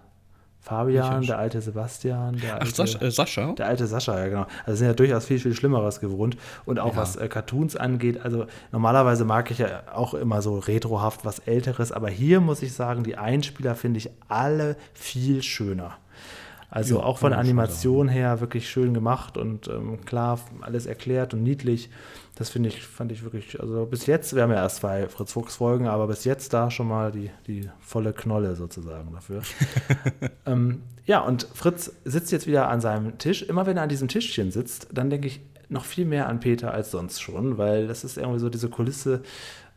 Fabian, 0.60 1.26
der 1.26 1.38
alte 1.38 1.60
Sebastian, 1.60 2.40
der 2.40 2.54
alte, 2.54 2.66
Ach, 2.70 2.74
Sascha, 2.74 2.98
äh, 3.00 3.10
Sascha? 3.10 3.52
der 3.52 3.66
alte 3.66 3.86
Sascha, 3.86 4.18
ja 4.18 4.28
genau. 4.28 4.46
Also 4.64 4.78
sind 4.78 4.86
ja 4.86 4.94
durchaus 4.94 5.26
viel, 5.26 5.38
viel 5.38 5.54
Schlimmeres 5.54 6.00
gewohnt. 6.00 6.38
Und 6.64 6.78
auch 6.80 6.94
Ja. 6.94 7.02
was 7.02 7.16
äh, 7.16 7.28
Cartoons 7.28 7.76
angeht, 7.76 8.24
also 8.24 8.46
normalerweise 8.72 9.26
mag 9.26 9.50
ich 9.50 9.58
ja 9.58 9.82
auch 9.94 10.14
immer 10.14 10.40
so 10.40 10.58
retrohaft 10.58 11.26
was 11.26 11.40
Älteres, 11.40 11.92
aber 11.92 12.08
hier 12.08 12.40
muss 12.40 12.62
ich 12.62 12.72
sagen, 12.72 13.04
die 13.04 13.16
Einspieler 13.18 13.74
finde 13.74 13.98
ich 13.98 14.10
alle 14.28 14.76
viel 14.94 15.42
schöner. 15.42 15.92
Also 16.70 16.96
Ja, 16.98 17.04
auch 17.04 17.18
von 17.18 17.34
Animation 17.34 18.08
her 18.08 18.40
wirklich 18.40 18.68
schön 18.68 18.94
gemacht 18.94 19.36
und 19.36 19.68
ähm, 19.68 20.04
klar 20.06 20.40
alles 20.62 20.86
erklärt 20.86 21.34
und 21.34 21.42
niedlich. 21.42 21.90
Das 22.36 22.50
finde 22.50 22.68
ich, 22.68 22.82
fand 22.82 23.12
ich 23.12 23.22
wirklich, 23.22 23.60
also 23.60 23.86
bis 23.86 24.06
jetzt, 24.06 24.34
wir 24.34 24.42
haben 24.42 24.50
ja 24.50 24.56
erst 24.56 24.78
zwei 24.78 25.08
Fritz 25.08 25.32
Fuchs 25.32 25.56
Folgen, 25.56 25.86
aber 25.86 26.08
bis 26.08 26.24
jetzt 26.24 26.52
da 26.52 26.70
schon 26.70 26.88
mal 26.88 27.12
die, 27.12 27.30
die 27.46 27.70
volle 27.78 28.12
Knolle 28.12 28.56
sozusagen 28.56 29.12
dafür. 29.12 29.42
ähm, 30.46 30.82
ja, 31.06 31.20
und 31.20 31.46
Fritz 31.54 31.92
sitzt 32.04 32.32
jetzt 32.32 32.46
wieder 32.48 32.68
an 32.68 32.80
seinem 32.80 33.18
Tisch. 33.18 33.42
Immer 33.42 33.66
wenn 33.66 33.76
er 33.76 33.84
an 33.84 33.88
diesem 33.88 34.08
Tischchen 34.08 34.50
sitzt, 34.50 34.88
dann 34.92 35.10
denke 35.10 35.28
ich 35.28 35.40
noch 35.68 35.84
viel 35.84 36.06
mehr 36.06 36.28
an 36.28 36.40
Peter 36.40 36.72
als 36.72 36.90
sonst 36.90 37.20
schon, 37.20 37.56
weil 37.56 37.86
das 37.86 38.02
ist 38.02 38.18
irgendwie 38.18 38.40
so 38.40 38.48
diese 38.48 38.68
Kulisse, 38.68 39.22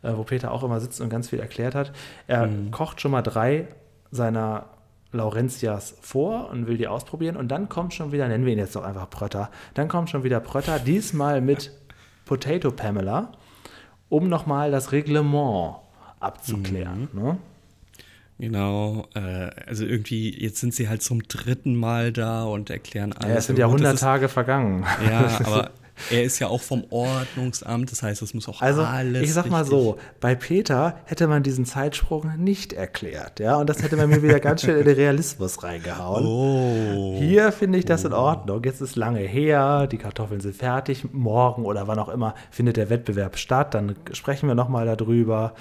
äh, 0.02 0.12
wo 0.16 0.24
Peter 0.24 0.50
auch 0.50 0.64
immer 0.64 0.80
sitzt 0.80 1.00
und 1.00 1.10
ganz 1.10 1.28
viel 1.28 1.38
erklärt 1.40 1.76
hat. 1.76 1.92
Er 2.26 2.48
kocht 2.72 3.00
schon 3.00 3.12
mal 3.12 3.22
drei 3.22 3.68
seiner 4.10 4.66
Laurentias 5.12 5.96
vor 6.00 6.50
und 6.50 6.66
will 6.66 6.76
die 6.76 6.88
ausprobieren 6.88 7.36
und 7.36 7.48
dann 7.48 7.68
kommt 7.68 7.94
schon 7.94 8.12
wieder, 8.12 8.28
nennen 8.28 8.44
wir 8.44 8.52
ihn 8.52 8.58
jetzt 8.58 8.76
doch 8.76 8.84
einfach 8.84 9.08
Prötter, 9.08 9.50
dann 9.74 9.88
kommt 9.88 10.10
schon 10.10 10.22
wieder 10.22 10.40
Prötter, 10.40 10.78
diesmal 10.78 11.40
mit 11.40 11.72
Potato 12.28 12.70
Pamela, 12.70 13.32
um 14.08 14.28
nochmal 14.28 14.70
das 14.70 14.92
Reglement 14.92 15.76
abzuklären. 16.20 17.08
Ne? 17.12 17.38
Genau, 18.38 19.06
äh, 19.14 19.50
also 19.66 19.84
irgendwie, 19.84 20.30
jetzt 20.40 20.60
sind 20.60 20.72
sie 20.72 20.88
halt 20.88 21.02
zum 21.02 21.24
dritten 21.26 21.74
Mal 21.74 22.12
da 22.12 22.44
und 22.44 22.70
erklären 22.70 23.12
alles. 23.12 23.28
Ja, 23.30 23.34
es 23.36 23.46
sind 23.46 23.58
ja 23.58 23.66
Gut, 23.66 23.74
das 23.74 23.80
100 23.80 23.94
ist- 23.94 24.00
Tage 24.00 24.28
vergangen. 24.28 24.84
Ja, 25.10 25.40
aber 25.44 25.70
er 26.10 26.22
ist 26.24 26.38
ja 26.38 26.48
auch 26.48 26.60
vom 26.60 26.84
Ordnungsamt, 26.90 27.90
das 27.92 28.02
heißt, 28.02 28.22
es 28.22 28.34
muss 28.34 28.48
auch 28.48 28.60
Also, 28.62 28.82
alles. 28.82 29.22
ich 29.22 29.32
sag 29.32 29.48
mal 29.50 29.64
so, 29.64 29.98
bei 30.20 30.34
Peter 30.34 30.98
hätte 31.04 31.26
man 31.26 31.42
diesen 31.42 31.64
Zeitsprung 31.64 32.32
nicht 32.36 32.72
erklärt, 32.72 33.40
ja, 33.40 33.56
und 33.56 33.68
das 33.68 33.82
hätte 33.82 33.96
man 33.96 34.08
mir 34.08 34.22
wieder 34.22 34.40
ganz 34.40 34.62
schön 34.62 34.78
in 34.78 34.84
den 34.84 34.94
Realismus 34.96 35.62
reingehauen. 35.62 36.24
Oh. 36.26 37.16
Hier 37.18 37.52
finde 37.52 37.78
ich 37.78 37.84
das 37.84 38.04
in 38.04 38.12
Ordnung. 38.12 38.62
Jetzt 38.64 38.80
ist 38.80 38.96
lange 38.96 39.20
her, 39.20 39.86
die 39.86 39.98
Kartoffeln 39.98 40.40
sind 40.40 40.54
fertig. 40.56 41.04
Morgen 41.12 41.64
oder 41.64 41.86
wann 41.88 41.98
auch 41.98 42.08
immer 42.08 42.34
findet 42.50 42.76
der 42.76 42.90
Wettbewerb 42.90 43.36
statt. 43.38 43.74
Dann 43.74 43.94
sprechen 44.12 44.48
wir 44.48 44.54
nochmal 44.54 44.86
darüber. 44.86 45.54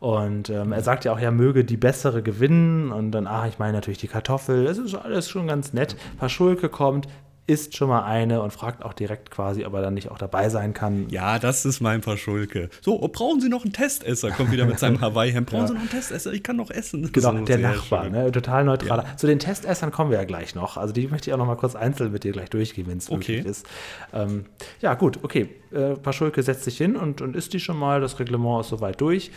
Und 0.00 0.48
ähm, 0.50 0.72
er 0.72 0.82
sagt 0.82 1.04
ja 1.04 1.12
auch, 1.12 1.18
er 1.18 1.32
möge 1.32 1.64
die 1.64 1.76
bessere 1.76 2.22
gewinnen. 2.22 2.92
Und 2.92 3.10
dann, 3.12 3.26
ach, 3.26 3.46
ich 3.46 3.58
meine 3.58 3.72
natürlich 3.72 3.98
die 3.98 4.08
Kartoffel. 4.08 4.66
Es 4.66 4.78
ist 4.78 4.94
alles 4.94 5.28
schon 5.28 5.48
ganz 5.48 5.72
nett. 5.72 5.96
Paschulke 6.18 6.68
kommt, 6.68 7.08
isst 7.48 7.76
schon 7.76 7.88
mal 7.88 8.04
eine 8.04 8.42
und 8.42 8.52
fragt 8.52 8.84
auch 8.84 8.92
direkt 8.92 9.30
quasi, 9.30 9.64
ob 9.64 9.72
er 9.74 9.82
dann 9.82 9.94
nicht 9.94 10.10
auch 10.10 10.18
dabei 10.18 10.48
sein 10.50 10.74
kann. 10.74 11.08
Ja, 11.08 11.38
das 11.38 11.64
ist 11.64 11.80
mein 11.80 12.02
Verschulke. 12.02 12.68
So, 12.82 13.00
oh, 13.02 13.08
brauchen 13.08 13.40
Sie 13.40 13.48
noch 13.48 13.64
einen 13.64 13.72
Testesser? 13.72 14.30
Kommt 14.30 14.52
wieder 14.52 14.66
mit 14.66 14.78
seinem 14.78 15.00
Hawaii-Hemd. 15.00 15.48
Brauchen 15.50 15.66
Sie 15.66 15.72
noch 15.72 15.80
einen 15.80 15.90
Testesser? 15.90 16.32
Ich 16.32 16.42
kann 16.42 16.56
noch 16.56 16.70
essen. 16.70 17.02
Das 17.02 17.12
Genau, 17.12 17.32
der 17.32 17.58
Nachbar, 17.58 18.10
ne? 18.10 18.30
total 18.30 18.64
neutraler. 18.64 19.04
Zu 19.16 19.26
den 19.26 19.38
Testessern 19.38 19.90
kommen 19.90 20.10
wir 20.10 20.18
ja 20.18 20.24
gleich 20.24 20.54
noch. 20.54 20.76
Also 20.76 20.92
die 20.92 21.08
möchte 21.08 21.30
ich 21.30 21.34
auch 21.34 21.38
noch 21.38 21.46
mal 21.46 21.56
kurz 21.56 21.74
einzeln 21.74 22.12
mit 22.12 22.24
dir 22.24 22.32
gleich 22.32 22.50
durchgehen, 22.50 22.86
wenn 22.86 22.98
es 22.98 23.10
Okay. 23.10 23.36
möglich 23.38 23.46
ist. 23.46 23.66
Ähm, 24.12 24.44
ja, 24.80 24.94
gut, 24.94 25.20
okay. 25.22 25.48
Äh, 25.72 25.94
Paschulke 25.94 26.42
setzt 26.42 26.64
sich 26.64 26.76
hin 26.76 26.96
und, 26.96 27.22
und 27.22 27.34
isst 27.34 27.52
die 27.54 27.60
schon 27.60 27.78
mal. 27.78 28.00
Das 28.00 28.18
Reglement 28.20 28.60
ist 28.60 28.68
soweit 28.68 29.00
durch. 29.00 29.30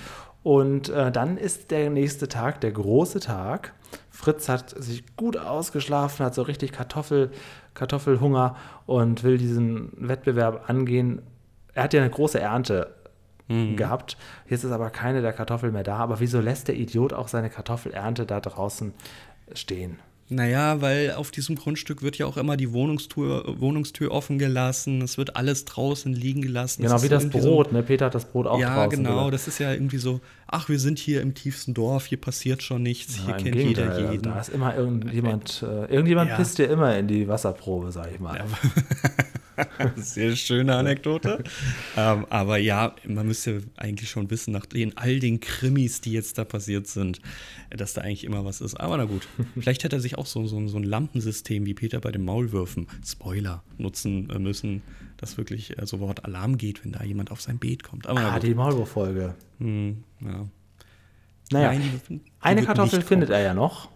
Und 0.43 0.89
äh, 0.89 1.11
dann 1.11 1.37
ist 1.37 1.71
der 1.71 1.89
nächste 1.89 2.27
Tag, 2.27 2.61
der 2.61 2.71
große 2.71 3.19
Tag. 3.19 3.73
Fritz 4.21 4.47
hat 4.49 4.69
sich 4.69 5.15
gut 5.15 5.35
ausgeschlafen, 5.35 6.25
hat 6.25 6.35
so 6.35 6.43
richtig 6.43 6.71
Kartoffel, 6.71 7.31
Kartoffelhunger 7.73 8.55
und 8.85 9.23
will 9.23 9.39
diesen 9.39 9.91
Wettbewerb 9.97 10.69
angehen. 10.69 11.23
Er 11.73 11.83
hat 11.83 11.93
ja 11.93 12.01
eine 12.01 12.11
große 12.11 12.39
Ernte 12.39 12.95
gehabt. 13.75 14.17
Jetzt 14.47 14.63
ist 14.63 14.71
aber 14.71 14.89
keine 14.91 15.21
der 15.21 15.33
Kartoffeln 15.33 15.73
mehr 15.73 15.83
da. 15.83 15.97
Aber 15.97 16.19
wieso 16.19 16.39
lässt 16.39 16.67
der 16.67 16.75
Idiot 16.75 17.11
auch 17.11 17.27
seine 17.27 17.49
Kartoffelernte 17.49 18.25
da 18.25 18.39
draußen 18.39 18.93
stehen? 19.53 19.99
Naja, 20.33 20.79
weil 20.79 21.11
auf 21.11 21.29
diesem 21.29 21.57
Grundstück 21.57 22.01
wird 22.01 22.17
ja 22.17 22.25
auch 22.25 22.37
immer 22.37 22.55
die 22.55 22.71
Wohnungstür, 22.71 23.43
Wohnungstür 23.59 24.11
offen 24.11 24.39
gelassen. 24.39 25.01
Es 25.01 25.17
wird 25.17 25.35
alles 25.35 25.65
draußen 25.65 26.13
liegen 26.13 26.41
gelassen. 26.41 26.83
Genau 26.83 26.95
ist 26.95 27.03
wie 27.03 27.09
das 27.09 27.27
Brot. 27.29 27.73
Ne? 27.73 27.83
Peter 27.83 28.05
hat 28.05 28.15
das 28.15 28.23
Brot 28.23 28.47
auch 28.47 28.55
So, 28.55 28.61
ja, 28.61 28.73
draußen 28.75 28.91
genau. 29.03 29.09
gelassen. 29.09 29.31
Das 29.31 29.47
ist 29.49 29.59
ja 29.59 29.73
irgendwie 29.73 29.97
so, 29.97 30.21
ach, 30.47 30.69
wir 30.69 30.79
sind 30.79 30.99
hier 30.99 31.21
im 31.21 31.33
tiefsten 31.33 31.73
Dorf, 31.73 32.05
hier 32.05 32.19
passiert 32.19 32.63
schon 32.63 32.81
nichts, 32.81 33.17
Ja, 33.17 33.25
hier 33.25 33.33
kennt 33.35 33.55
jeder 33.55 33.87
Gegenteil, 33.87 34.11
jeden. 34.13 34.23
Da 34.23 34.39
ist 34.39 34.49
immer 34.49 34.73
irgendjemand, 34.75 35.63
äh, 35.63 35.91
irgendjemand 35.93 36.29
Ja. 36.29 36.37
pisst 36.37 36.57
dir 36.59 36.69
immer 36.69 36.97
in 36.97 37.07
die 37.09 37.27
Wasserprobe, 37.27 37.91
sag 37.91 38.09
ich 38.13 38.19
mal. 38.21 38.41
Sehr 39.95 40.35
schöne 40.35 40.75
Anekdote. 40.75 41.43
ähm, 41.97 42.25
aber 42.29 42.57
ja, 42.57 42.95
man 43.07 43.27
müsste 43.27 43.63
eigentlich 43.77 44.09
schon 44.09 44.29
wissen, 44.29 44.51
nach 44.51 44.65
den, 44.65 44.97
all 44.97 45.19
den 45.19 45.39
Krimis, 45.39 46.01
die 46.01 46.11
jetzt 46.11 46.37
da 46.37 46.45
passiert 46.45 46.87
sind, 46.87 47.21
dass 47.69 47.93
da 47.93 48.01
eigentlich 48.01 48.23
immer 48.23 48.43
was 48.45 48.61
ist. 48.61 48.75
Aber 48.75 48.97
na 48.97 49.05
gut, 49.05 49.27
vielleicht 49.59 49.83
hätte 49.83 49.97
er 49.97 50.01
sich 50.01 50.17
auch 50.17 50.25
so, 50.25 50.47
so, 50.47 50.67
so 50.67 50.77
ein 50.77 50.83
Lampensystem 50.83 51.65
wie 51.65 51.73
Peter 51.73 51.99
bei 51.99 52.11
den 52.11 52.23
Maulwürfen, 52.25 52.87
Spoiler, 53.05 53.63
nutzen 53.77 54.29
äh, 54.29 54.39
müssen, 54.39 54.81
dass 55.17 55.37
wirklich 55.37 55.77
äh, 55.77 55.85
sofort 55.85 56.25
Alarm 56.25 56.57
geht, 56.57 56.83
wenn 56.83 56.91
da 56.91 57.03
jemand 57.03 57.31
auf 57.31 57.41
sein 57.41 57.59
Beet 57.59 57.83
kommt. 57.83 58.07
Aber 58.07 58.19
Ah, 58.19 58.39
die 58.39 58.55
Maulwurf-Folge. 58.55 59.35
Hm, 59.59 60.03
ja. 60.21 60.47
Naja, 61.51 61.67
Nein, 61.73 61.81
die 62.09 62.15
die 62.15 62.21
eine 62.39 62.63
Kartoffel 62.63 63.01
findet 63.01 63.29
er 63.29 63.41
ja 63.41 63.53
noch. 63.53 63.90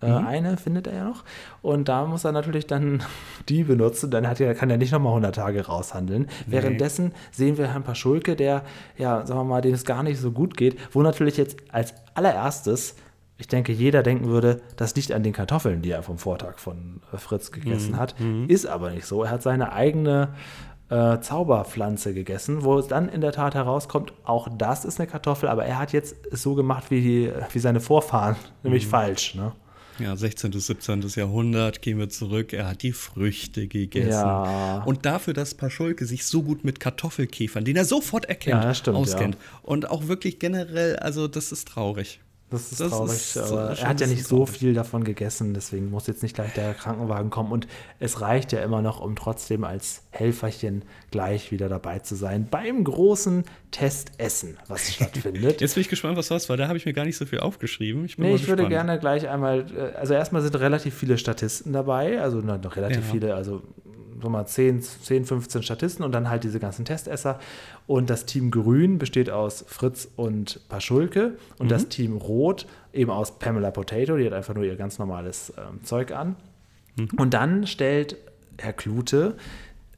Äh, 0.00 0.08
Mhm. 0.08 0.26
Eine 0.26 0.56
findet 0.56 0.86
er 0.86 0.94
ja 0.94 1.04
noch. 1.04 1.24
Und 1.62 1.88
da 1.88 2.06
muss 2.06 2.24
er 2.24 2.32
natürlich 2.32 2.66
dann 2.66 3.02
die 3.48 3.64
benutzen. 3.64 4.10
Dann 4.10 4.28
hat 4.28 4.40
er, 4.40 4.54
kann 4.54 4.70
er 4.70 4.76
nicht 4.76 4.92
nochmal 4.92 5.10
100 5.10 5.34
Tage 5.34 5.66
raushandeln. 5.66 6.28
Währenddessen 6.46 7.12
sehen 7.32 7.58
wir 7.58 7.68
Herrn 7.68 7.82
Paschulke, 7.82 8.36
der, 8.36 8.62
ja, 8.96 9.26
sagen 9.26 9.40
wir 9.40 9.44
mal, 9.44 9.60
dem 9.60 9.74
es 9.74 9.84
gar 9.84 10.02
nicht 10.02 10.20
so 10.20 10.30
gut 10.30 10.56
geht, 10.56 10.76
wo 10.92 11.02
natürlich 11.02 11.36
jetzt 11.36 11.56
als 11.72 11.94
allererstes, 12.14 12.94
ich 13.38 13.48
denke, 13.48 13.72
jeder 13.72 14.02
denken 14.02 14.26
würde, 14.26 14.60
das 14.76 14.94
liegt 14.96 15.12
an 15.12 15.22
den 15.22 15.32
Kartoffeln, 15.32 15.82
die 15.82 15.90
er 15.90 16.02
vom 16.02 16.18
Vortag 16.18 16.58
von 16.58 17.00
äh, 17.12 17.16
Fritz 17.16 17.50
gegessen 17.52 17.96
hat. 17.98 18.14
Ist 18.48 18.66
aber 18.66 18.90
nicht 18.90 19.06
so. 19.06 19.22
Er 19.24 19.30
hat 19.30 19.42
seine 19.42 19.72
eigene 19.72 20.30
äh, 20.90 21.20
Zauberpflanze 21.20 22.14
gegessen, 22.14 22.64
wo 22.64 22.78
es 22.78 22.86
dann 22.88 23.08
in 23.08 23.20
der 23.20 23.32
Tat 23.32 23.54
herauskommt, 23.54 24.12
auch 24.24 24.48
das 24.56 24.84
ist 24.84 24.98
eine 24.98 25.06
Kartoffel, 25.06 25.48
aber 25.48 25.64
er 25.66 25.78
hat 25.78 25.92
jetzt 25.92 26.16
es 26.32 26.42
so 26.42 26.54
gemacht 26.54 26.90
wie, 26.90 27.30
wie 27.52 27.58
seine 27.58 27.80
Vorfahren, 27.80 28.36
nämlich 28.62 28.86
falsch. 28.86 29.34
Ne? 29.34 29.52
Ja, 29.98 30.16
16. 30.16 30.52
bis 30.52 30.66
17. 30.66 31.08
Jahrhundert 31.16 31.82
gehen 31.82 31.98
wir 31.98 32.08
zurück. 32.08 32.52
Er 32.52 32.68
hat 32.68 32.82
die 32.82 32.92
Früchte 32.92 33.66
gegessen. 33.66 34.10
Ja. 34.10 34.82
Und 34.84 35.04
dafür, 35.04 35.34
dass 35.34 35.54
Paschulke 35.54 36.06
sich 36.06 36.24
so 36.24 36.42
gut 36.42 36.64
mit 36.64 36.78
Kartoffelkäfern, 36.78 37.64
den 37.64 37.76
er 37.76 37.84
sofort 37.84 38.26
erkennt, 38.26 38.62
Ja, 38.62 38.74
stimmt, 38.74 38.96
auskennt. 38.96 39.36
Und 39.62 39.90
auch 39.90 40.06
wirklich 40.06 40.38
generell, 40.38 40.96
also 40.96 41.26
das 41.26 41.52
ist 41.52 41.68
traurig. 41.68 42.20
Das 42.50 42.72
ist 42.72 42.80
Das 42.80 42.90
traurig, 42.90 43.12
ist, 43.12 43.36
aber 43.36 43.70
er 43.78 43.88
hat 43.88 44.00
ja 44.00 44.06
nicht 44.06 44.26
so 44.26 44.46
viel 44.46 44.72
davon 44.72 45.04
gegessen, 45.04 45.52
deswegen 45.52 45.90
muss 45.90 46.06
jetzt 46.06 46.22
nicht 46.22 46.34
gleich 46.34 46.54
der 46.54 46.72
Krankenwagen 46.72 47.28
kommen 47.28 47.52
und 47.52 47.68
es 48.00 48.22
reicht 48.22 48.52
ja 48.52 48.60
immer 48.62 48.80
noch, 48.80 49.00
um 49.00 49.16
trotzdem 49.16 49.64
als 49.64 50.04
Helferchen 50.10 50.82
gleich 51.10 51.50
wieder 51.52 51.68
dabei 51.68 51.98
zu 51.98 52.14
sein 52.14 52.48
beim 52.50 52.84
großen 52.84 53.44
Testessen, 53.70 54.56
was 54.66 54.90
stattfindet. 54.94 55.60
Jetzt 55.60 55.74
bin 55.74 55.82
ich 55.82 55.88
gespannt, 55.88 56.16
was 56.16 56.28
das 56.28 56.48
war. 56.48 56.56
Da 56.56 56.68
habe 56.68 56.78
ich 56.78 56.86
mir 56.86 56.92
gar 56.94 57.04
nicht 57.04 57.16
so 57.18 57.26
viel 57.26 57.40
aufgeschrieben. 57.40 58.04
Ich 58.06 58.16
Nee, 58.18 58.34
ich 58.34 58.42
würde 58.48 58.62
gespannt. 58.64 58.70
gerne 58.70 58.98
gleich 58.98 59.28
einmal, 59.28 59.66
äh, 59.76 59.96
also 59.96 60.14
erstmal 60.14 60.42
sind 60.42 60.54
relativ 60.58 60.94
viele 60.94 61.18
Statisten 61.18 61.72
dabei, 61.72 62.20
also 62.20 62.40
na, 62.42 62.56
noch 62.58 62.76
relativ 62.76 63.04
Ja. 63.04 63.12
viele, 63.12 63.34
also 63.34 63.62
so 64.20 64.28
mal 64.28 64.46
10, 64.46 64.82
10, 64.82 65.24
15 65.24 65.62
Statisten 65.62 66.04
und 66.04 66.12
dann 66.12 66.28
halt 66.28 66.44
diese 66.44 66.60
ganzen 66.60 66.84
Testesser. 66.84 67.38
Und 67.86 68.10
das 68.10 68.26
Team 68.26 68.50
Grün 68.50 68.98
besteht 68.98 69.30
aus 69.30 69.64
Fritz 69.66 70.08
und 70.16 70.60
Paschulke 70.68 71.36
und 71.58 71.66
Mhm. 71.66 71.70
das 71.70 71.88
Team 71.88 72.16
Rot 72.16 72.66
eben 72.92 73.10
aus 73.10 73.38
Pamela 73.38 73.70
Potato, 73.70 74.16
die 74.16 74.26
hat 74.26 74.32
einfach 74.32 74.54
nur 74.54 74.64
ihr 74.64 74.76
ganz 74.76 74.98
normales 74.98 75.52
ähm, 75.56 75.82
Zeug 75.84 76.12
an. 76.12 76.36
Mhm. 76.96 77.08
Und 77.16 77.34
dann 77.34 77.66
stellt 77.66 78.16
Herr 78.58 78.72
Klute, 78.72 79.36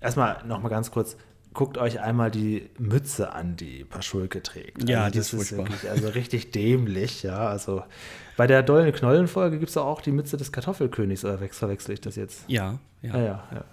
erstmal 0.00 0.44
nochmal 0.46 0.70
ganz 0.70 0.90
kurz, 0.90 1.16
guckt 1.52 1.78
euch 1.78 2.00
einmal 2.00 2.30
die 2.30 2.68
Mütze 2.78 3.32
an, 3.32 3.56
die 3.56 3.84
Paschulke 3.84 4.40
trägt. 4.42 4.88
Ja, 4.88 5.04
also 5.04 5.12
die 5.12 5.18
das 5.18 5.32
ist 5.32 5.34
furchtbar. 5.48 5.68
wirklich 5.72 5.90
also 5.90 6.08
richtig 6.08 6.52
dämlich, 6.52 7.22
ja. 7.24 7.48
Also 7.48 7.82
bei 8.36 8.46
der 8.46 8.62
Dollen 8.62 8.92
Knollen-Folge 8.92 9.58
gibt 9.58 9.70
es 9.70 9.76
auch 9.76 10.00
die 10.00 10.12
Mütze 10.12 10.36
des 10.36 10.52
Kartoffelkönigs, 10.52 11.24
oder 11.24 11.40
wechsel- 11.40 11.58
verwechsel 11.58 11.94
ich 11.94 12.00
das 12.00 12.14
jetzt? 12.16 12.44
Ja, 12.46 12.78
ja. 13.02 13.16
Ja, 13.16 13.18
ja, 13.24 13.44
ja. 13.52 13.64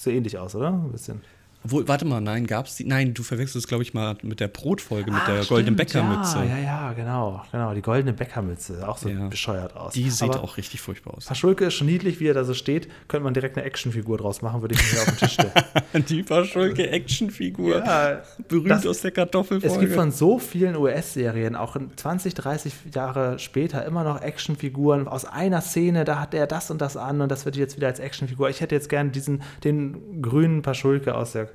So 0.00 0.08
ähnlich 0.08 0.38
aus, 0.38 0.54
oder? 0.54 0.68
Ein 0.68 0.92
bisschen. 0.92 1.20
Obwohl, 1.64 1.86
warte 1.88 2.04
mal, 2.06 2.20
nein, 2.20 2.46
gab 2.46 2.66
es 2.66 2.76
die? 2.76 2.84
Nein, 2.84 3.12
du 3.12 3.22
verwechselst, 3.22 3.68
glaube 3.68 3.82
ich, 3.82 3.92
mal 3.92 4.16
mit 4.22 4.40
der 4.40 4.48
Brotfolge, 4.48 5.10
mit 5.10 5.20
Ah, 5.26 5.32
der 5.34 5.44
goldenen 5.44 5.76
Bäckermütze. 5.76 6.38
Ja, 6.38 6.44
ja, 6.44 6.58
ja, 6.58 6.92
genau, 6.94 7.42
genau. 7.52 7.74
Die 7.74 7.82
goldene 7.82 8.12
Bäckermütze, 8.14 8.88
auch 8.88 8.96
so 8.96 9.08
Ja. 9.10 9.28
bescheuert 9.28 9.76
aus. 9.76 9.92
Die 9.92 10.08
sieht 10.10 10.30
Aber 10.30 10.42
auch 10.42 10.56
richtig 10.56 10.80
furchtbar 10.80 11.14
aus. 11.18 11.26
Paschulke 11.26 11.66
ist 11.66 11.74
schon 11.74 11.86
niedlich, 11.86 12.18
wie 12.18 12.28
er 12.28 12.34
da 12.34 12.44
so 12.44 12.54
steht. 12.54 12.88
Könnte 13.08 13.24
man 13.24 13.34
direkt 13.34 13.56
eine 13.58 13.66
Actionfigur 13.66 14.16
draus 14.18 14.40
machen, 14.40 14.62
würde 14.62 14.74
ich 14.74 14.80
mir 14.82 14.88
hier 14.88 15.00
auf 15.00 15.06
den 15.06 15.16
Tisch 15.18 15.32
stellen. 15.34 15.52
Die 16.08 16.22
Paschulke 16.22 16.88
Actionfigur. 16.90 17.84
Ja, 17.84 18.22
Berühmt 18.48 18.70
das- 18.70 18.86
aus 18.86 19.00
der 19.02 19.10
Kartoffelfolge. 19.10 19.74
Es 19.74 19.78
gibt 19.78 19.92
von 19.94 20.10
so 20.12 20.38
vielen 20.38 20.76
US-Serien, 20.76 21.56
auch 21.56 21.76
in 21.76 21.90
20, 21.94 22.32
30 22.34 22.72
Jahre 22.94 23.38
später, 23.38 23.84
immer 23.84 24.02
noch 24.04 24.22
Actionfiguren 24.22 25.08
aus 25.08 25.24
einer 25.26 25.60
Szene, 25.60 26.04
da 26.04 26.20
hat 26.20 26.32
er 26.32 26.46
das 26.46 26.70
und 26.70 26.80
das 26.80 26.96
an 26.96 27.20
und 27.20 27.30
das 27.30 27.44
wird 27.44 27.56
jetzt 27.56 27.76
wieder 27.76 27.88
als 27.88 27.98
Actionfigur. 28.00 28.48
Ich 28.48 28.60
hätte 28.62 28.74
jetzt 28.74 28.88
gern 28.88 29.12
diesen, 29.12 29.42
den 29.62 30.22
grünen 30.22 30.62
Paschulke 30.62 31.14
aus 31.14 31.32
der, 31.32 31.49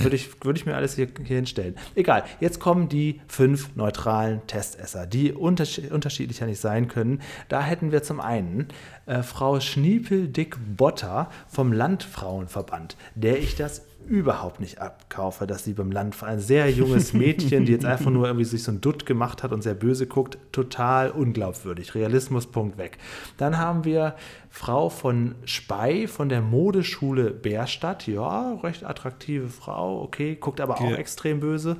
würde 0.00 0.16
ich, 0.16 0.44
würde 0.44 0.58
ich 0.58 0.66
mir 0.66 0.74
alles 0.74 0.94
hier, 0.94 1.08
hier 1.22 1.36
hinstellen. 1.36 1.76
Egal, 1.94 2.24
jetzt 2.40 2.60
kommen 2.60 2.88
die 2.88 3.20
fünf 3.28 3.74
neutralen 3.76 4.46
Testesser, 4.46 5.06
die 5.06 5.32
unterschied 5.32 5.90
unterschiedlicher 5.90 6.46
nicht 6.46 6.60
sein 6.60 6.88
können. 6.88 7.20
Da 7.48 7.62
hätten 7.62 7.92
wir 7.92 8.02
zum 8.02 8.20
einen 8.20 8.68
äh, 9.06 9.22
Frau 9.22 9.60
Schniepel-Dick-Botter 9.60 11.30
vom 11.48 11.72
Landfrauenverband, 11.72 12.96
der 13.14 13.38
ich 13.38 13.56
das 13.56 13.82
überhaupt 14.06 14.60
nicht 14.60 14.80
abkaufe, 14.80 15.46
dass 15.46 15.64
sie 15.64 15.72
beim 15.72 15.90
Land 15.90 16.22
ein 16.22 16.40
sehr 16.40 16.70
junges 16.70 17.12
Mädchen, 17.12 17.64
die 17.64 17.72
jetzt 17.72 17.84
einfach 17.84 18.10
nur 18.10 18.26
irgendwie 18.26 18.44
sich 18.44 18.62
so 18.62 18.72
ein 18.72 18.80
Dutt 18.80 19.06
gemacht 19.06 19.42
hat 19.42 19.52
und 19.52 19.62
sehr 19.62 19.74
böse 19.74 20.06
guckt, 20.06 20.38
total 20.52 21.10
unglaubwürdig. 21.10 21.94
Realismus, 21.94 22.46
Punkt 22.46 22.78
weg. 22.78 22.98
Dann 23.36 23.58
haben 23.58 23.84
wir 23.84 24.14
Frau 24.50 24.88
von 24.88 25.34
Spey 25.44 26.06
von 26.06 26.28
der 26.28 26.40
Modeschule 26.40 27.30
Bärstadt. 27.30 28.06
Ja, 28.06 28.54
recht 28.62 28.84
attraktive 28.84 29.48
Frau, 29.48 30.02
okay, 30.02 30.36
guckt 30.36 30.60
aber 30.60 30.80
auch 30.80 30.92
extrem 30.92 31.40
böse. 31.40 31.76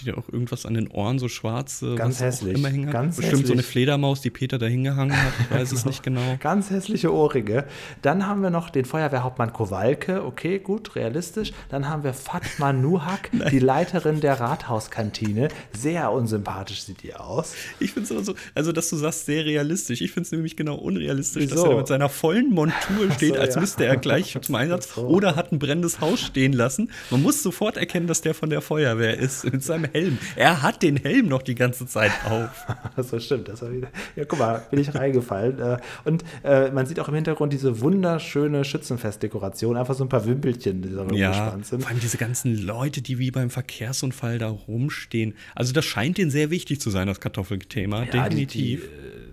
Die 0.00 0.06
da 0.06 0.14
auch 0.14 0.28
irgendwas 0.30 0.66
an 0.66 0.74
den 0.74 0.88
Ohren 0.88 1.18
so 1.18 1.28
schwarz, 1.28 1.84
Ganz 1.96 2.20
hässlich, 2.20 2.56
immer 2.58 2.70
hat. 2.70 2.92
ganz 2.92 3.16
Bestimmt 3.16 3.46
so 3.46 3.52
eine 3.52 3.60
hässlich. 3.60 3.72
Fledermaus, 3.72 4.20
die 4.20 4.30
Peter 4.30 4.58
da 4.58 4.66
hingehangen 4.66 5.16
hat. 5.16 5.32
Ich 5.40 5.50
weiß 5.50 5.72
es 5.72 5.84
nicht 5.84 6.02
genau. 6.02 6.36
Ganz 6.40 6.70
hässliche 6.70 7.12
Ohrringe. 7.12 7.64
Dann 8.02 8.26
haben 8.26 8.42
wir 8.42 8.50
noch 8.50 8.70
den 8.70 8.84
Feuerwehrhauptmann 8.84 9.52
Kowalke. 9.52 10.24
Okay, 10.24 10.58
gut, 10.58 10.96
realistisch. 10.96 11.52
Dann 11.68 11.88
haben 11.88 12.04
wir 12.04 12.14
Fatma 12.14 12.72
Nuhak, 12.72 13.30
die 13.50 13.58
Leiterin 13.58 14.20
der 14.20 14.40
Rathauskantine. 14.40 15.48
Sehr 15.72 16.12
unsympathisch 16.12 16.82
sieht 16.82 17.02
die 17.02 17.14
aus. 17.14 17.54
Ich 17.80 17.92
finde 17.92 18.06
es 18.06 18.12
aber 18.12 18.24
so, 18.24 18.34
also 18.54 18.72
dass 18.72 18.90
du 18.90 18.96
sagst, 18.96 19.26
sehr 19.26 19.44
realistisch. 19.44 20.00
Ich 20.00 20.12
finde 20.12 20.26
es 20.26 20.32
nämlich 20.32 20.56
genau 20.56 20.76
unrealistisch, 20.76 21.44
dass 21.44 21.52
Wieso? 21.52 21.64
er 21.64 21.70
da 21.70 21.76
mit 21.76 21.86
seiner 21.88 22.08
vollen 22.08 22.50
Montur 22.50 23.10
steht, 23.12 23.34
so, 23.34 23.40
als 23.40 23.54
ja. 23.54 23.60
müsste 23.60 23.84
er 23.84 23.96
gleich 23.96 24.36
zum 24.42 24.54
Einsatz 24.54 24.94
so. 24.94 25.02
oder 25.02 25.36
hat 25.36 25.52
ein 25.52 25.58
brennendes 25.58 26.00
Haus 26.00 26.20
stehen 26.20 26.52
lassen. 26.52 26.90
Man 27.10 27.22
muss 27.22 27.42
sofort 27.42 27.76
erkennen, 27.76 28.06
dass 28.06 28.20
der 28.20 28.34
von 28.34 28.50
der 28.50 28.60
Feuerwehr 28.60 29.18
ist, 29.18 29.44
mit 29.44 29.62
seinem 29.62 29.87
Helm. 29.92 30.18
Er 30.36 30.62
hat 30.62 30.82
den 30.82 30.96
Helm 30.96 31.26
noch 31.28 31.42
die 31.42 31.54
ganze 31.54 31.86
Zeit 31.86 32.12
auf. 32.28 32.66
Das 32.96 33.24
stimmt. 33.24 33.48
Das 33.48 33.62
war 33.62 33.72
wieder, 33.72 33.88
ja, 34.16 34.24
guck 34.24 34.38
mal, 34.38 34.62
bin 34.70 34.80
ich 34.80 34.94
reingefallen. 34.94 35.58
Äh, 35.60 35.76
Und 36.04 36.24
äh, 36.42 36.70
man 36.70 36.84
sieht 36.86 36.98
auch 37.00 37.08
im 37.08 37.14
Hintergrund 37.14 37.52
diese 37.52 37.80
wunderschöne 37.80 38.64
Schützenfestdekoration. 38.64 39.76
Einfach 39.76 39.94
so 39.94 40.04
ein 40.04 40.08
paar 40.08 40.26
Wimpelchen, 40.26 40.82
die 40.82 40.90
da 40.90 41.06
Ja, 41.14 41.28
rumgespannt 41.30 41.66
sind. 41.66 41.80
vor 41.82 41.90
allem 41.90 42.00
diese 42.00 42.18
ganzen 42.18 42.56
Leute, 42.56 43.02
die 43.02 43.18
wie 43.18 43.30
beim 43.30 43.50
Verkehrsunfall 43.50 44.38
da 44.38 44.48
rumstehen. 44.48 45.34
Also 45.54 45.72
das 45.72 45.84
scheint 45.84 46.18
denen 46.18 46.30
sehr 46.30 46.50
wichtig 46.50 46.80
zu 46.80 46.90
sein, 46.90 47.06
das 47.06 47.20
Kartoffelthema. 47.20 48.04
Ja, 48.04 48.28
die, 48.28 48.46
die, 48.46 48.76
Definitiv. 48.76 48.84
äh, 48.84 48.88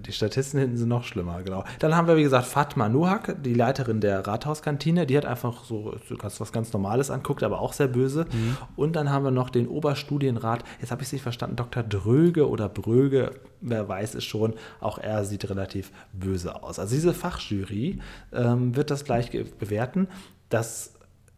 die 0.06 0.12
Statisten 0.12 0.60
hinten 0.60 0.78
sind 0.78 0.90
noch 0.90 1.04
schlimmer, 1.04 1.42
genau. 1.44 1.64
Dann 1.80 1.96
haben 1.96 2.08
wir, 2.08 2.18
wie 2.18 2.24
gesagt, 2.24 2.46
Fatma 2.46 2.90
Nuhak, 2.90 3.42
die 3.44 3.54
Leiterin 3.54 4.02
der 4.02 4.26
Rathauskantine. 4.26 5.06
Die 5.06 5.18
hat 5.18 5.26
einfach 5.26 5.64
so, 5.64 5.96
so 6.08 6.16
ganz, 6.16 6.40
was 6.40 6.52
ganz 6.52 6.72
Normales 6.74 7.10
anguckt, 7.10 7.44
aber 7.44 7.60
auch 7.60 7.74
sehr 7.74 7.88
böse. 7.88 8.26
Mhm. 8.32 8.58
Und 8.76 8.96
dann 8.96 9.10
haben 9.10 9.24
wir 9.24 9.32
noch 9.32 9.50
den 9.50 9.68
Oberstudienrat, 9.68 10.64
jetzt 10.82 10.92
habe 10.92 11.02
ich 11.02 11.08
es 11.08 11.14
nicht 11.14 11.22
verstanden, 11.24 11.56
Dr. 11.56 11.84
Dröge 11.84 12.50
oder 12.50 12.70
Bröge, 12.70 13.32
wer 13.62 13.88
weiß 13.88 14.16
es 14.16 14.24
schon. 14.24 14.54
Auch 14.80 14.98
er 14.98 15.26
sieht 15.26 15.50
relativ 15.50 15.92
böse 16.14 16.62
aus. 16.64 16.80
Also 16.80 16.96
diese 16.96 17.14
Fachjury 17.14 18.00
ähm, 18.34 18.76
wird 18.76 18.92
das 18.92 19.06
gleich 19.06 19.32
bewerten. 19.58 20.08
Das 20.50 20.94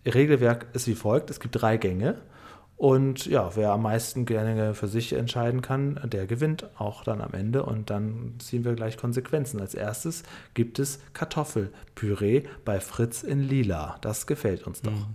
Regelwerk 0.06 0.68
ist 0.74 0.88
wie 0.88 0.96
folgt: 0.96 1.30
Es 1.30 1.40
gibt 1.40 1.62
drei 1.62 1.78
Gänge. 1.78 2.16
Und 2.78 3.26
ja, 3.26 3.56
wer 3.56 3.72
am 3.72 3.82
meisten 3.82 4.26
gerne 4.28 4.76
für 4.76 4.88
sich 4.88 5.14
entscheiden 5.14 5.62
kann, 5.62 6.00
der 6.04 6.28
gewinnt 6.28 6.70
auch 6.78 7.04
dann 7.04 7.22
am 7.22 7.34
Ende. 7.34 7.64
Und 7.64 7.90
dann 7.90 8.36
ziehen 8.38 8.64
wir 8.64 8.76
gleich 8.76 8.98
Konsequenzen. 8.98 9.60
Als 9.60 9.74
erstes 9.74 10.22
gibt 10.54 10.78
es 10.78 11.00
Kartoffelpüree 11.14 12.44
bei 12.66 12.80
Fritz 12.80 13.24
in 13.24 13.42
Lila. 13.42 13.98
Das 14.02 14.28
gefällt 14.28 14.68
uns 14.68 14.84
doch. 14.84 15.08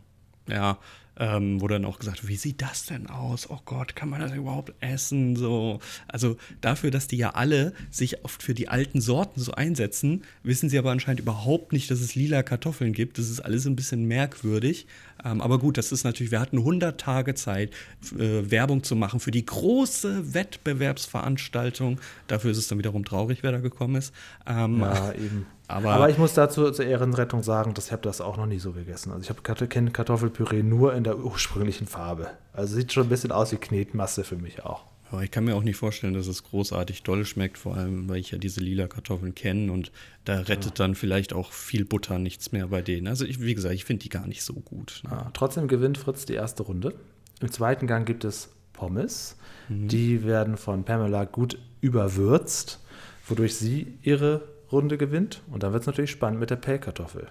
Ja, 0.48 0.78
ähm, 1.22 1.60
wurde 1.60 1.74
dann 1.74 1.84
auch 1.84 2.00
gesagt, 2.00 2.26
wie 2.26 2.34
sieht 2.34 2.60
das 2.60 2.86
denn 2.86 3.06
aus? 3.06 3.48
Oh 3.48 3.60
Gott, 3.64 3.94
kann 3.94 4.08
man 4.08 4.20
das 4.20 4.32
überhaupt 4.32 4.72
essen? 4.80 5.36
So, 5.36 5.78
also 6.08 6.36
dafür, 6.60 6.90
dass 6.90 7.06
die 7.06 7.16
ja 7.16 7.30
alle 7.30 7.72
sich 7.92 8.24
oft 8.24 8.42
für 8.42 8.54
die 8.54 8.68
alten 8.68 9.00
Sorten 9.00 9.40
so 9.40 9.52
einsetzen, 9.52 10.24
wissen 10.42 10.68
sie 10.68 10.78
aber 10.78 10.90
anscheinend 10.90 11.20
überhaupt 11.20 11.72
nicht, 11.72 11.88
dass 11.92 12.00
es 12.00 12.16
lila 12.16 12.42
Kartoffeln 12.42 12.92
gibt. 12.92 13.18
Das 13.18 13.30
ist 13.30 13.38
alles 13.38 13.66
ein 13.66 13.76
bisschen 13.76 14.06
merkwürdig. 14.06 14.88
Ähm, 15.24 15.40
aber 15.40 15.60
gut, 15.60 15.78
das 15.78 15.92
ist 15.92 16.02
natürlich, 16.02 16.32
wir 16.32 16.40
hatten 16.40 16.58
100 16.58 17.00
Tage 17.00 17.36
Zeit, 17.36 17.70
äh, 18.18 18.50
Werbung 18.50 18.82
zu 18.82 18.96
machen 18.96 19.20
für 19.20 19.30
die 19.30 19.46
große 19.46 20.34
Wettbewerbsveranstaltung. 20.34 22.00
Dafür 22.26 22.50
ist 22.50 22.58
es 22.58 22.66
dann 22.66 22.78
wiederum 22.78 23.04
traurig, 23.04 23.44
wer 23.44 23.52
da 23.52 23.60
gekommen 23.60 23.94
ist. 23.94 24.12
Ähm, 24.44 24.80
Ja, 24.80 25.12
eben. 25.12 25.46
Aber- 25.72 25.90
Aber, 25.92 26.10
ich 26.10 26.18
muss 26.18 26.34
dazu 26.34 26.70
zur 26.70 26.84
Ehrenrettung 26.84 27.42
sagen, 27.42 27.74
dass 27.74 27.86
ich 27.86 27.92
habe 27.92 28.02
das 28.02 28.20
auch 28.20 28.36
noch 28.36 28.46
nie 28.46 28.58
so 28.58 28.72
gegessen. 28.72 29.10
Also 29.12 29.22
ich 29.22 29.30
habe 29.30 29.66
kenne 29.68 29.90
Kartoffelpüree 29.90 30.62
nur 30.62 30.94
in 30.94 31.04
der 31.04 31.18
ursprünglichen 31.18 31.86
Farbe. 31.86 32.30
Also 32.52 32.76
sieht 32.76 32.92
schon 32.92 33.04
ein 33.04 33.08
bisschen 33.08 33.32
aus 33.32 33.52
wie 33.52 33.56
Knetmasse 33.56 34.24
für 34.24 34.36
mich 34.36 34.64
auch. 34.64 34.84
Aber 35.10 35.22
ich 35.22 35.30
kann 35.30 35.44
mir 35.44 35.54
auch 35.56 35.62
nicht 35.62 35.76
vorstellen, 35.76 36.14
dass 36.14 36.26
es 36.26 36.42
großartig 36.42 37.02
doll 37.02 37.26
schmeckt, 37.26 37.58
vor 37.58 37.76
allem, 37.76 38.08
weil 38.08 38.16
ich 38.16 38.30
ja 38.30 38.38
diese 38.38 38.60
lila 38.60 38.86
Kartoffeln 38.86 39.34
kenne 39.34 39.70
und 39.70 39.92
da 40.24 40.38
rettet 40.40 40.80
dann 40.80 40.94
vielleicht 40.94 41.34
auch 41.34 41.52
viel 41.52 41.84
Butter 41.84 42.18
nichts 42.18 42.50
mehr 42.52 42.68
bei 42.68 42.80
denen. 42.80 43.06
Also 43.08 43.26
ich, 43.26 43.38
wie 43.40 43.54
gesagt, 43.54 43.74
ich 43.74 43.84
finde 43.84 44.02
die 44.04 44.08
gar 44.08 44.26
nicht 44.26 44.42
so 44.42 44.54
gut. 44.54 45.02
Ne? 45.04 45.10
Ja, 45.10 45.30
trotzdem 45.34 45.68
gewinnt 45.68 45.98
Fritz 45.98 46.24
die 46.24 46.32
erste 46.32 46.62
Runde. 46.62 46.94
Im 47.40 47.52
zweiten 47.52 47.86
Gang 47.86 48.06
gibt 48.06 48.24
es 48.24 48.48
Pommes. 48.72 49.36
Die 49.68 50.24
werden 50.24 50.56
von 50.56 50.84
Pamela 50.84 51.24
gut 51.24 51.58
überwürzt, 51.82 52.80
wodurch 53.28 53.54
sie 53.56 53.98
ihre 54.02 54.42
Runde 54.72 54.98
gewinnt. 54.98 55.42
Und 55.50 55.62
dann 55.62 55.72
wird 55.72 55.82
es 55.82 55.86
natürlich 55.86 56.10
spannend 56.10 56.40
mit 56.40 56.50
der 56.50 56.56
Pellkartoffel. 56.56 57.28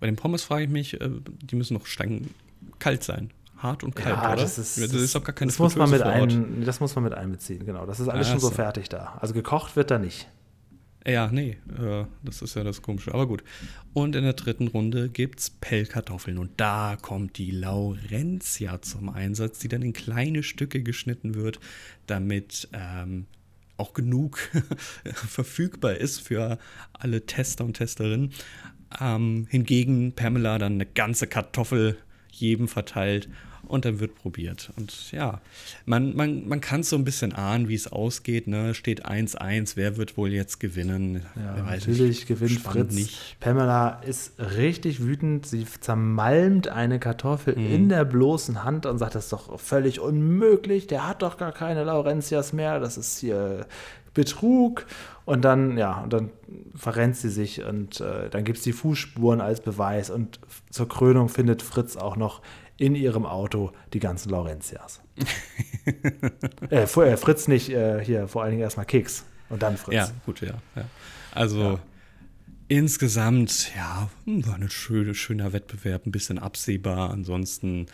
Bei 0.00 0.06
den 0.06 0.16
Pommes 0.16 0.44
frage 0.44 0.64
ich 0.64 0.70
mich, 0.70 1.00
äh, 1.00 1.10
die 1.42 1.56
müssen 1.56 1.74
noch 1.74 1.86
stein 1.86 2.30
kalt 2.78 3.04
sein. 3.04 3.30
Hart 3.56 3.82
und 3.82 3.96
kalt, 3.96 4.16
oder? 4.16 4.36
das 4.36 4.56
ist, 4.56 4.80
das 4.80 4.92
ist 4.92 5.14
doch 5.16 5.24
gar 5.24 5.34
keine 5.34 5.50
das 5.50 5.58
muss, 5.58 5.74
man 5.74 5.90
mit 5.90 6.02
ein, 6.02 6.64
das 6.64 6.78
muss 6.78 6.94
man 6.94 7.02
mit 7.02 7.12
einbeziehen, 7.14 7.66
genau. 7.66 7.86
Das 7.86 7.98
ist 7.98 8.08
alles 8.08 8.28
Ah, 8.28 8.30
schon 8.30 8.40
so 8.40 8.48
so. 8.48 8.54
fertig 8.54 8.88
da. 8.88 9.18
Also 9.20 9.34
gekocht 9.34 9.74
wird 9.74 9.90
da 9.90 9.98
nicht. 9.98 10.28
Ja, 11.04 11.28
nee, 11.32 11.56
äh, 11.76 12.04
das 12.22 12.42
ist 12.42 12.54
ja 12.54 12.62
das 12.64 12.82
Komische. 12.82 13.14
Aber 13.14 13.26
gut. 13.26 13.42
Und 13.94 14.14
in 14.14 14.24
der 14.24 14.34
dritten 14.34 14.68
Runde 14.68 15.08
gibt 15.08 15.40
es 15.40 15.50
Pellkartoffeln. 15.50 16.38
Und 16.38 16.52
da 16.58 16.96
kommt 17.00 17.38
die 17.38 17.50
Laurentia 17.50 18.80
zum 18.82 19.08
Einsatz, 19.08 19.58
die 19.58 19.68
dann 19.68 19.82
in 19.82 19.92
kleine 19.92 20.42
Stücke 20.42 20.82
geschnitten 20.82 21.34
wird, 21.34 21.58
damit 22.06 22.68
ähm, 22.72 23.26
auch 23.78 23.94
genug 23.94 24.38
verfügbar 25.14 25.94
ist 25.94 26.20
für 26.20 26.58
alle 26.92 27.24
Tester 27.24 27.64
und 27.64 27.74
Testerinnen. 27.74 28.32
Ähm, 29.00 29.46
hingegen 29.50 30.12
Pamela 30.12 30.58
dann 30.58 30.74
eine 30.74 30.86
ganze 30.86 31.26
Kartoffel 31.26 31.96
jedem 32.30 32.68
verteilt 32.68 33.28
und 33.68 33.84
dann 33.84 34.00
wird 34.00 34.14
probiert. 34.16 34.70
Und 34.76 35.12
ja, 35.12 35.40
man, 35.86 36.16
man, 36.16 36.48
man 36.48 36.60
kann 36.60 36.82
so 36.82 36.96
ein 36.96 37.04
bisschen 37.04 37.32
ahnen, 37.32 37.68
wie 37.68 37.74
es 37.74 37.90
ausgeht. 37.90 38.46
Ne? 38.48 38.74
Steht 38.74 39.06
1-1, 39.06 39.72
wer 39.76 39.96
wird 39.96 40.16
wohl 40.16 40.32
jetzt 40.32 40.58
gewinnen? 40.60 41.24
Ja, 41.36 41.62
natürlich 41.62 42.00
nicht. 42.00 42.26
gewinnt 42.26 42.50
Spannend 42.52 42.88
Fritz. 42.90 42.94
Nicht. 42.94 43.36
Pamela 43.40 44.00
ist 44.06 44.32
richtig 44.38 45.02
wütend. 45.02 45.46
Sie 45.46 45.64
zermalmt 45.80 46.68
eine 46.68 46.98
Kartoffel 46.98 47.56
Mhm. 47.56 47.66
in 47.74 47.88
der 47.88 48.04
bloßen 48.04 48.64
Hand 48.64 48.86
und 48.86 48.98
sagt, 48.98 49.14
das 49.14 49.24
ist 49.24 49.32
doch 49.32 49.58
völlig 49.60 50.00
unmöglich. 50.00 50.86
Der 50.86 51.06
hat 51.06 51.22
doch 51.22 51.36
gar 51.36 51.52
keine 51.52 51.84
Laurentias 51.84 52.52
mehr. 52.52 52.80
Das 52.80 52.96
ist 52.96 53.18
hier 53.18 53.66
Betrug. 54.14 54.86
Und 55.24 55.42
dann, 55.44 55.76
ja, 55.76 56.00
und 56.00 56.12
dann 56.12 56.30
verrennt 56.74 57.16
sie 57.16 57.28
sich 57.28 57.62
und 57.62 58.00
äh, 58.00 58.30
dann 58.30 58.44
gibt 58.44 58.58
es 58.58 58.64
die 58.64 58.72
Fußspuren 58.72 59.40
als 59.40 59.60
Beweis. 59.60 60.08
Und 60.10 60.40
zur 60.70 60.88
Krönung 60.88 61.28
findet 61.28 61.60
Fritz 61.62 61.96
auch 61.96 62.16
noch 62.16 62.40
in 62.78 62.94
ihrem 62.94 63.26
Auto 63.26 63.72
die 63.92 63.98
ganzen 63.98 64.30
Laurentias. 64.30 65.00
äh, 66.70 66.82
äh, 66.82 66.86
Fritz 66.86 67.48
nicht, 67.48 67.70
äh, 67.70 68.02
hier 68.04 68.28
vor 68.28 68.42
allen 68.42 68.52
Dingen 68.52 68.62
erstmal 68.62 68.86
Keks 68.86 69.24
und 69.50 69.62
dann 69.62 69.76
Fritz. 69.76 69.94
Ja, 69.94 70.08
gut, 70.24 70.40
ja. 70.40 70.54
ja. 70.76 70.84
Also 71.32 71.60
Ja. 71.60 71.78
insgesamt, 72.68 73.72
ja, 73.76 74.08
war 74.26 74.54
ein 74.54 74.70
schöne, 74.70 75.14
schöner 75.14 75.52
Wettbewerb, 75.52 76.06
ein 76.06 76.12
bisschen 76.12 76.38
absehbar. 76.38 77.10
Ansonsten, 77.10 77.86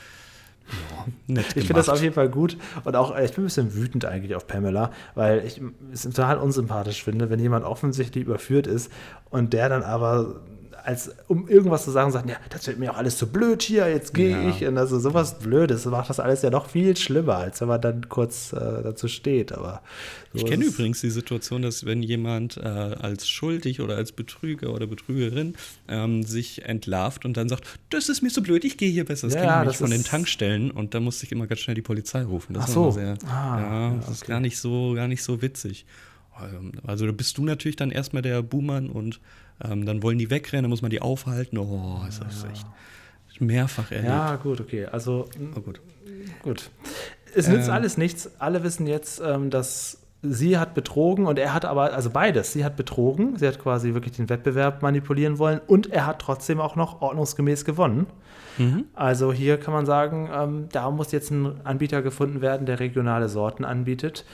ja, 1.28 1.40
Ich 1.40 1.46
finde 1.66 1.74
das 1.74 1.88
auf 1.88 2.02
jeden 2.02 2.14
Fall 2.14 2.28
gut 2.28 2.56
und 2.84 2.96
auch, 2.96 3.14
äh, 3.16 3.24
ich 3.24 3.32
bin 3.32 3.44
ein 3.44 3.46
bisschen 3.46 3.74
wütend 3.74 4.04
eigentlich 4.04 4.34
auf 4.34 4.46
Pamela, 4.46 4.90
weil 5.14 5.44
ich 5.46 5.60
es 5.92 6.02
total 6.02 6.38
unsympathisch 6.38 7.02
finde, 7.04 7.30
wenn 7.30 7.38
jemand 7.40 7.64
offensichtlich 7.64 8.24
überführt 8.24 8.66
ist 8.66 8.90
und 9.30 9.52
der 9.52 9.68
dann 9.68 9.82
aber 9.82 10.40
als 10.84 11.10
um 11.28 11.48
irgendwas 11.48 11.84
zu 11.84 11.90
sagen, 11.90 12.10
sagen, 12.12 12.28
ja, 12.28 12.36
das 12.50 12.66
wird 12.66 12.78
mir 12.78 12.92
auch 12.92 12.98
alles 12.98 13.16
zu 13.16 13.26
blöd 13.26 13.62
hier, 13.62 13.88
jetzt 13.88 14.12
gehe 14.12 14.30
Ja. 14.30 14.48
ich. 14.50 14.64
Und 14.66 14.76
also 14.76 14.98
sowas 14.98 15.38
Blödes 15.38 15.86
macht 15.86 16.10
das 16.10 16.20
alles 16.20 16.42
ja 16.42 16.50
noch 16.50 16.68
viel 16.68 16.94
schlimmer, 16.96 17.36
als 17.38 17.60
wenn 17.62 17.68
man 17.68 17.80
dann 17.80 18.08
kurz 18.10 18.52
äh, 18.52 18.56
dazu 18.82 19.08
steht. 19.08 19.52
Aber 19.52 19.80
so 20.34 20.38
Ich 20.40 20.44
kenne 20.46 20.64
übrigens 20.66 21.00
die 21.00 21.08
Situation, 21.10 21.62
dass 21.62 21.86
wenn 21.86 22.02
jemand 22.02 22.58
äh, 22.58 22.60
als 22.62 23.26
schuldig 23.28 23.80
oder 23.80 23.96
als 23.96 24.12
Betrüger 24.12 24.74
oder 24.74 24.86
Betrügerin 24.86 25.54
ähm, 25.88 26.22
sich 26.22 26.66
entlarvt 26.66 27.24
und 27.24 27.36
dann 27.38 27.48
sagt, 27.48 27.64
das 27.88 28.10
ist 28.10 28.20
mir 28.20 28.28
so 28.30 28.42
blöd, 28.42 28.62
ich 28.64 28.76
gehe 28.76 28.90
hier 28.90 29.06
besser. 29.06 29.28
Das 29.28 29.36
Ja, 29.36 29.40
kenne 29.40 29.62
ich 29.62 29.68
das 29.68 29.76
von 29.78 29.90
den 29.90 30.04
Tankstellen 30.04 30.70
und 30.70 30.92
da 30.92 31.00
musste 31.00 31.24
ich 31.24 31.32
immer 31.32 31.46
ganz 31.46 31.60
schnell 31.60 31.76
die 31.76 31.82
Polizei 31.82 32.22
rufen. 32.24 32.52
Das 32.52 32.64
Ach 32.64 32.68
so. 32.68 32.90
Sehr, 32.90 33.16
Ah, 33.26 33.60
ja, 33.60 33.96
das 34.00 34.10
ist 34.10 34.22
okay. 34.24 34.32
gar 34.32 34.40
nicht 34.40 34.58
so, 34.58 34.92
gar 34.94 35.08
nicht 35.08 35.22
so 35.22 35.40
witzig. 35.40 35.86
Ähm, 36.42 36.72
Also 36.86 37.06
da 37.06 37.12
bist 37.12 37.38
du 37.38 37.44
natürlich 37.44 37.76
dann 37.76 37.90
erstmal 37.90 38.20
der 38.22 38.42
Buhmann 38.42 38.90
und 38.90 39.20
ähm, 39.62 39.86
dann 39.86 40.02
wollen 40.02 40.18
die 40.18 40.30
wegrennen, 40.30 40.64
dann 40.64 40.70
muss 40.70 40.82
man 40.82 40.90
die 40.90 41.02
aufhalten. 41.02 41.58
Oh, 41.58 42.00
ist 42.08 42.20
das 42.22 42.44
echt 42.44 42.66
mehrfach 43.40 43.90
erlebt. 43.90 44.08
Ja, 44.08 44.36
gut, 44.36 44.60
okay. 44.60 44.86
Also 44.86 45.28
Oh, 45.56 45.60
gut. 45.60 45.80
Gut. 46.42 46.70
Es 47.34 47.48
nützt 47.48 47.68
Ähm. 47.68 47.74
alles 47.74 47.96
nichts. 47.98 48.30
Alle 48.38 48.62
wissen 48.62 48.86
jetzt, 48.86 49.20
ähm, 49.24 49.50
dass 49.50 49.98
sie 50.22 50.56
hat 50.56 50.72
betrogen 50.74 51.26
und 51.26 51.38
er 51.38 51.52
hat 51.52 51.64
aber, 51.64 51.92
also 51.92 52.10
beides. 52.10 52.52
Sie 52.52 52.64
hat 52.64 52.76
betrogen, 52.76 53.36
sie 53.36 53.46
hat 53.46 53.58
quasi 53.58 53.92
wirklich 53.92 54.14
den 54.16 54.28
Wettbewerb 54.28 54.82
manipulieren 54.82 55.38
wollen 55.38 55.60
und 55.66 55.90
er 55.90 56.06
hat 56.06 56.20
trotzdem 56.20 56.60
auch 56.60 56.76
noch 56.76 57.02
ordnungsgemäß 57.02 57.64
gewonnen. 57.64 58.06
Mhm. 58.56 58.84
Also 58.94 59.32
hier 59.32 59.58
kann 59.58 59.74
man 59.74 59.84
sagen, 59.84 60.30
ähm, 60.32 60.68
da 60.70 60.90
muss 60.90 61.10
jetzt 61.12 61.30
ein 61.30 61.60
Anbieter 61.64 62.02
gefunden 62.02 62.40
werden, 62.40 62.66
der 62.66 62.78
regionale 62.80 63.28
Sorten 63.28 63.64
anbietet. 63.64 64.24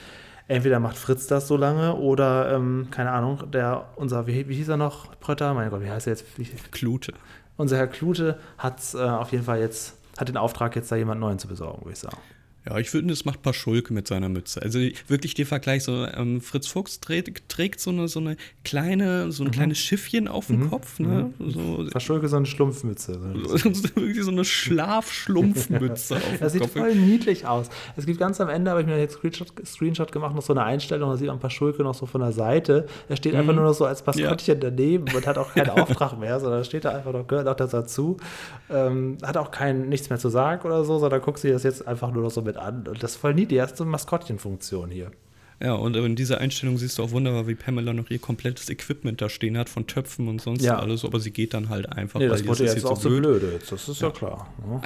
Entweder 0.47 0.79
macht 0.79 0.97
Fritz 0.97 1.27
das 1.27 1.47
so 1.47 1.55
lange 1.55 1.95
oder, 1.95 2.53
ähm, 2.53 2.87
keine 2.91 3.11
Ahnung, 3.11 3.49
der, 3.51 3.89
unser, 3.95 4.27
wie, 4.27 4.47
wie 4.49 4.55
hieß 4.55 4.69
er 4.69 4.77
noch, 4.77 5.19
Prötter? 5.19 5.53
Mein 5.53 5.69
Gott, 5.69 5.81
wie 5.81 5.89
heißt 5.89 6.07
er 6.07 6.13
jetzt? 6.13 6.37
Wie, 6.37 6.45
Klute. 6.71 7.13
unser 7.57 7.77
Herr 7.77 7.87
Klute 7.87 8.39
hat 8.57 8.81
äh, 8.93 8.97
auf 8.97 9.31
jeden 9.31 9.43
Fall 9.43 9.59
jetzt, 9.59 9.97
hat 10.17 10.27
den 10.27 10.37
Auftrag, 10.37 10.75
jetzt 10.75 10.91
da 10.91 10.95
jemand 10.95 11.21
Neuen 11.21 11.39
zu 11.39 11.47
besorgen, 11.47 11.81
würde 11.81 11.93
ich 11.93 11.99
sagen. 11.99 12.17
Ja, 12.65 12.77
ich 12.77 12.91
finde, 12.91 13.11
das 13.13 13.25
macht 13.25 13.41
Paschulke 13.41 13.91
mit 13.93 14.07
seiner 14.07 14.29
Mütze. 14.29 14.61
Also 14.61 14.79
wirklich 15.07 15.33
der 15.33 15.47
Vergleich, 15.47 15.83
so 15.83 16.05
ähm, 16.05 16.41
Fritz 16.41 16.67
Fuchs 16.67 16.99
trägt, 16.99 17.49
trägt 17.49 17.79
so 17.79 17.89
eine, 17.89 18.07
so 18.07 18.19
eine 18.19 18.37
kleine, 18.63 19.31
so 19.31 19.43
ein 19.43 19.49
kleines 19.49 19.79
Schiffchen 19.79 20.27
auf 20.27 20.47
dem 20.47 20.69
Kopf, 20.69 20.99
ne? 20.99 21.33
So, 21.39 21.87
Verschulke 21.89 22.27
so 22.27 22.37
eine 22.37 22.45
Schlumpfmütze. 22.45 23.13
so, 23.45 23.55
wirklich 23.95 24.23
so 24.23 24.29
eine 24.31 24.45
Schlafschlumpfmütze 24.45 26.15
auf 26.17 26.21
Das 26.39 26.53
dem 26.53 26.61
sieht 26.61 26.61
Kopf. 26.61 26.73
voll 26.73 26.95
niedlich 26.95 27.47
aus. 27.47 27.69
Es 27.97 28.05
gibt 28.05 28.19
ganz 28.19 28.39
am 28.39 28.49
Ende, 28.49 28.69
habe 28.71 28.81
ich 28.81 28.87
mir 28.87 28.99
jetzt 28.99 29.15
Screenshot, 29.15 29.47
Screenshot 29.65 30.11
gemacht, 30.11 30.35
noch 30.35 30.43
so 30.43 30.53
eine 30.53 30.63
Einstellung, 30.63 31.09
da 31.09 31.17
sieht 31.17 31.27
man 31.27 31.39
Paschulke 31.39 31.83
noch 31.83 31.95
so 31.95 32.05
von 32.05 32.21
der 32.21 32.31
Seite. 32.31 32.85
Er 33.09 33.17
steht 33.17 33.33
einfach 33.35 33.53
nur 33.53 33.63
noch 33.63 33.73
so 33.73 33.85
als 33.85 34.05
Maskottchen 34.05 34.59
daneben 34.59 35.05
und 35.15 35.25
hat 35.25 35.37
auch 35.37 35.53
keinen 35.53 35.69
Auftrag 35.71 36.19
mehr, 36.19 36.39
sondern 36.39 36.63
steht 36.63 36.85
da 36.85 36.91
einfach 36.91 37.11
noch, 37.11 37.25
gehört 37.27 37.47
auch 37.47 37.55
das 37.55 37.71
dazu. 37.71 38.17
Ähm, 38.69 39.17
hat 39.23 39.37
auch 39.37 39.51
kein, 39.51 39.89
nichts 39.89 40.09
mehr 40.09 40.19
zu 40.19 40.29
sagen 40.29 40.65
oder 40.65 40.83
so, 40.85 40.99
sondern 40.99 41.21
guckt 41.21 41.39
sich 41.39 41.51
das 41.51 41.63
jetzt 41.63 41.87
einfach 41.87 42.11
nur 42.11 42.23
noch 42.23 42.31
so 42.31 42.41
mit 42.41 42.50
an. 42.57 42.87
Und 42.87 43.01
das 43.03 43.11
ist 43.11 43.17
voll 43.17 43.33
niedlich. 43.33 43.61
So 43.75 43.83
eine 43.83 43.91
Maskottchenfunktion 43.91 44.89
hier. 44.91 45.11
Ja, 45.63 45.73
und 45.73 45.95
in 45.95 46.15
dieser 46.15 46.39
Einstellung 46.39 46.77
siehst 46.79 46.97
du 46.97 47.03
auch 47.03 47.11
wunderbar, 47.11 47.47
wie 47.47 47.53
Pamela 47.53 47.93
noch 47.93 48.09
ihr 48.09 48.17
komplettes 48.17 48.67
Equipment 48.69 49.21
da 49.21 49.29
stehen 49.29 49.55
hat, 49.57 49.69
von 49.69 49.85
Töpfen 49.85 50.27
und 50.27 50.41
sonst 50.41 50.63
Ja. 50.63 50.79
alles, 50.79 51.05
aber 51.05 51.19
sie 51.19 51.29
geht 51.29 51.53
dann 51.53 51.69
halt 51.69 51.87
einfach, 51.91 52.19
Nee, 52.19 52.27
das 52.29 52.45
wurde 52.47 52.63
ist 52.63 52.73
jetzt 52.75 52.85
auch 52.85 52.99
so 52.99 53.09
blöde. 53.09 53.51
Jetzt. 53.53 53.71
Das 53.71 53.87
ist 53.87 54.01
ja, 54.01 54.09
klar. 54.09 54.51
ne? 54.65 54.81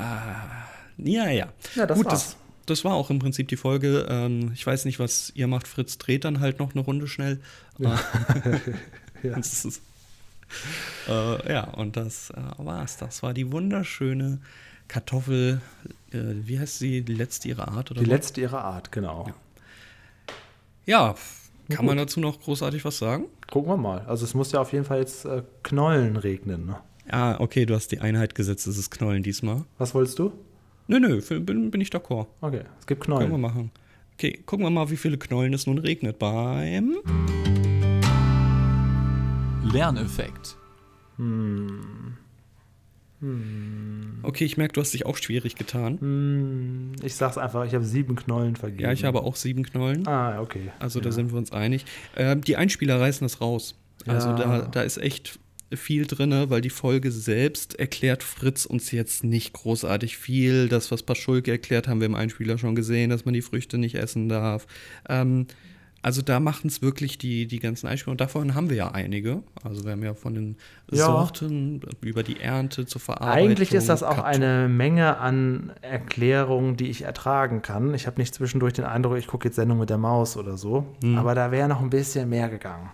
Ja, 0.97 1.29
ja. 1.29 1.47
Ja, 1.75 1.85
das 1.85 1.97
Gut, 1.97 2.07
war's. 2.07 2.23
das, 2.25 2.37
das 2.65 2.83
war 2.85 2.93
auch 2.93 3.09
im 3.09 3.19
Prinzip 3.19 3.47
die 3.47 3.55
Folge. 3.55 4.05
Ähm, 4.09 4.51
ich 4.53 4.65
weiß 4.67 4.83
nicht, 4.83 4.99
was 4.99 5.31
ihr 5.35 5.47
macht. 5.47 5.65
Fritz 5.67 5.97
dreht 5.97 6.25
dann 6.25 6.41
halt 6.41 6.59
noch 6.59 6.73
eine 6.73 6.81
Runde 6.83 7.07
schnell. 7.07 7.39
Ja, 7.77 7.97
Ja. 9.23 9.35
das 9.35 9.63
ist, 9.65 9.81
äh, 11.07 11.53
ja 11.53 11.63
und 11.71 11.95
das 11.97 12.31
äh, 12.31 12.35
war's. 12.57 12.97
Das 12.97 13.23
war 13.23 13.33
die 13.33 13.51
wunderschöne 13.51 14.39
Kartoffel. 14.87 15.61
Äh, 16.11 16.17
wie 16.45 16.59
heißt 16.59 16.79
sie? 16.79 17.01
Die 17.01 17.13
letzte 17.15 17.47
ihrer 17.49 17.67
Art? 17.69 17.91
Oder 17.91 17.99
Die 18.01 18.05
so? 18.05 18.11
letzte 18.11 18.41
ihrer 18.41 18.63
Art, 18.63 18.91
genau. 18.91 19.27
Ja, 20.85 21.15
kann 21.69 21.77
gut. 21.77 21.85
man 21.87 21.97
dazu 21.97 22.19
noch 22.19 22.39
großartig 22.39 22.85
was 22.85 22.97
sagen? 22.99 23.25
Gucken 23.49 23.71
wir 23.71 23.77
mal. 23.77 24.01
Also 24.01 24.23
es 24.25 24.33
muss 24.35 24.51
ja 24.51 24.61
auf 24.61 24.71
jeden 24.71 24.85
Fall 24.85 24.99
jetzt 24.99 25.25
äh, 25.25 25.41
Knollen 25.63 26.15
regnen. 26.15 26.65
Ne? 26.67 26.75
Ah, 27.09 27.37
okay, 27.39 27.65
du 27.65 27.73
hast 27.75 27.91
die 27.91 27.99
Einheit 28.01 28.35
gesetzt. 28.35 28.67
Es 28.67 28.77
ist 28.77 28.91
Knollen 28.91 29.23
diesmal. 29.23 29.63
Was 29.77 29.93
wolltest 29.95 30.19
du? 30.19 30.31
Nö, 30.87 30.99
nö, 30.99 31.19
bin, 31.39 31.71
bin 31.71 31.81
ich 31.81 31.89
d'accord. 31.89 32.27
Okay, 32.41 32.61
es 32.79 32.85
gibt 32.85 33.05
Können 33.05 33.17
wir 33.19 33.25
Knollen. 33.25 33.41
machen. 33.41 33.71
Okay, 34.13 34.39
gucken 34.45 34.65
wir 34.65 34.69
mal, 34.69 34.89
wie 34.91 34.97
viele 34.97 35.17
Knollen 35.17 35.53
es 35.53 35.65
nun 35.65 35.79
regnet 35.79 36.19
beim. 36.19 36.95
Lerneffekt. 39.63 40.55
Okay, 43.21 44.45
ich 44.45 44.57
merke, 44.57 44.73
du 44.73 44.81
hast 44.81 44.93
dich 44.93 45.05
auch 45.05 45.17
schwierig 45.17 45.55
getan. 45.55 45.99
Hm, 45.99 46.91
ich 47.03 47.15
sag's 47.15 47.37
einfach, 47.37 47.65
ich 47.65 47.73
habe 47.73 47.85
sieben 47.85 48.15
Knollen 48.15 48.55
vergeben. 48.55 48.83
Ja, 48.83 48.91
ich 48.91 49.03
habe 49.03 49.21
auch 49.21 49.35
sieben 49.35 49.63
Knollen. 49.63 50.07
Ah, 50.07 50.41
okay. 50.41 50.71
Also 50.79 50.99
da 50.99 51.09
ja. 51.09 51.11
sind 51.13 51.31
wir 51.31 51.37
uns 51.37 51.51
einig. 51.51 51.85
Ähm, 52.15 52.41
die 52.41 52.57
Einspieler 52.57 52.99
reißen 52.99 53.25
das 53.25 53.41
raus. 53.41 53.75
Also 54.05 54.29
Ja. 54.29 54.35
da, 54.35 54.61
da 54.67 54.81
ist 54.81 54.97
echt 54.97 55.39
viel 55.73 56.05
drin, 56.05 56.31
weil 56.49 56.61
die 56.61 56.69
Folge 56.69 57.11
selbst 57.11 57.79
erklärt 57.79 58.23
Fritz 58.23 58.65
uns 58.65 58.91
jetzt 58.91 59.23
nicht 59.23 59.53
großartig 59.53 60.17
viel. 60.17 60.69
Das, 60.69 60.91
was 60.91 61.03
Paschulke 61.03 61.51
erklärt, 61.51 61.87
haben 61.87 61.99
wir 61.99 62.05
im 62.05 62.15
Einspieler 62.15 62.57
schon 62.57 62.75
gesehen, 62.75 63.09
dass 63.09 63.25
man 63.25 63.33
die 63.33 63.41
Früchte 63.41 63.77
nicht 63.77 63.95
essen 63.95 64.29
darf. 64.29 64.67
Ähm, 65.09 65.47
also 66.05 66.21
da 66.21 66.39
machen 66.39 66.67
es 66.67 66.83
wirklich 66.83 67.17
die, 67.17 67.47
die 67.47 67.57
ganzen 67.57 67.87
Einspieler. 67.87 68.11
Und 68.11 68.21
davon 68.21 68.53
haben 68.53 68.69
wir 68.69 68.77
ja 68.77 68.91
einige. 68.91 69.41
Also 69.63 69.85
wir 69.85 69.93
haben 69.93 70.03
ja 70.03 70.13
von 70.13 70.35
den 70.35 70.55
Ja. 70.91 71.07
Sorten 71.07 71.81
über 72.01 72.21
die 72.21 72.39
Ernte 72.39 72.85
zur 72.85 73.01
Verarbeitung. 73.01 73.49
Eigentlich 73.49 73.73
ist 73.73 73.89
das 73.89 74.03
auch 74.03 74.19
eine 74.19 74.67
Menge 74.69 75.17
an 75.17 75.71
Erklärungen, 75.81 76.77
die 76.77 76.91
ich 76.91 77.01
ertragen 77.01 77.63
kann. 77.63 77.95
Ich 77.95 78.05
habe 78.05 78.21
nicht 78.21 78.35
zwischendurch 78.35 78.73
den 78.73 78.85
Eindruck, 78.85 79.17
ich 79.17 79.25
gucke 79.25 79.47
jetzt 79.47 79.55
Sendung 79.55 79.79
mit 79.79 79.89
der 79.89 79.97
Maus 79.97 80.37
oder 80.37 80.57
so. 80.57 80.85
Hm. 81.01 81.17
Aber 81.17 81.33
da 81.33 81.49
wäre 81.49 81.67
noch 81.67 81.81
ein 81.81 81.89
bisschen 81.89 82.29
mehr 82.29 82.49
gegangen. 82.49 82.91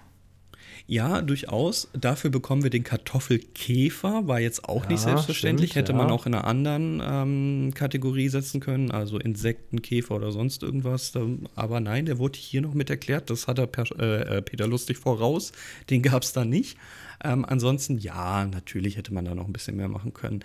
Ja, 0.91 1.21
durchaus. 1.21 1.87
Dafür 1.93 2.31
bekommen 2.31 2.63
wir 2.63 2.69
den 2.69 2.83
Kartoffelkäfer. 2.83 4.27
War 4.27 4.41
jetzt 4.41 4.67
auch 4.67 4.89
nicht 4.89 4.99
Ja, 4.99 5.11
selbstverständlich. 5.11 5.69
stimmt, 5.69 5.87
Hätte 5.87 5.93
man 5.93 6.09
ja. 6.09 6.13
auch 6.13 6.25
in 6.25 6.33
einer 6.35 6.43
anderen 6.45 7.01
ähm, 7.01 7.71
Kategorie 7.73 8.27
setzen 8.27 8.59
können, 8.59 8.91
also 8.91 9.17
Insekten, 9.17 9.81
Käfer 9.81 10.15
oder 10.17 10.33
sonst 10.33 10.63
irgendwas. 10.63 11.13
Aber 11.55 11.79
nein, 11.79 12.07
der 12.07 12.17
wurde 12.19 12.37
hier 12.37 12.59
noch 12.59 12.73
mit 12.73 12.89
erklärt. 12.89 13.29
Das 13.29 13.47
hat 13.47 13.57
er 13.57 13.67
per, 13.67 13.85
äh, 14.01 14.39
äh, 14.39 14.41
Peter 14.41 14.67
Lustig 14.67 14.97
voraus. 14.97 15.53
Den 15.89 16.01
gab 16.01 16.23
es 16.23 16.33
da 16.33 16.43
nicht. 16.43 16.77
Ähm, 17.23 17.45
ansonsten, 17.45 17.97
ja, 17.97 18.45
natürlich 18.45 18.97
hätte 18.97 19.13
man 19.13 19.23
da 19.23 19.33
noch 19.33 19.47
ein 19.47 19.53
bisschen 19.53 19.77
mehr 19.77 19.87
machen 19.87 20.11
können. 20.11 20.43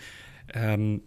Ähm, 0.55 1.01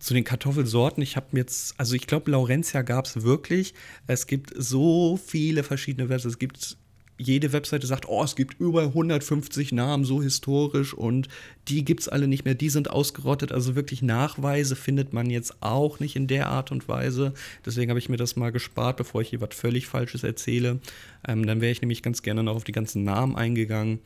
zu 0.00 0.12
den 0.12 0.24
Kartoffelsorten, 0.24 1.02
ich 1.04 1.14
habe 1.16 1.36
jetzt, 1.36 1.78
also 1.78 1.94
ich 1.94 2.08
glaube, 2.08 2.30
Laurentia 2.32 2.82
gab 2.82 3.04
es 3.04 3.22
wirklich. 3.22 3.74
Es 4.08 4.26
gibt 4.26 4.52
so 4.56 5.16
viele 5.24 5.62
verschiedene 5.62 6.08
Webseiten. 6.08 6.30
Es 6.30 6.38
gibt, 6.40 6.78
jede 7.20 7.52
Webseite 7.52 7.86
sagt, 7.86 8.08
oh, 8.08 8.24
es 8.24 8.34
gibt 8.34 8.58
über 8.60 8.82
150 8.82 9.72
Namen, 9.72 10.04
so 10.04 10.22
historisch 10.22 10.94
und 10.94 11.28
die 11.68 11.84
gibt 11.84 12.00
es 12.00 12.08
alle 12.08 12.26
nicht 12.26 12.44
mehr, 12.44 12.54
die 12.54 12.70
sind 12.70 12.90
ausgerottet. 12.90 13.52
Also 13.52 13.76
wirklich 13.76 14.00
Nachweise 14.00 14.74
findet 14.74 15.12
man 15.12 15.28
jetzt 15.28 15.62
auch 15.62 16.00
nicht 16.00 16.16
in 16.16 16.26
der 16.26 16.48
Art 16.48 16.72
und 16.72 16.88
Weise. 16.88 17.34
Deswegen 17.64 17.90
habe 17.90 17.98
ich 17.98 18.08
mir 18.08 18.16
das 18.16 18.36
mal 18.36 18.52
gespart, 18.52 18.96
bevor 18.96 19.20
ich 19.20 19.28
hier 19.28 19.40
was 19.40 19.54
völlig 19.54 19.86
Falsches 19.86 20.24
erzähle. 20.24 20.80
Ähm, 21.28 21.46
dann 21.46 21.60
wäre 21.60 21.72
ich 21.72 21.82
nämlich 21.82 22.02
ganz 22.02 22.22
gerne 22.22 22.42
noch 22.42 22.56
auf 22.56 22.64
die 22.64 22.72
ganzen 22.72 23.04
Namen 23.04 23.36
eingegangen. 23.36 24.00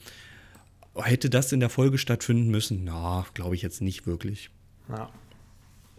Hätte 0.96 1.30
das 1.30 1.52
in 1.52 1.60
der 1.60 1.70
Folge 1.70 1.98
stattfinden 1.98 2.50
müssen? 2.50 2.82
Na, 2.84 3.26
glaube 3.34 3.54
ich 3.54 3.62
jetzt 3.62 3.80
nicht 3.80 4.06
wirklich. 4.06 4.50
Ja. 4.88 5.08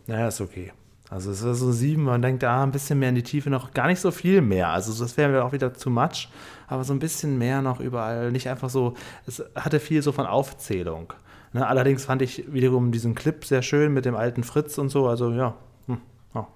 Naja, 0.08 0.28
ist 0.28 0.42
okay. 0.42 0.72
Also 1.10 1.32
es 1.32 1.42
ist 1.42 1.60
so 1.60 1.72
sieben, 1.72 2.04
man 2.04 2.22
denkt, 2.22 2.44
ah, 2.44 2.64
ein 2.64 2.72
bisschen 2.72 3.00
mehr 3.00 3.10
in 3.10 3.16
die 3.16 3.24
Tiefe 3.24 3.50
noch, 3.50 3.74
gar 3.74 3.88
nicht 3.88 4.00
so 4.00 4.12
viel 4.12 4.42
mehr. 4.42 4.70
Also 4.70 4.92
das 5.04 5.18
wäre 5.18 5.30
mir 5.30 5.44
auch 5.44 5.52
wieder 5.52 5.72
too 5.72 5.90
much, 5.90 6.30
aber 6.68 6.84
so 6.84 6.94
ein 6.94 7.00
bisschen 7.00 7.38
mehr 7.38 7.62
noch 7.62 7.80
überall. 7.80 8.32
Nicht 8.32 8.50
einfach 8.50 8.70
so, 8.70 8.96
es 9.28 9.44
hatte 9.56 9.80
viel 9.80 10.02
so 10.02 10.12
von 10.12 10.26
Aufzählung. 10.26 11.14
Ne, 11.54 11.66
allerdings 11.66 12.04
fand 12.04 12.22
ich 12.22 12.52
wiederum 12.52 12.92
diesen 12.92 13.16
Clip 13.16 13.46
sehr 13.46 13.62
schön 13.62 13.94
mit 13.94 14.04
dem 14.04 14.16
alten 14.16 14.44
Fritz 14.44 14.78
und 14.78 14.90
so. 14.90 15.08
Also 15.08 15.32
ja, 15.32 15.56
hm, 15.88 16.00
ja. 16.34 16.48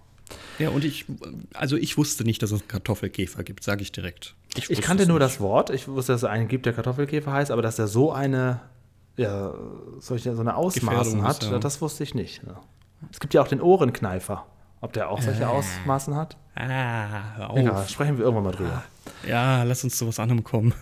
Ja, 0.57 0.69
und 0.69 0.83
ich, 0.83 1.05
also 1.53 1.77
ich 1.77 1.97
wusste 1.97 2.23
nicht, 2.23 2.41
dass 2.41 2.51
es 2.51 2.61
einen 2.61 2.67
Kartoffelkäfer 2.67 3.43
gibt, 3.43 3.63
sage 3.63 3.81
ich 3.83 3.91
direkt. 3.91 4.35
Ich 4.55 4.69
wusste 4.69 4.83
kannte 4.83 5.05
nur 5.05 5.19
nicht. 5.19 5.25
das 5.25 5.39
Wort. 5.39 5.69
Ich 5.69 5.87
wusste, 5.87 6.11
dass 6.11 6.23
es 6.23 6.29
einen 6.29 6.47
gibt, 6.47 6.65
der 6.65 6.73
Kartoffelkäfer 6.73 7.31
heißt, 7.31 7.51
aber 7.51 7.61
dass 7.61 7.79
er 7.79 7.87
so 7.87 8.11
eine, 8.11 8.61
ja, 9.15 9.53
solche, 9.99 10.35
so 10.35 10.41
eine 10.41 10.55
Ausmaßen 10.55 11.23
hat, 11.23 11.43
ist, 11.43 11.51
ja. 11.51 11.59
das 11.59 11.81
wusste 11.81 12.03
ich 12.03 12.15
nicht. 12.15 12.43
Ne. 12.43 12.57
Es 13.11 13.19
gibt 13.19 13.33
ja 13.33 13.41
auch 13.41 13.47
den 13.47 13.61
Ohrenkneifer. 13.61 14.45
Ob 14.81 14.93
der 14.93 15.09
auch 15.09 15.21
solche 15.21 15.47
Ausmaßen 15.49 16.15
hat? 16.15 16.37
Ah, 16.55 17.35
hör 17.35 17.49
auf. 17.49 17.57
Egal, 17.57 17.87
sprechen 17.87 18.17
wir 18.17 18.23
irgendwann 18.25 18.45
mal 18.45 18.51
drüber. 18.53 18.83
Ja, 19.27 19.63
lass 19.63 19.83
uns 19.83 19.97
zu 19.97 20.07
was 20.07 20.19
anderem 20.19 20.43
kommen. 20.43 20.73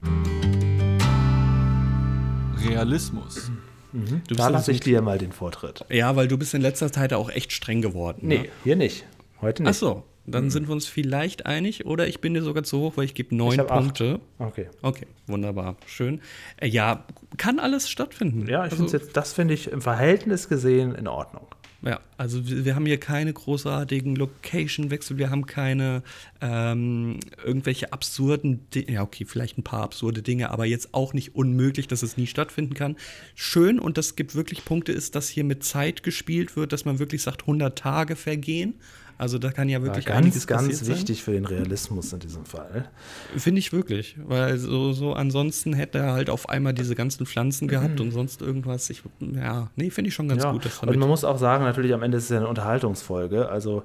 Realismus. 2.64 3.50
Du 3.92 4.00
da 4.00 4.16
bist 4.28 4.38
lasse 4.38 4.54
also- 4.54 4.72
ich 4.72 4.80
dir 4.80 5.02
mal 5.02 5.18
den 5.18 5.32
Vortritt. 5.32 5.84
Ja, 5.88 6.16
weil 6.16 6.28
du 6.28 6.36
bist 6.38 6.54
in 6.54 6.62
letzter 6.62 6.92
Zeit 6.92 7.12
auch 7.12 7.30
echt 7.30 7.52
streng 7.52 7.82
geworden. 7.82 8.20
Nee, 8.22 8.38
Ne? 8.38 8.48
hier 8.64 8.76
nicht. 8.76 9.04
Heute 9.40 9.62
Ach 9.64 9.68
nicht. 9.68 9.78
so, 9.78 10.04
dann 10.26 10.50
sind 10.50 10.68
wir 10.68 10.72
uns 10.72 10.86
vielleicht 10.86 11.46
einig 11.46 11.86
oder 11.86 12.06
ich 12.08 12.20
bin 12.20 12.34
dir 12.34 12.42
sogar 12.42 12.64
zu 12.64 12.80
hoch, 12.80 12.96
weil 12.96 13.04
ich 13.04 13.14
gebe 13.14 13.34
neun 13.34 13.52
Ich 13.52 13.58
hab 13.58 13.70
acht. 13.70 13.80
Punkte. 13.80 14.20
Okay. 14.38 14.68
Okay, 14.82 15.06
wunderbar, 15.26 15.76
schön. 15.86 16.20
Äh, 16.56 16.68
ja, 16.68 17.04
kann 17.36 17.58
alles 17.58 17.88
stattfinden. 17.88 18.46
Ja, 18.48 18.66
ich 18.66 18.72
also, 18.72 18.88
finde 18.88 19.04
jetzt, 19.04 19.16
das 19.16 19.32
finde 19.32 19.54
ich 19.54 19.70
im 19.70 19.80
Verhältnis 19.80 20.48
gesehen 20.48 20.94
in 20.94 21.08
Ordnung. 21.08 21.46
Ja, 21.82 22.00
also 22.16 22.48
wir, 22.48 22.64
wir 22.64 22.74
haben 22.74 22.86
hier 22.86 22.98
keine 22.98 23.32
großartigen 23.32 24.16
Location-Wechsel, 24.16 25.18
wir 25.18 25.30
haben 25.30 25.46
keine 25.46 26.02
ähm, 26.40 27.20
irgendwelche 27.44 27.92
absurden 27.92 28.68
Dinge, 28.70 28.92
ja 28.92 29.02
okay, 29.02 29.24
vielleicht 29.24 29.58
ein 29.58 29.62
paar 29.62 29.82
absurde 29.82 30.22
Dinge, 30.22 30.50
aber 30.50 30.64
jetzt 30.64 30.94
auch 30.94 31.12
nicht 31.12 31.36
unmöglich, 31.36 31.86
dass 31.86 32.02
es 32.02 32.16
nie 32.16 32.26
stattfinden 32.26 32.74
kann. 32.74 32.96
Schön 33.34 33.78
und 33.78 33.98
das 33.98 34.16
gibt 34.16 34.34
wirklich 34.34 34.64
Punkte, 34.64 34.90
ist, 34.90 35.14
dass 35.14 35.28
hier 35.28 35.44
mit 35.44 35.64
Zeit 35.64 36.02
gespielt 36.02 36.56
wird, 36.56 36.72
dass 36.72 36.86
man 36.86 36.98
wirklich 36.98 37.22
sagt, 37.22 37.42
100 37.42 37.78
Tage 37.78 38.16
vergehen. 38.16 38.74
Also 39.18 39.38
da 39.38 39.50
kann 39.50 39.68
ja 39.68 39.82
wirklich 39.82 40.04
ja, 40.04 40.20
ganz, 40.20 40.46
ganz 40.46 40.86
wichtig 40.86 41.18
sein. 41.18 41.24
für 41.24 41.32
den 41.32 41.46
Realismus 41.46 42.12
in 42.12 42.18
diesem 42.18 42.44
Fall. 42.44 42.88
Finde 43.36 43.58
ich 43.60 43.72
wirklich, 43.72 44.16
weil 44.22 44.58
so, 44.58 44.92
so 44.92 45.14
ansonsten 45.14 45.72
hätte 45.72 45.98
er 45.98 46.12
halt 46.12 46.28
auf 46.28 46.48
einmal 46.48 46.74
diese 46.74 46.94
ganzen 46.94 47.24
Pflanzen 47.24 47.66
gehabt 47.66 47.98
mhm. 47.98 48.06
und 48.06 48.10
sonst 48.12 48.42
irgendwas. 48.42 48.90
Ich, 48.90 49.02
ja, 49.20 49.70
nee, 49.76 49.90
finde 49.90 50.08
ich 50.08 50.14
schon 50.14 50.28
ganz 50.28 50.42
ja. 50.42 50.52
gut. 50.52 50.68
und 50.82 50.98
man 50.98 51.08
muss 51.08 51.24
auch 51.24 51.38
sagen, 51.38 51.64
natürlich 51.64 51.94
am 51.94 52.02
Ende 52.02 52.18
ist 52.18 52.24
es 52.24 52.30
ja 52.30 52.38
eine 52.38 52.48
Unterhaltungsfolge. 52.48 53.48
Also 53.48 53.84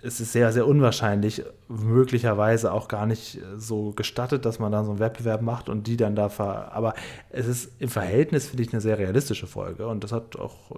es 0.00 0.20
ist 0.20 0.32
sehr, 0.32 0.52
sehr 0.52 0.66
unwahrscheinlich, 0.66 1.42
möglicherweise 1.68 2.72
auch 2.72 2.86
gar 2.86 3.04
nicht 3.04 3.38
so 3.56 3.90
gestattet, 3.92 4.44
dass 4.44 4.60
man 4.60 4.70
dann 4.70 4.84
so 4.84 4.92
einen 4.92 5.00
Wettbewerb 5.00 5.42
macht 5.42 5.68
und 5.68 5.88
die 5.88 5.96
dann 5.96 6.14
da 6.14 6.28
ver. 6.28 6.72
Aber 6.72 6.94
es 7.30 7.46
ist 7.46 7.72
im 7.80 7.88
Verhältnis, 7.88 8.46
finde 8.46 8.62
ich, 8.62 8.72
eine 8.72 8.80
sehr 8.80 8.98
realistische 8.98 9.48
Folge. 9.48 9.88
Und 9.88 10.04
das 10.04 10.12
hat 10.12 10.36
auch, 10.36 10.70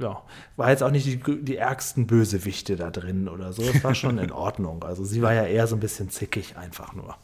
ja, 0.00 0.22
war 0.56 0.70
jetzt 0.70 0.82
auch 0.82 0.90
nicht 0.90 1.06
die, 1.06 1.44
die 1.44 1.56
ärgsten 1.56 2.06
Bösewichte 2.06 2.76
da 2.76 2.90
drin 2.90 3.28
oder 3.28 3.52
so. 3.52 3.62
Das 3.62 3.84
war 3.84 3.94
schon 3.94 4.18
in 4.18 4.32
Ordnung. 4.32 4.84
Also 4.84 5.04
sie 5.04 5.20
war 5.20 5.34
ja 5.34 5.44
eher 5.44 5.66
so 5.66 5.76
ein 5.76 5.80
bisschen 5.80 6.08
zickig 6.08 6.56
einfach 6.56 6.94
nur. 6.94 7.16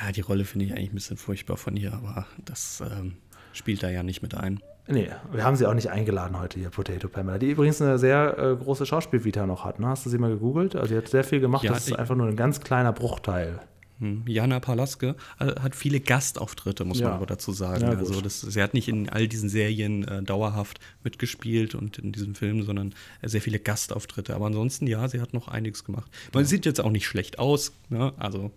Ja, 0.00 0.12
die 0.12 0.20
Rolle 0.20 0.44
finde 0.44 0.66
ich 0.66 0.72
eigentlich 0.72 0.92
ein 0.92 0.96
bisschen 0.96 1.16
furchtbar 1.16 1.56
von 1.56 1.76
ihr, 1.76 1.92
aber 1.92 2.26
das 2.44 2.80
ähm, 2.80 3.16
spielt 3.52 3.82
da 3.82 3.90
ja 3.90 4.04
nicht 4.04 4.22
mit 4.22 4.34
ein. 4.34 4.60
Nee, 4.86 5.08
wir 5.32 5.44
haben 5.44 5.56
sie 5.56 5.66
auch 5.66 5.74
nicht 5.74 5.90
eingeladen 5.90 6.38
heute 6.38 6.58
hier, 6.58 6.68
Potato 6.68 7.08
Pamela, 7.08 7.38
die 7.38 7.50
übrigens 7.50 7.80
eine 7.80 7.98
sehr 7.98 8.38
äh, 8.38 8.56
große 8.56 8.84
Schauspielvita 8.84 9.46
noch 9.46 9.64
hat. 9.64 9.80
Ne? 9.80 9.86
Hast 9.86 10.04
du 10.04 10.10
sie 10.10 10.18
mal 10.18 10.30
gegoogelt? 10.30 10.76
Also, 10.76 10.88
sie 10.88 10.96
hat 10.96 11.08
sehr 11.08 11.24
viel 11.24 11.40
gemacht, 11.40 11.64
ja, 11.64 11.72
das 11.72 11.88
ist 11.88 11.94
einfach 11.94 12.14
nur 12.14 12.26
ein 12.26 12.36
ganz 12.36 12.60
kleiner 12.60 12.92
Bruchteil. 12.92 13.60
Hm, 14.00 14.24
Jana 14.26 14.60
Palaske 14.60 15.14
äh, 15.38 15.46
hat 15.60 15.74
viele 15.74 16.00
Gastauftritte, 16.00 16.84
muss 16.84 16.98
ja. 16.98 17.08
man 17.08 17.16
aber 17.16 17.26
dazu 17.26 17.52
sagen. 17.52 17.82
Ja, 17.82 17.90
also 17.90 18.20
das, 18.20 18.40
sie 18.40 18.62
hat 18.62 18.74
nicht 18.74 18.88
in 18.88 19.08
all 19.08 19.28
diesen 19.28 19.48
Serien 19.48 20.06
äh, 20.06 20.22
dauerhaft 20.22 20.80
mitgespielt 21.04 21.74
und 21.74 21.98
in 21.98 22.12
diesem 22.12 22.34
Film, 22.34 22.62
sondern 22.64 22.94
äh, 23.22 23.28
sehr 23.28 23.40
viele 23.40 23.60
Gastauftritte. 23.60 24.34
Aber 24.34 24.46
ansonsten, 24.46 24.86
ja, 24.86 25.06
sie 25.08 25.20
hat 25.20 25.32
noch 25.32 25.48
einiges 25.48 25.84
gemacht. 25.84 26.10
Man 26.32 26.42
ja. 26.42 26.48
sieht 26.48 26.66
jetzt 26.66 26.80
auch 26.80 26.90
nicht 26.90 27.06
schlecht 27.06 27.38
aus, 27.38 27.72
ne? 27.88 28.12
also 28.18 28.50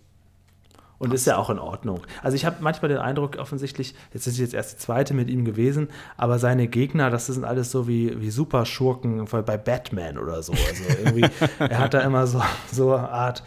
und 0.99 1.13
ist 1.13 1.25
ja 1.25 1.37
auch 1.37 1.49
in 1.49 1.59
Ordnung. 1.59 2.01
Also 2.23 2.35
ich 2.35 2.45
habe 2.45 2.57
manchmal 2.59 2.89
den 2.89 2.97
Eindruck, 2.97 3.37
offensichtlich, 3.37 3.95
jetzt 4.13 4.27
ist 4.27 4.37
jetzt 4.37 4.53
erst 4.53 4.73
die 4.73 4.77
zweite 4.77 5.13
mit 5.13 5.29
ihm 5.29 5.45
gewesen, 5.45 5.89
aber 6.17 6.39
seine 6.39 6.67
Gegner, 6.67 7.09
das 7.09 7.27
sind 7.27 7.43
alles 7.43 7.71
so 7.71 7.87
wie, 7.87 8.19
wie 8.21 8.29
Superschurken 8.29 9.25
bei 9.25 9.57
Batman 9.57 10.17
oder 10.17 10.41
so. 10.43 10.53
Also 10.53 10.83
irgendwie, 11.03 11.25
er 11.59 11.79
hat 11.79 11.93
da 11.93 12.01
immer 12.01 12.27
so, 12.27 12.41
so 12.71 12.93
eine 12.93 13.09
Art 13.09 13.43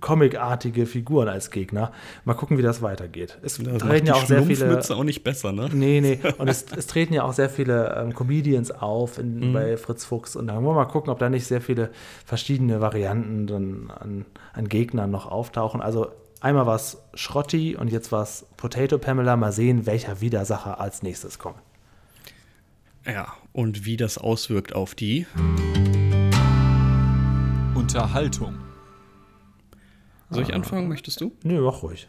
comicartige 0.00 0.86
Figuren 0.86 1.28
als 1.28 1.50
Gegner. 1.50 1.92
Mal 2.24 2.34
gucken, 2.34 2.58
wie 2.58 2.62
das 2.62 2.82
weitergeht. 2.82 3.38
Es 3.42 3.58
das 3.58 3.78
treten 3.78 4.06
ja 4.06 4.14
auch 4.14 4.24
sehr 4.24 4.42
viele. 4.44 4.78
auch 4.78 5.04
nicht 5.04 5.24
besser, 5.24 5.52
ne? 5.52 5.68
Nee, 5.72 6.00
nee. 6.00 6.20
Und 6.38 6.48
es, 6.48 6.66
es 6.76 6.86
treten 6.86 7.12
ja 7.12 7.24
auch 7.24 7.32
sehr 7.32 7.50
viele 7.50 7.96
ähm, 7.96 8.14
Comedians 8.14 8.70
auf 8.70 9.18
in, 9.18 9.48
mhm. 9.48 9.52
bei 9.52 9.76
Fritz 9.76 10.04
Fuchs. 10.04 10.36
Und 10.36 10.46
da 10.46 10.54
wollen 10.54 10.64
wir 10.64 10.74
mal 10.74 10.84
gucken, 10.84 11.10
ob 11.10 11.18
da 11.18 11.28
nicht 11.28 11.46
sehr 11.46 11.60
viele 11.60 11.90
verschiedene 12.24 12.80
Varianten 12.80 13.46
dann 13.46 13.90
an, 13.90 14.26
an 14.52 14.68
Gegnern 14.68 15.10
noch 15.10 15.26
auftauchen. 15.26 15.80
Also 15.80 16.08
Einmal 16.40 16.64
war 16.64 16.76
es 16.76 16.96
Schrotti 17.12 17.76
und 17.76 17.92
jetzt 17.92 18.12
war 18.12 18.22
es 18.22 18.46
Potato 18.56 18.96
Pamela. 18.96 19.36
Mal 19.36 19.52
sehen, 19.52 19.84
welcher 19.84 20.22
Widersacher 20.22 20.80
als 20.80 21.02
nächstes 21.02 21.38
kommt. 21.38 21.58
Ja, 23.06 23.34
und 23.52 23.84
wie 23.84 23.98
das 23.98 24.16
auswirkt 24.16 24.74
auf 24.74 24.94
die 24.94 25.26
Unterhaltung. 27.74 28.58
Soll 30.30 30.44
ich 30.44 30.54
anfangen, 30.54 30.88
möchtest 30.88 31.20
du? 31.20 31.32
Nö, 31.42 31.60
mach 31.60 31.82
ruhig. 31.82 32.08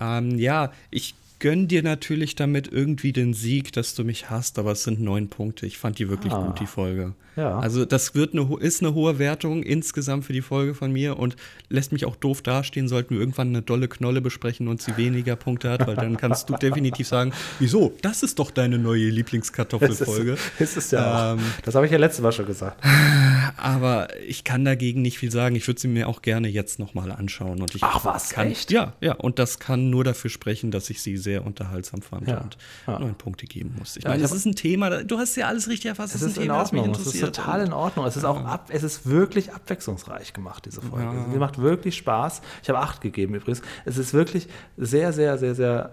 Ähm, 0.00 0.38
ja, 0.38 0.72
ich 0.90 1.14
gönne 1.44 1.66
dir 1.66 1.82
natürlich 1.82 2.36
damit 2.36 2.72
irgendwie 2.72 3.12
den 3.12 3.34
Sieg, 3.34 3.70
dass 3.74 3.94
du 3.94 4.02
mich 4.02 4.30
hast, 4.30 4.58
aber 4.58 4.72
es 4.72 4.84
sind 4.84 5.02
neun 5.02 5.28
Punkte. 5.28 5.66
Ich 5.66 5.76
fand 5.76 5.98
die 5.98 6.08
wirklich 6.08 6.32
ah. 6.32 6.46
gut, 6.46 6.58
die 6.58 6.66
Folge. 6.66 7.12
Ja. 7.36 7.58
Also 7.58 7.84
das 7.84 8.14
wird 8.14 8.32
eine, 8.32 8.48
ist 8.60 8.82
eine 8.82 8.94
hohe 8.94 9.18
Wertung 9.18 9.62
insgesamt 9.62 10.24
für 10.24 10.32
die 10.32 10.40
Folge 10.40 10.72
von 10.72 10.90
mir 10.90 11.18
und 11.18 11.36
lässt 11.68 11.92
mich 11.92 12.06
auch 12.06 12.16
doof 12.16 12.40
dastehen, 12.40 12.88
sollten 12.88 13.10
wir 13.10 13.20
irgendwann 13.20 13.48
eine 13.48 13.60
dolle 13.60 13.88
Knolle 13.88 14.22
besprechen 14.22 14.68
und 14.68 14.80
sie 14.80 14.96
weniger 14.96 15.36
Punkte 15.36 15.68
hat, 15.68 15.86
weil 15.86 15.96
dann 15.96 16.16
kannst 16.16 16.48
du 16.48 16.54
definitiv 16.62 17.06
sagen, 17.06 17.34
wieso, 17.58 17.92
das 18.00 18.22
ist 18.22 18.38
doch 18.38 18.50
deine 18.50 18.78
neue 18.78 19.10
Lieblingskartoffelfolge. 19.10 20.38
Das 20.58 20.70
ist, 20.70 20.76
ist 20.78 20.92
ja 20.92 21.34
ähm, 21.34 21.40
Das 21.62 21.74
habe 21.74 21.84
ich 21.84 21.92
ja 21.92 21.98
letztes 21.98 22.22
Mal 22.22 22.32
schon 22.32 22.46
gesagt. 22.46 22.82
Aber 23.56 24.08
ich 24.20 24.44
kann 24.44 24.64
dagegen 24.64 25.02
nicht 25.02 25.18
viel 25.18 25.30
sagen. 25.30 25.56
Ich 25.56 25.66
würde 25.66 25.80
sie 25.80 25.88
mir 25.88 26.08
auch 26.08 26.22
gerne 26.22 26.48
jetzt 26.48 26.78
nochmal 26.78 27.12
anschauen. 27.12 27.60
Und 27.60 27.74
ich 27.74 27.82
Ach 27.82 28.04
was, 28.04 28.30
kann, 28.30 28.48
echt? 28.48 28.70
Ja, 28.70 28.94
ja. 29.00 29.14
Und 29.14 29.38
das 29.38 29.58
kann 29.58 29.90
nur 29.90 30.04
dafür 30.04 30.30
sprechen, 30.30 30.70
dass 30.70 30.90
ich 30.90 31.02
sie 31.02 31.16
sehr 31.16 31.46
unterhaltsam 31.46 32.02
fand 32.02 32.28
ja. 32.28 32.40
und 32.40 32.56
ja. 32.86 32.98
neun 32.98 33.14
Punkte 33.14 33.46
geben 33.46 33.74
muss. 33.78 33.96
Ich 33.96 34.04
ja, 34.04 34.10
meine, 34.10 34.22
das 34.22 34.32
ist 34.32 34.44
ein 34.44 34.56
Thema, 34.56 35.04
du 35.04 35.18
hast 35.18 35.36
ja 35.36 35.46
alles 35.46 35.68
richtig 35.68 35.86
erfasst. 35.86 36.14
Es 36.14 36.22
ist, 36.22 36.32
ist 36.32 36.38
ein 36.38 36.42
Thema, 36.42 36.58
das 36.58 36.72
mich 36.72 36.84
interessiert 36.84 37.36
total 37.36 37.66
in 37.66 37.72
Ordnung. 37.72 38.06
Es 38.06 38.16
ist 38.16 38.24
auch 38.24 38.44
ab, 38.44 38.68
es 38.70 38.82
ist 38.82 39.06
wirklich 39.06 39.52
abwechslungsreich 39.52 40.32
gemacht, 40.32 40.66
diese 40.66 40.82
Folge. 40.82 41.16
Ja. 41.16 41.26
Sie 41.32 41.38
macht 41.38 41.58
wirklich 41.58 41.96
Spaß. 41.96 42.42
Ich 42.62 42.68
habe 42.68 42.78
acht 42.78 43.00
gegeben 43.00 43.34
übrigens. 43.34 43.62
Es 43.84 43.98
ist 43.98 44.12
wirklich 44.14 44.48
sehr, 44.76 45.12
sehr, 45.12 45.38
sehr, 45.38 45.54
sehr 45.54 45.90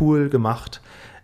cool 0.00 0.28
gemacht. 0.28 0.80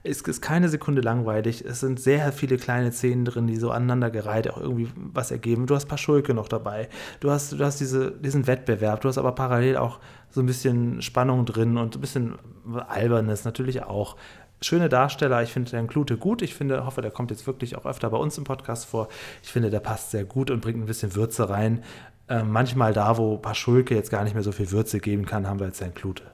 Es 0.08 0.20
ist 0.20 0.40
keine 0.40 0.68
Sekunde 0.68 1.00
langweilig. 1.00 1.64
Es 1.64 1.80
sind 1.80 2.00
sehr 2.00 2.32
viele 2.32 2.56
kleine 2.56 2.92
Szenen 2.92 3.24
drin, 3.24 3.46
die 3.46 3.56
so 3.56 3.70
aneinandergereiht 3.70 4.48
auch 4.50 4.60
irgendwie 4.60 4.88
was 4.94 5.30
ergeben. 5.30 5.66
Du 5.66 5.74
hast 5.74 5.86
ein 5.86 5.88
paar 5.88 5.98
Schulke 5.98 6.34
noch 6.34 6.48
dabei. 6.48 6.88
Du 7.20 7.30
hast, 7.30 7.52
du 7.52 7.64
hast 7.64 7.80
diese, 7.80 8.12
diesen 8.12 8.46
Wettbewerb. 8.46 9.00
Du 9.00 9.08
hast 9.08 9.18
aber 9.18 9.32
parallel 9.32 9.76
auch 9.76 10.00
so 10.30 10.40
ein 10.40 10.46
bisschen 10.46 11.02
Spannung 11.02 11.44
drin 11.44 11.76
und 11.76 11.96
ein 11.96 12.00
bisschen 12.00 12.34
Albernes 12.88 13.44
natürlich 13.44 13.82
auch 13.82 14.16
schöne 14.60 14.88
Darsteller. 14.88 15.42
Ich 15.42 15.52
finde 15.52 15.70
den 15.70 15.86
Klute 15.86 16.16
gut. 16.16 16.42
Ich 16.42 16.54
finde, 16.54 16.86
hoffe, 16.86 17.02
der 17.02 17.10
kommt 17.10 17.30
jetzt 17.30 17.46
wirklich 17.46 17.76
auch 17.76 17.86
öfter 17.86 18.10
bei 18.10 18.18
uns 18.18 18.38
im 18.38 18.44
Podcast 18.44 18.86
vor. 18.86 19.08
Ich 19.42 19.50
finde, 19.50 19.70
der 19.70 19.80
passt 19.80 20.10
sehr 20.10 20.24
gut 20.24 20.50
und 20.50 20.60
bringt 20.60 20.78
ein 20.78 20.86
bisschen 20.86 21.14
Würze 21.14 21.48
rein. 21.48 21.82
Äh, 22.28 22.42
manchmal 22.42 22.92
da, 22.92 23.18
wo 23.18 23.38
Paschulke 23.38 23.94
jetzt 23.94 24.10
gar 24.10 24.24
nicht 24.24 24.34
mehr 24.34 24.42
so 24.42 24.52
viel 24.52 24.70
Würze 24.70 24.98
geben 24.98 25.26
kann, 25.26 25.46
haben 25.46 25.60
wir 25.60 25.66
jetzt 25.66 25.80
den 25.80 25.94
Klute. 25.94 26.24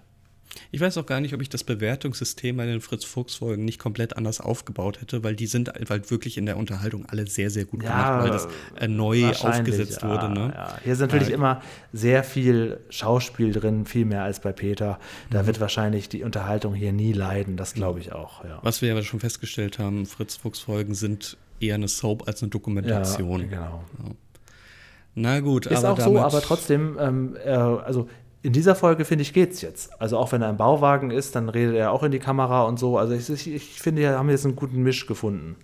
Ich 0.70 0.80
weiß 0.80 0.98
auch 0.98 1.06
gar 1.06 1.20
nicht, 1.20 1.34
ob 1.34 1.42
ich 1.42 1.48
das 1.48 1.64
Bewertungssystem 1.64 2.56
bei 2.56 2.66
den 2.66 2.80
Fritz-Fuchs-Folgen 2.80 3.64
nicht 3.64 3.78
komplett 3.78 4.16
anders 4.16 4.40
aufgebaut 4.40 5.00
hätte, 5.00 5.24
weil 5.24 5.34
die 5.34 5.46
sind 5.46 5.72
halt 5.88 6.10
wirklich 6.10 6.38
in 6.38 6.46
der 6.46 6.56
Unterhaltung 6.56 7.06
alle 7.06 7.26
sehr, 7.26 7.50
sehr 7.50 7.64
gut 7.64 7.80
gemacht, 7.80 7.98
ja, 7.98 8.22
weil 8.22 8.30
das 8.30 8.48
äh, 8.78 8.88
neu 8.88 9.28
aufgesetzt 9.28 10.02
ja, 10.02 10.08
wurde. 10.08 10.28
Ne? 10.30 10.52
Ja. 10.54 10.78
Hier 10.82 10.92
ist 10.92 11.00
natürlich 11.00 11.28
ja. 11.28 11.34
immer 11.34 11.62
sehr 11.92 12.24
viel 12.24 12.80
Schauspiel 12.90 13.52
drin, 13.52 13.86
viel 13.86 14.04
mehr 14.04 14.24
als 14.24 14.40
bei 14.40 14.52
Peter. 14.52 14.98
Da 15.30 15.42
mhm. 15.42 15.46
wird 15.46 15.60
wahrscheinlich 15.60 16.08
die 16.08 16.22
Unterhaltung 16.22 16.74
hier 16.74 16.92
nie 16.92 17.12
leiden, 17.12 17.56
das 17.56 17.74
glaube 17.74 18.00
ich 18.00 18.12
auch. 18.12 18.44
Was 18.62 18.82
wir 18.82 18.94
ja 18.94 19.02
schon 19.02 19.20
festgestellt 19.20 19.78
haben, 19.78 20.06
Fritz-Fuchs-Folgen 20.06 20.94
sind 20.94 21.36
eher 21.60 21.76
eine 21.76 21.88
Soap 21.88 22.26
als 22.26 22.42
eine 22.42 22.50
Dokumentation. 22.50 23.48
genau. 23.48 23.84
Na 25.14 25.40
gut, 25.40 25.66
ist 25.66 25.84
auch 25.84 26.00
so, 26.00 26.18
aber 26.18 26.40
trotzdem, 26.40 26.96
ähm, 26.98 27.36
äh, 27.44 27.50
also 27.50 28.08
in 28.42 28.52
dieser 28.52 28.74
Folge, 28.74 29.04
finde 29.04 29.22
ich, 29.22 29.32
geht's 29.32 29.62
jetzt. 29.62 30.00
Also 30.00 30.18
auch 30.18 30.32
wenn 30.32 30.42
er 30.42 30.50
im 30.50 30.56
Bauwagen 30.56 31.10
ist, 31.10 31.36
dann 31.36 31.48
redet 31.48 31.76
er 31.76 31.92
auch 31.92 32.02
in 32.02 32.10
die 32.10 32.18
Kamera 32.18 32.64
und 32.64 32.78
so. 32.78 32.98
Also 32.98 33.14
ich, 33.14 33.30
ich, 33.30 33.54
ich 33.54 33.80
finde, 33.80 34.02
wir 34.02 34.18
haben 34.18 34.28
jetzt 34.30 34.44
einen 34.44 34.56
guten 34.56 34.82
Misch 34.82 35.06
gefunden. 35.06 35.56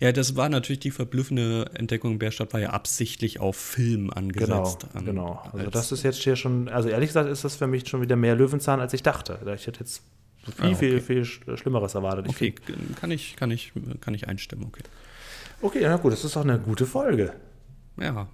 Ja, 0.00 0.12
das 0.12 0.36
war 0.36 0.48
natürlich 0.48 0.80
die 0.80 0.90
verblüffende 0.90 1.70
Entdeckung. 1.74 2.18
Bärstadt 2.18 2.52
war 2.52 2.60
ja 2.60 2.70
absichtlich 2.70 3.40
auf 3.40 3.56
Film 3.56 4.10
angesetzt. 4.10 4.86
Genau, 4.92 4.94
an, 4.94 5.04
genau. 5.04 5.42
Also 5.52 5.70
das 5.70 5.92
ist 5.92 6.02
jetzt 6.04 6.22
hier 6.22 6.36
schon, 6.36 6.68
also 6.68 6.88
ehrlich 6.88 7.08
gesagt 7.08 7.28
ist 7.28 7.44
das 7.44 7.56
für 7.56 7.66
mich 7.66 7.88
schon 7.88 8.00
wieder 8.00 8.16
mehr 8.16 8.36
Löwenzahn, 8.36 8.80
als 8.80 8.92
ich 8.92 9.02
dachte. 9.02 9.38
Ich 9.54 9.66
hätte 9.66 9.80
jetzt 9.80 10.02
viel, 10.44 10.64
ah, 10.64 10.68
okay. 10.68 11.00
viel, 11.00 11.24
viel 11.24 11.56
Schlimmeres 11.56 11.94
erwartet. 11.94 12.26
Ich 12.28 12.34
okay, 12.34 12.54
kann 13.00 13.10
ich, 13.10 13.36
kann, 13.36 13.50
ich, 13.50 13.72
kann 14.00 14.14
ich 14.14 14.28
einstimmen, 14.28 14.66
okay. 14.66 14.82
Okay, 15.60 15.80
na 15.82 15.96
gut, 15.96 16.12
das 16.12 16.24
ist 16.24 16.36
doch 16.36 16.42
eine 16.42 16.58
gute 16.58 16.86
Folge. 16.86 17.32
Ja, 18.00 18.28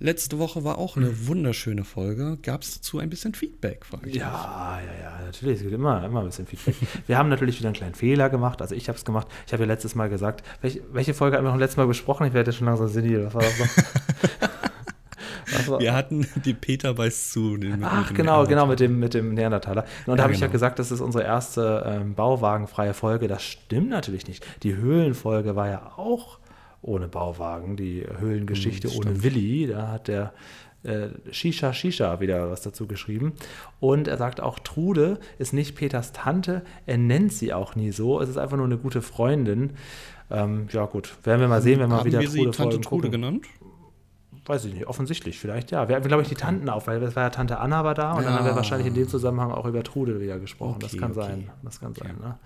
Letzte 0.00 0.38
Woche 0.38 0.62
war 0.62 0.78
auch 0.78 0.96
eine 0.96 1.26
wunderschöne 1.26 1.82
Folge. 1.82 2.38
Gab 2.42 2.62
es 2.62 2.74
dazu 2.74 3.00
ein 3.00 3.10
bisschen 3.10 3.34
Feedback? 3.34 3.84
Ja, 4.06 4.78
ja, 4.78 5.02
ja, 5.02 5.18
natürlich. 5.26 5.56
Es 5.56 5.62
gibt 5.62 5.74
immer, 5.74 6.04
immer 6.04 6.20
ein 6.20 6.26
bisschen 6.26 6.46
Feedback. 6.46 6.76
wir 7.08 7.18
haben 7.18 7.28
natürlich 7.28 7.58
wieder 7.58 7.68
einen 7.68 7.74
kleinen 7.74 7.96
Fehler 7.96 8.30
gemacht. 8.30 8.62
Also 8.62 8.76
ich 8.76 8.88
habe 8.88 8.96
es 8.96 9.04
gemacht. 9.04 9.26
Ich 9.46 9.52
habe 9.52 9.64
ja 9.64 9.66
letztes 9.66 9.96
Mal 9.96 10.08
gesagt, 10.08 10.44
welche, 10.60 10.82
welche 10.92 11.14
Folge 11.14 11.36
haben 11.36 11.44
wir 11.44 11.50
noch 11.50 11.58
letztes 11.58 11.78
Mal 11.78 11.88
besprochen? 11.88 12.28
Ich 12.28 12.32
werde 12.32 12.52
schon 12.52 12.66
langsam 12.66 12.86
senil. 12.86 13.24
Was 13.24 13.34
war 13.34 13.42
das 13.42 13.58
noch? 13.58 13.68
wir 15.80 15.92
hatten 15.92 16.28
die 16.44 16.54
Peter 16.54 16.96
weiß 16.96 17.32
zu. 17.32 17.56
Den, 17.56 17.82
Ach, 17.82 18.14
genau, 18.14 18.46
genau, 18.46 18.66
mit 18.66 18.78
dem, 18.78 19.00
mit 19.00 19.14
dem 19.14 19.34
Neandertaler. 19.34 19.84
Und 20.06 20.12
ja, 20.12 20.16
da 20.16 20.22
habe 20.22 20.32
ich 20.32 20.38
ja 20.38 20.46
genau. 20.46 20.52
gesagt, 20.52 20.78
das 20.78 20.92
ist 20.92 21.00
unsere 21.00 21.24
erste 21.24 21.84
ähm, 21.86 22.14
bauwagenfreie 22.14 22.94
Folge. 22.94 23.26
Das 23.26 23.42
stimmt 23.42 23.88
natürlich 23.88 24.28
nicht. 24.28 24.46
Die 24.62 24.76
Höhlenfolge 24.76 25.56
war 25.56 25.68
ja 25.68 25.92
auch 25.96 26.38
ohne 26.82 27.08
Bauwagen, 27.08 27.76
die 27.76 28.06
Höhlengeschichte 28.18 28.88
mhm, 28.88 28.94
ohne 28.96 29.22
Willi. 29.22 29.66
Da 29.66 29.88
hat 29.88 30.08
der 30.08 30.32
äh, 30.84 31.08
Shisha 31.30 31.72
Shisha 31.72 32.20
wieder 32.20 32.50
was 32.50 32.62
dazu 32.62 32.86
geschrieben. 32.86 33.32
Und 33.80 34.08
er 34.08 34.16
sagt 34.16 34.40
auch, 34.40 34.58
Trude 34.58 35.18
ist 35.38 35.52
nicht 35.52 35.74
Peters 35.76 36.12
Tante, 36.12 36.62
er 36.86 36.98
nennt 36.98 37.32
sie 37.32 37.52
auch 37.52 37.74
nie 37.74 37.90
so. 37.90 38.20
Es 38.20 38.28
ist 38.28 38.38
einfach 38.38 38.56
nur 38.56 38.66
eine 38.66 38.78
gute 38.78 39.02
Freundin. 39.02 39.72
Ähm, 40.30 40.68
ja, 40.70 40.86
gut, 40.86 41.16
werden 41.24 41.40
wir 41.40 41.48
mal 41.48 41.62
sehen, 41.62 41.80
wenn 41.80 41.90
wir 41.90 41.96
Haben 41.98 42.06
wieder 42.06 42.20
wir 42.20 42.28
sie 42.28 42.38
Trude 42.38 42.50
Tante 42.52 42.70
Folgen 42.70 42.82
Trude 42.82 43.08
gucken. 43.08 43.12
genannt? 43.12 43.46
Weiß 44.48 44.64
ich 44.64 44.72
nicht, 44.74 44.86
offensichtlich, 44.86 45.38
vielleicht 45.38 45.70
ja. 45.70 45.88
Wir 45.88 45.96
hatten, 45.96 46.08
glaube 46.08 46.22
ich, 46.22 46.28
die 46.28 46.34
Tanten 46.34 46.68
auf, 46.70 46.86
weil 46.86 47.02
es 47.02 47.14
war 47.14 47.24
ja 47.24 47.30
Tante 47.30 47.58
Anna 47.58 47.84
war 47.84 47.94
da 47.94 48.12
und 48.14 48.24
dann 48.24 48.32
haben 48.34 48.44
wir 48.44 48.50
Ja. 48.52 48.56
wahrscheinlich 48.56 48.88
in 48.88 48.94
dem 48.94 49.06
Zusammenhang 49.08 49.50
auch 49.52 49.66
über 49.66 49.82
Trude 49.82 50.20
wieder 50.20 50.38
gesprochen. 50.38 50.78
das 50.80 50.92
Okay, 50.92 51.00
kann 51.00 51.10
okay. 51.12 51.20
sein. 51.20 51.50
Das 51.62 51.80
kann 51.80 51.94
sein, 51.94 52.16
ne? 52.20 52.38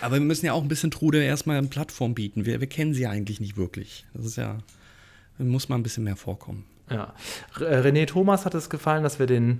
Aber 0.00 0.14
wir 0.14 0.20
müssen 0.20 0.46
ja 0.46 0.52
auch 0.52 0.62
ein 0.62 0.68
bisschen 0.68 0.90
Trude 0.92 1.22
erstmal 1.22 1.58
eine 1.58 1.66
Plattform 1.66 2.14
bieten. 2.14 2.46
Wir, 2.46 2.60
wir 2.60 2.68
kennen 2.68 2.94
sie 2.94 3.02
ja 3.02 3.10
eigentlich 3.10 3.40
nicht 3.40 3.56
wirklich. 3.56 4.06
Das 4.14 4.24
ist 4.24 4.36
ja, 4.36 4.58
muss 5.38 5.68
mal 5.68 5.76
ein 5.76 5.82
bisschen 5.82 6.04
mehr 6.04 6.16
vorkommen. 6.16 6.64
Ja. 6.90 7.12
Äh, 7.60 7.80
René 7.80 8.06
Thomas 8.06 8.44
hat 8.46 8.54
es 8.54 8.70
gefallen, 8.70 9.02
dass 9.02 9.18
wir 9.18 9.26
den, 9.26 9.58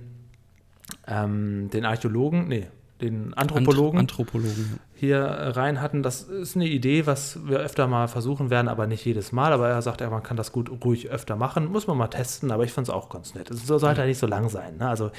ähm, 1.07 1.69
den 1.71 1.85
Archäologen, 1.85 2.47
nee, 2.47 2.67
den 3.01 3.33
Anthropologen 3.33 3.99
Ant 3.99 4.11
Anthropologen. 4.11 4.79
hier 4.93 5.17
äh, 5.19 5.47
rein 5.49 5.81
hatten. 5.81 6.03
Das 6.03 6.23
ist 6.23 6.55
eine 6.55 6.67
Idee, 6.67 7.05
was 7.05 7.39
wir 7.47 7.59
öfter 7.59 7.87
mal 7.87 8.07
versuchen 8.07 8.49
werden, 8.49 8.67
aber 8.67 8.87
nicht 8.87 9.05
jedes 9.05 9.31
Mal. 9.31 9.53
Aber 9.53 9.69
er 9.69 9.81
sagt, 9.81 10.01
ja, 10.01 10.09
man 10.09 10.23
kann 10.23 10.35
das 10.37 10.51
gut 10.51 10.69
ruhig 10.83 11.09
öfter 11.09 11.35
machen. 11.35 11.67
Muss 11.71 11.87
man 11.87 11.97
mal 11.97 12.07
testen, 12.07 12.51
aber 12.51 12.63
ich 12.65 12.73
fand 12.73 12.87
es 12.87 12.93
auch 12.93 13.09
ganz 13.09 13.35
nett. 13.35 13.49
Es 13.51 13.65
soll 13.65 13.81
halt 13.81 14.05
nicht 14.05 14.19
so 14.19 14.27
lang 14.27 14.49
sein. 14.49 14.77
Ne? 14.77 14.89
Also 14.89 15.11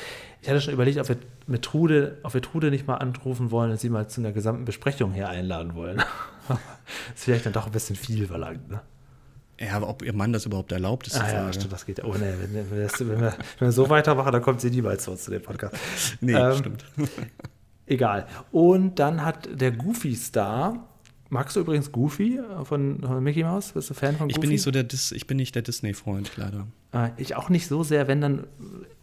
ich 0.43 0.49
hatte 0.49 0.61
schon 0.61 0.75
überlegt, 0.75 0.99
ob 0.99 1.09
wir 1.09 1.17
mit 1.47 1.63
Trude, 1.63 2.19
ob 2.23 2.35
wir 2.35 2.43
Trude 2.43 2.71
nicht 2.71 2.87
mal 2.87 2.97
anrufen 2.97 3.51
wollen 3.51 3.71
und 3.71 3.81
sie 3.81 3.89
mal 3.89 4.09
zu 4.09 4.21
einer 4.21 4.33
gesamten 4.33 4.65
Besprechung 4.65 5.13
hier 5.13 5.29
einladen 5.29 5.75
wollen. 5.75 6.03
das 6.49 6.59
ist 7.15 7.25
vielleicht 7.25 7.47
dann 7.47 7.53
doch 7.55 7.67
ein 7.67 7.73
bisschen 7.73 7.97
viel 7.97 8.27
verlangt. 8.27 8.69
Ne? 8.71 8.81
Ja, 9.59 9.75
aber 9.77 9.89
ob 9.89 10.03
ihr 10.03 10.15
Mann 10.15 10.33
das 10.33 10.47
überhaupt 10.47 10.73
erlaubt, 10.73 11.07
ist 11.07 11.17
die 11.17 11.21
Ah 11.21 11.33
ja, 11.47 11.53
stimmt, 11.53 11.73
das 11.73 11.85
geht. 11.85 12.03
Oh 12.03 12.15
nee, 12.15 12.33
wenn, 12.41 12.55
wenn, 12.55 12.71
wir, 12.71 12.89
wenn 12.99 13.33
wir 13.61 13.73
so 13.73 13.91
weitermachen, 13.91 14.33
dann 14.33 14.41
kommt 14.41 14.63
sie 14.63 14.71
niemals 14.71 15.05
zu 15.05 15.11
uns 15.11 15.25
zu 15.25 15.31
dem 15.31 15.43
Podcast. 15.43 15.75
Nee, 16.23 16.33
Ähm, 16.33 16.57
stimmt. 16.57 16.85
Egal. 17.91 18.27
Und 18.53 19.01
dann 19.01 19.25
hat 19.25 19.49
der 19.53 19.73
Goofy-Star, 19.73 20.87
magst 21.29 21.57
du 21.57 21.61
übrigens 21.61 21.91
Goofy 21.91 22.39
äh, 22.39 22.65
von, 22.65 23.01
von 23.01 23.23
Mickey 23.23 23.43
Mouse? 23.43 23.73
Bist 23.73 23.91
du 23.91 23.95
Fan 23.95 24.17
von 24.17 24.29
Goofy? 24.29 24.37
Ich 24.37 24.41
bin 24.41 24.51
nicht 24.51 24.63
so 24.63 24.71
der 24.71 24.85
Dis 24.85 25.11
ich 25.11 25.27
bin 25.27 25.39
nicht 25.39 25.57
der 25.57 25.63
Disney-Freund, 25.63 26.37
leider. 26.37 26.67
Äh, 26.93 27.11
ich 27.17 27.35
auch 27.37 27.49
nicht 27.49 27.67
so 27.67 27.83
sehr, 27.83 28.07
wenn 28.07 28.21
dann, 28.21 28.47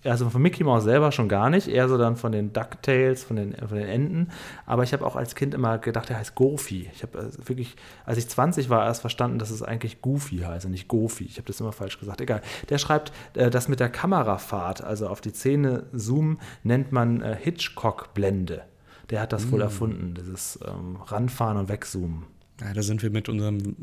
also 0.03 0.29
von 0.29 0.41
Mickey 0.41 0.63
Mouse 0.63 0.83
selber 0.83 1.11
schon 1.11 1.27
gar 1.27 1.49
nicht, 1.49 1.67
eher 1.67 1.89
so 1.89 1.97
dann 1.97 2.15
von 2.15 2.31
den 2.31 2.53
DuckTales, 2.53 3.23
von 3.23 3.35
den, 3.35 3.55
von 3.55 3.77
den 3.77 3.87
Enten. 3.87 4.29
Aber 4.65 4.83
ich 4.83 4.93
habe 4.93 5.05
auch 5.05 5.15
als 5.15 5.35
Kind 5.35 5.53
immer 5.53 5.79
gedacht, 5.79 6.09
er 6.09 6.19
heißt 6.19 6.35
Goofy. 6.35 6.89
Ich 6.93 7.03
habe 7.03 7.17
äh, 7.19 7.47
wirklich, 7.47 7.75
als 8.05 8.17
ich 8.17 8.29
20 8.29 8.69
war, 8.69 8.85
erst 8.85 9.01
verstanden, 9.01 9.39
dass 9.39 9.49
es 9.49 9.63
eigentlich 9.63 10.01
Goofy 10.01 10.39
heißt 10.39 10.65
und 10.65 10.71
nicht 10.71 10.87
Goofy. 10.87 11.25
Ich 11.25 11.37
habe 11.37 11.47
das 11.47 11.59
immer 11.59 11.71
falsch 11.71 11.99
gesagt. 11.99 12.21
Egal. 12.21 12.41
Der 12.69 12.77
schreibt, 12.77 13.11
das 13.33 13.67
mit 13.67 13.79
der 13.79 13.89
Kamerafahrt, 13.89 14.83
also 14.83 15.07
auf 15.07 15.21
die 15.21 15.33
Zähne 15.33 15.87
zoomen, 15.93 16.39
nennt 16.63 16.91
man 16.91 17.23
Hitchcock-Blende. 17.23 18.63
Der 19.09 19.21
hat 19.21 19.33
das 19.33 19.51
wohl 19.51 19.61
erfunden, 19.61 20.13
dieses 20.15 20.59
ähm, 20.65 20.97
Ranfahren 20.97 21.57
und 21.57 21.69
Wegzoomen. 21.69 22.25
Ja, 22.59 22.73
da 22.73 22.81
sind 22.81 23.03
wir 23.03 23.11
mit 23.11 23.29
unserem 23.29 23.75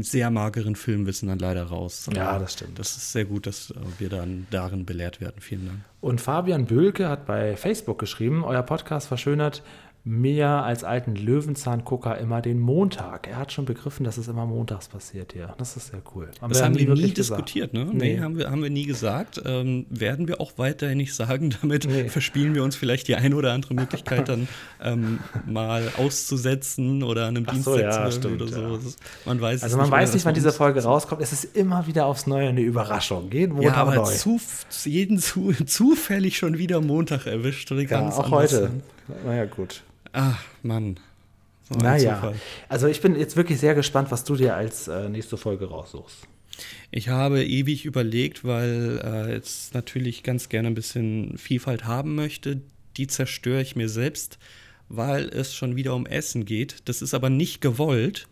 sehr 0.00 0.30
mageren 0.30 0.76
Filmwissen 0.76 1.28
dann 1.28 1.40
leider 1.40 1.64
raus. 1.64 2.08
Ja, 2.14 2.38
das 2.38 2.52
stimmt. 2.52 2.78
Das 2.78 2.96
ist 2.96 3.12
sehr 3.12 3.24
gut, 3.24 3.46
dass 3.46 3.72
äh, 3.72 3.74
wir 3.98 4.08
dann 4.08 4.46
darin 4.50 4.86
belehrt 4.86 5.20
werden. 5.20 5.40
Vielen 5.40 5.66
Dank. 5.66 5.78
Und 6.00 6.20
Fabian 6.20 6.66
Böhlke 6.66 7.08
hat 7.08 7.26
bei 7.26 7.56
Facebook 7.56 7.98
geschrieben, 7.98 8.44
euer 8.44 8.62
Podcast 8.62 9.08
verschönert 9.08 9.62
mir 10.04 10.48
als 10.48 10.82
alten 10.82 11.14
Löwenzahngucker 11.14 12.18
immer 12.18 12.40
den 12.42 12.58
Montag. 12.58 13.28
Er 13.28 13.36
hat 13.36 13.52
schon 13.52 13.66
begriffen, 13.66 14.02
dass 14.02 14.16
es 14.18 14.26
immer 14.26 14.46
montags 14.46 14.88
passiert 14.88 15.32
hier. 15.32 15.54
Das 15.58 15.76
ist 15.76 15.88
sehr 15.92 16.02
cool. 16.14 16.28
Das 16.48 16.60
haben 16.60 16.74
wir 16.74 16.82
nie 16.82 16.88
wirklich 16.88 17.14
diskutiert, 17.14 17.72
ne? 17.72 17.84
Nee. 17.84 18.14
Nee, 18.14 18.20
haben, 18.20 18.36
wir, 18.36 18.50
haben 18.50 18.64
wir 18.64 18.70
nie 18.70 18.84
gesagt. 18.86 19.40
Ähm, 19.44 19.86
werden 19.90 20.26
wir 20.26 20.40
auch 20.40 20.54
weiterhin 20.56 20.98
nicht 20.98 21.14
sagen. 21.14 21.54
Damit 21.62 21.86
Nee. 21.86 22.08
verspielen 22.08 22.54
wir 22.56 22.64
uns 22.64 22.74
vielleicht 22.74 23.06
die 23.06 23.14
eine 23.14 23.36
oder 23.36 23.52
andere 23.52 23.74
Möglichkeit, 23.74 24.28
dann 24.28 24.48
ähm, 24.82 25.20
mal 25.46 25.88
auszusetzen 25.96 27.04
oder 27.04 27.26
an 27.26 27.36
einem 27.36 27.46
Ach 27.48 27.54
so, 27.56 27.74
Dienstag 27.76 27.80
ja, 28.02 28.10
zu 28.10 28.16
stimmt, 28.18 28.42
oder 28.42 28.50
so. 28.52 28.60
ja. 28.60 28.78
Man 29.24 29.40
weiß 29.40 29.56
es 29.58 29.62
Also 29.62 29.76
man 29.76 29.88
mehr, 29.88 29.98
weiß 30.00 30.14
nicht, 30.14 30.24
wann 30.24 30.34
diese 30.34 30.50
Folge 30.52 30.82
rauskommt. 30.82 31.22
Es 31.22 31.32
ist 31.32 31.44
immer 31.56 31.86
wieder 31.86 32.06
aufs 32.06 32.26
Neue 32.26 32.48
eine 32.48 32.60
Überraschung. 32.60 33.30
Jeden 33.30 33.56
Ja, 33.56 33.68
Montag 33.70 33.76
aber 33.78 33.94
neu. 33.94 34.04
zu, 34.12 34.40
jeden 34.84 35.18
zu, 35.18 35.52
zufällig 35.66 36.38
schon 36.38 36.58
wieder 36.58 36.80
Montag 36.80 37.26
erwischt. 37.26 37.70
Oder 37.70 37.82
Ja, 37.82 37.86
ganz 37.88 38.16
auch 38.16 38.24
anders. 38.24 38.52
heute. 38.52 38.70
Naja, 39.24 39.44
gut. 39.44 39.82
Ach, 40.12 40.42
Mann. 40.62 40.98
So 41.68 41.78
Naja. 41.78 42.16
Zufall. 42.16 42.34
Also 42.68 42.86
ich 42.86 43.00
bin 43.00 43.16
jetzt 43.16 43.36
wirklich 43.36 43.58
sehr 43.60 43.74
gespannt, 43.74 44.10
was 44.10 44.24
du 44.24 44.36
dir 44.36 44.54
als 44.54 44.88
äh, 44.88 45.08
nächste 45.08 45.36
Folge 45.36 45.66
raussuchst. 45.66 46.28
Ich 46.90 47.08
habe 47.08 47.44
ewig 47.44 47.84
überlegt, 47.84 48.44
weil 48.44 49.00
äh, 49.02 49.32
jetzt 49.32 49.74
natürlich 49.74 50.22
ganz 50.22 50.48
gerne 50.48 50.68
ein 50.68 50.74
bisschen 50.74 51.38
Vielfalt 51.38 51.84
haben 51.84 52.14
möchte. 52.14 52.60
Die 52.96 53.06
zerstöre 53.06 53.62
ich 53.62 53.74
mir 53.74 53.88
selbst, 53.88 54.38
weil 54.88 55.28
es 55.30 55.54
schon 55.54 55.76
wieder 55.76 55.94
um 55.94 56.04
Essen 56.04 56.44
geht. 56.44 56.76
Das 56.84 57.00
ist 57.00 57.14
aber 57.14 57.30
nicht 57.30 57.62
gewollt, 57.62 58.28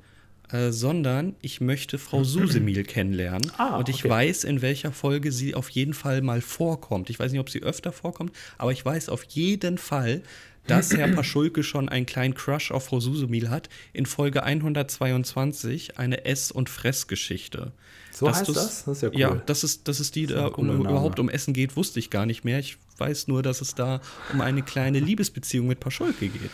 äh, 0.53 0.71
sondern 0.71 1.37
ich 1.41 1.61
möchte 1.63 1.97
Frau 1.97 2.25
Susemil 2.25 2.83
kennenlernen. 2.85 3.51
Ah, 3.57 3.79
und 3.79 3.89
ich 3.89 4.05
okay. 4.05 4.11
weiß, 4.11 4.45
in 4.45 4.61
welcher 4.61 4.93
Folge 4.93 5.33
sie 5.33 5.55
auf 5.55 5.71
jeden 5.71 5.95
Fall 5.95 6.21
mal 6.21 6.43
vorkommt. 6.43 7.09
Ich 7.09 7.19
weiß 7.19 7.33
nicht, 7.33 7.41
ob 7.41 7.49
sie 7.49 7.63
öfter 7.63 7.93
vorkommt, 7.93 8.33
aber 8.59 8.73
ich 8.73 8.85
weiß 8.85 9.09
auf 9.09 9.25
jeden 9.25 9.79
Fall, 9.79 10.23
dass 10.67 10.93
Herr 10.93 11.09
Paschulke 11.09 11.63
schon 11.63 11.89
einen 11.89 12.07
kleinen 12.07 12.35
Crush 12.35 12.71
auf 12.71 12.85
Frau 12.87 13.01
Susemil 13.01 13.51
hat. 13.51 13.69
In 13.93 14.07
Folge 14.07 14.43
122 14.43 15.99
eine 15.99 16.25
Ess- 16.25 16.51
und 16.53 16.69
Fressgeschichte. 16.69 17.73
So 18.13 18.27
Dass 18.27 18.41
heißt 18.41 18.49
das? 18.51 18.85
Das 18.85 18.97
ist 18.97 19.03
ja 19.03 19.09
cool. 19.09 19.19
Ja, 19.19 19.35
dass 19.47 19.63
es, 19.63 19.85
dass 19.85 20.01
es 20.01 20.11
die 20.11 20.25
ist 20.25 20.33
da 20.33 20.47
ein 20.47 20.53
cooler 20.53 20.75
um, 20.75 20.81
überhaupt 20.81 21.19
um 21.19 21.29
Essen 21.29 21.55
geht, 21.55 21.77
wusste 21.77 21.99
ich 21.99 22.11
gar 22.11 22.27
nicht 22.27 22.45
mehr. 22.45 22.59
Ich 22.59 22.79
weiß 22.99 23.29
nur, 23.29 23.43
dass 23.43 23.61
es 23.61 23.75
da 23.75 24.01
um 24.33 24.41
eine 24.41 24.63
kleine 24.63 25.01
Liebesbeziehung 25.01 25.67
mit 25.67 25.81
Paschulke 25.81 26.29
geht. 26.29 26.51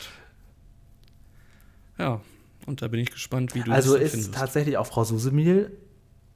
Ja, 1.99 2.21
und 2.67 2.83
da 2.83 2.89
bin 2.89 3.01
ich 3.01 3.11
gespannt, 3.11 3.55
wie 3.55 3.63
du 3.63 3.73
Also 3.73 3.95
das 3.95 4.03
ist 4.03 4.11
findest. 4.13 4.35
tatsächlich 4.35 4.77
auch 4.77 4.87
Frau 4.87 5.05
Susemil 5.05 5.73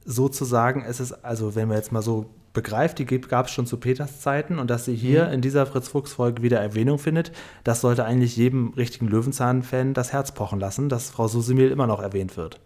sozusagen, 0.05 0.83
es 0.87 0.99
ist, 0.99 1.11
also 1.23 1.55
wenn 1.55 1.67
man 1.67 1.77
jetzt 1.77 1.91
mal 1.91 2.01
so 2.01 2.25
begreift, 2.53 2.99
die 2.99 3.05
gab 3.05 3.45
es 3.47 3.53
schon 3.53 3.65
zu 3.65 3.77
Peters 3.77 4.19
Zeiten 4.19 4.59
und 4.59 4.69
dass 4.69 4.83
sie 4.85 4.95
hier 4.95 5.27
Mhm. 5.27 5.33
in 5.35 5.41
dieser 5.41 5.65
Fritz-Fuchs-Folge 5.65 6.41
wieder 6.43 6.59
Erwähnung 6.59 6.99
findet, 6.99 7.31
das 7.63 7.79
sollte 7.81 8.03
eigentlich 8.03 8.35
jedem 8.35 8.73
richtigen 8.75 9.07
Löwenzahn-Fan 9.07 9.93
das 9.93 10.11
Herz 10.11 10.33
pochen 10.33 10.59
lassen, 10.59 10.89
dass 10.89 11.09
Frau 11.09 11.27
Susemil 11.29 11.69
immer 11.71 11.87
noch 11.87 12.01
erwähnt 12.01 12.35
wird. 12.35 12.59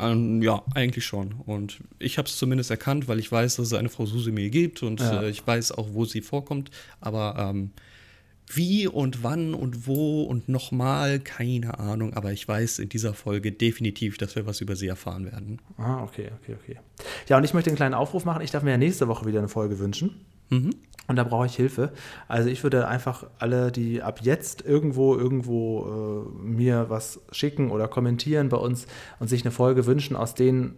Ähm, 0.00 0.40
ja, 0.42 0.62
eigentlich 0.74 1.04
schon. 1.04 1.34
Und 1.44 1.80
ich 1.98 2.16
habe 2.18 2.28
es 2.28 2.36
zumindest 2.38 2.70
erkannt, 2.70 3.08
weil 3.08 3.18
ich 3.18 3.30
weiß, 3.32 3.56
dass 3.56 3.66
es 3.66 3.72
eine 3.74 3.88
Frau 3.88 4.06
Susemil 4.06 4.48
gibt 4.48 4.82
und 4.84 5.00
Ja. 5.00 5.22
äh, 5.22 5.28
ich 5.30 5.44
weiß 5.44 5.72
auch, 5.72 5.88
wo 5.92 6.04
sie 6.04 6.20
vorkommt. 6.22 6.70
Aber 7.00 7.34
ähm, 7.36 7.72
wie 8.56 8.86
und 8.86 9.22
wann 9.22 9.54
und 9.54 9.86
wo 9.86 10.22
und 10.22 10.48
nochmal, 10.48 11.20
keine 11.20 11.78
Ahnung. 11.78 12.14
Aber 12.14 12.32
ich 12.32 12.46
weiß 12.46 12.78
in 12.78 12.88
dieser 12.88 13.14
Folge 13.14 13.52
definitiv, 13.52 14.18
dass 14.18 14.36
wir 14.36 14.46
was 14.46 14.60
über 14.60 14.76
sie 14.76 14.88
erfahren 14.88 15.24
werden. 15.24 15.60
Ah, 15.76 16.02
okay, 16.02 16.30
okay, 16.40 16.56
okay. 16.60 16.78
Ja, 17.28 17.36
und 17.38 17.44
ich 17.44 17.54
möchte 17.54 17.70
einen 17.70 17.76
kleinen 17.76 17.94
Aufruf 17.94 18.24
machen. 18.24 18.42
Ich 18.42 18.50
darf 18.50 18.62
mir 18.62 18.72
ja 18.72 18.78
nächste 18.78 19.08
Woche 19.08 19.26
wieder 19.26 19.38
eine 19.38 19.48
Folge 19.48 19.78
wünschen. 19.78 20.24
Und 21.08 21.16
da 21.16 21.24
brauche 21.24 21.46
ich 21.46 21.56
Hilfe. 21.56 21.92
Also 22.28 22.48
ich 22.48 22.62
würde 22.62 22.86
einfach 22.86 23.26
alle, 23.38 23.72
die 23.72 24.02
ab 24.02 24.20
jetzt 24.22 24.62
irgendwo, 24.62 25.16
irgendwo 25.16 26.28
äh, 26.38 26.44
mir 26.44 26.86
was 26.88 27.20
schicken 27.32 27.70
oder 27.70 27.88
kommentieren 27.88 28.48
bei 28.48 28.56
uns 28.56 28.86
und 29.18 29.28
sich 29.28 29.44
eine 29.44 29.50
Folge 29.50 29.86
wünschen, 29.86 30.14
aus 30.14 30.34
den 30.34 30.76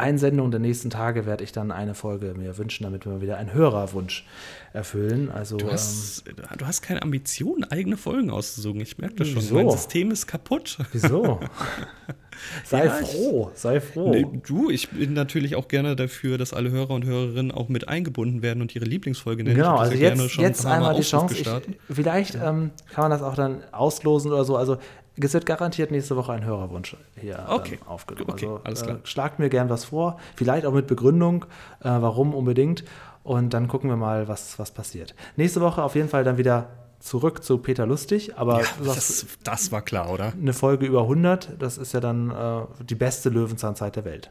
Einsendungen 0.00 0.50
der 0.50 0.60
nächsten 0.60 0.90
Tage 0.90 1.26
werde 1.26 1.44
ich 1.44 1.52
dann 1.52 1.70
eine 1.70 1.94
Folge 1.94 2.34
mir 2.36 2.58
wünschen, 2.58 2.84
damit 2.84 3.06
wir 3.06 3.20
wieder 3.20 3.36
einen 3.36 3.52
Hörerwunsch 3.52 4.26
erfüllen. 4.72 5.30
Also 5.30 5.56
Du 5.56 5.66
ähm, 5.66 5.72
hast, 5.72 6.24
du 6.58 6.66
hast 6.66 6.82
keine 6.82 7.02
Ambition, 7.02 7.64
eigene 7.64 7.96
Folgen 7.96 8.30
auszusuchen. 8.30 8.80
Ich 8.80 8.98
merke 8.98 9.16
das 9.16 9.28
schon. 9.28 9.42
Wieso? 9.42 9.54
Mein 9.54 9.70
System 9.70 10.10
ist 10.10 10.26
kaputt. 10.26 10.78
wieso? 10.92 11.40
sei 12.64 12.86
Ja, 12.86 12.90
froh, 12.92 13.50
sei 13.54 13.80
froh. 13.80 14.10
Nee, 14.10 14.26
du, 14.46 14.70
ich 14.70 14.88
bin 14.90 15.12
natürlich 15.12 15.56
auch 15.56 15.68
gerne 15.68 15.96
dafür, 15.96 16.38
dass 16.38 16.52
alle 16.52 16.70
Hörer 16.70 16.90
und 16.90 17.04
Hörerinnen 17.04 17.52
auch 17.52 17.68
mit 17.68 17.88
eingebunden 17.88 18.42
werden 18.42 18.62
und 18.62 18.74
ihre 18.74 18.84
Lieblingsfolge 18.84 19.44
nennen. 19.44 19.56
Genau, 19.56 19.76
also 19.76 19.92
ja 19.92 19.98
gerne 19.98 20.22
jetzt, 20.22 20.36
jetzt 20.36 20.66
einmal 20.66 20.94
die 20.94 21.02
Chance. 21.02 21.34
Ich, 21.34 21.48
vielleicht 21.94 22.36
ähm, 22.36 22.70
kann 22.92 23.02
man 23.04 23.10
das 23.10 23.22
auch 23.22 23.34
dann 23.34 23.62
auslosen 23.72 24.32
oder 24.32 24.44
so. 24.44 24.56
Also 24.56 24.78
es 25.16 25.34
wird 25.34 25.46
garantiert 25.46 25.90
nächste 25.90 26.16
Woche 26.16 26.32
ein 26.32 26.44
Hörerwunsch 26.44 26.96
hier 27.20 27.44
Okay. 27.48 27.78
aufgenommen. 27.86 28.30
Okay, 28.30 28.46
also, 28.46 28.60
alles 28.64 28.82
klar. 28.82 28.96
Äh, 28.96 29.00
schlagt 29.06 29.38
mir 29.38 29.48
gern 29.48 29.68
was 29.70 29.86
vor, 29.86 30.18
vielleicht 30.36 30.66
auch 30.66 30.72
mit 30.72 30.86
Begründung, 30.86 31.44
äh, 31.80 31.84
warum 31.88 32.34
unbedingt. 32.34 32.84
Und 33.22 33.52
dann 33.52 33.68
gucken 33.68 33.90
wir 33.90 33.96
mal, 33.96 34.28
was, 34.28 34.58
was 34.58 34.70
passiert. 34.70 35.14
Nächste 35.36 35.60
Woche 35.60 35.82
auf 35.82 35.94
jeden 35.94 36.08
Fall 36.08 36.24
dann 36.24 36.38
wieder 36.38 36.68
zurück 37.00 37.42
zu 37.44 37.58
Peter 37.58 37.86
Lustig, 37.86 38.36
aber 38.36 38.60
ja, 38.60 38.66
das, 38.84 39.26
das 39.42 39.72
war 39.72 39.82
klar, 39.82 40.10
oder? 40.10 40.32
eine 40.38 40.52
Folge 40.52 40.86
über 40.86 41.02
100, 41.02 41.50
das 41.58 41.78
ist 41.78 41.92
ja 41.94 42.00
dann 42.00 42.30
äh, 42.30 42.84
die 42.84 42.94
beste 42.94 43.30
Löwenzahnzeit 43.30 43.96
der 43.96 44.04
Welt. 44.04 44.30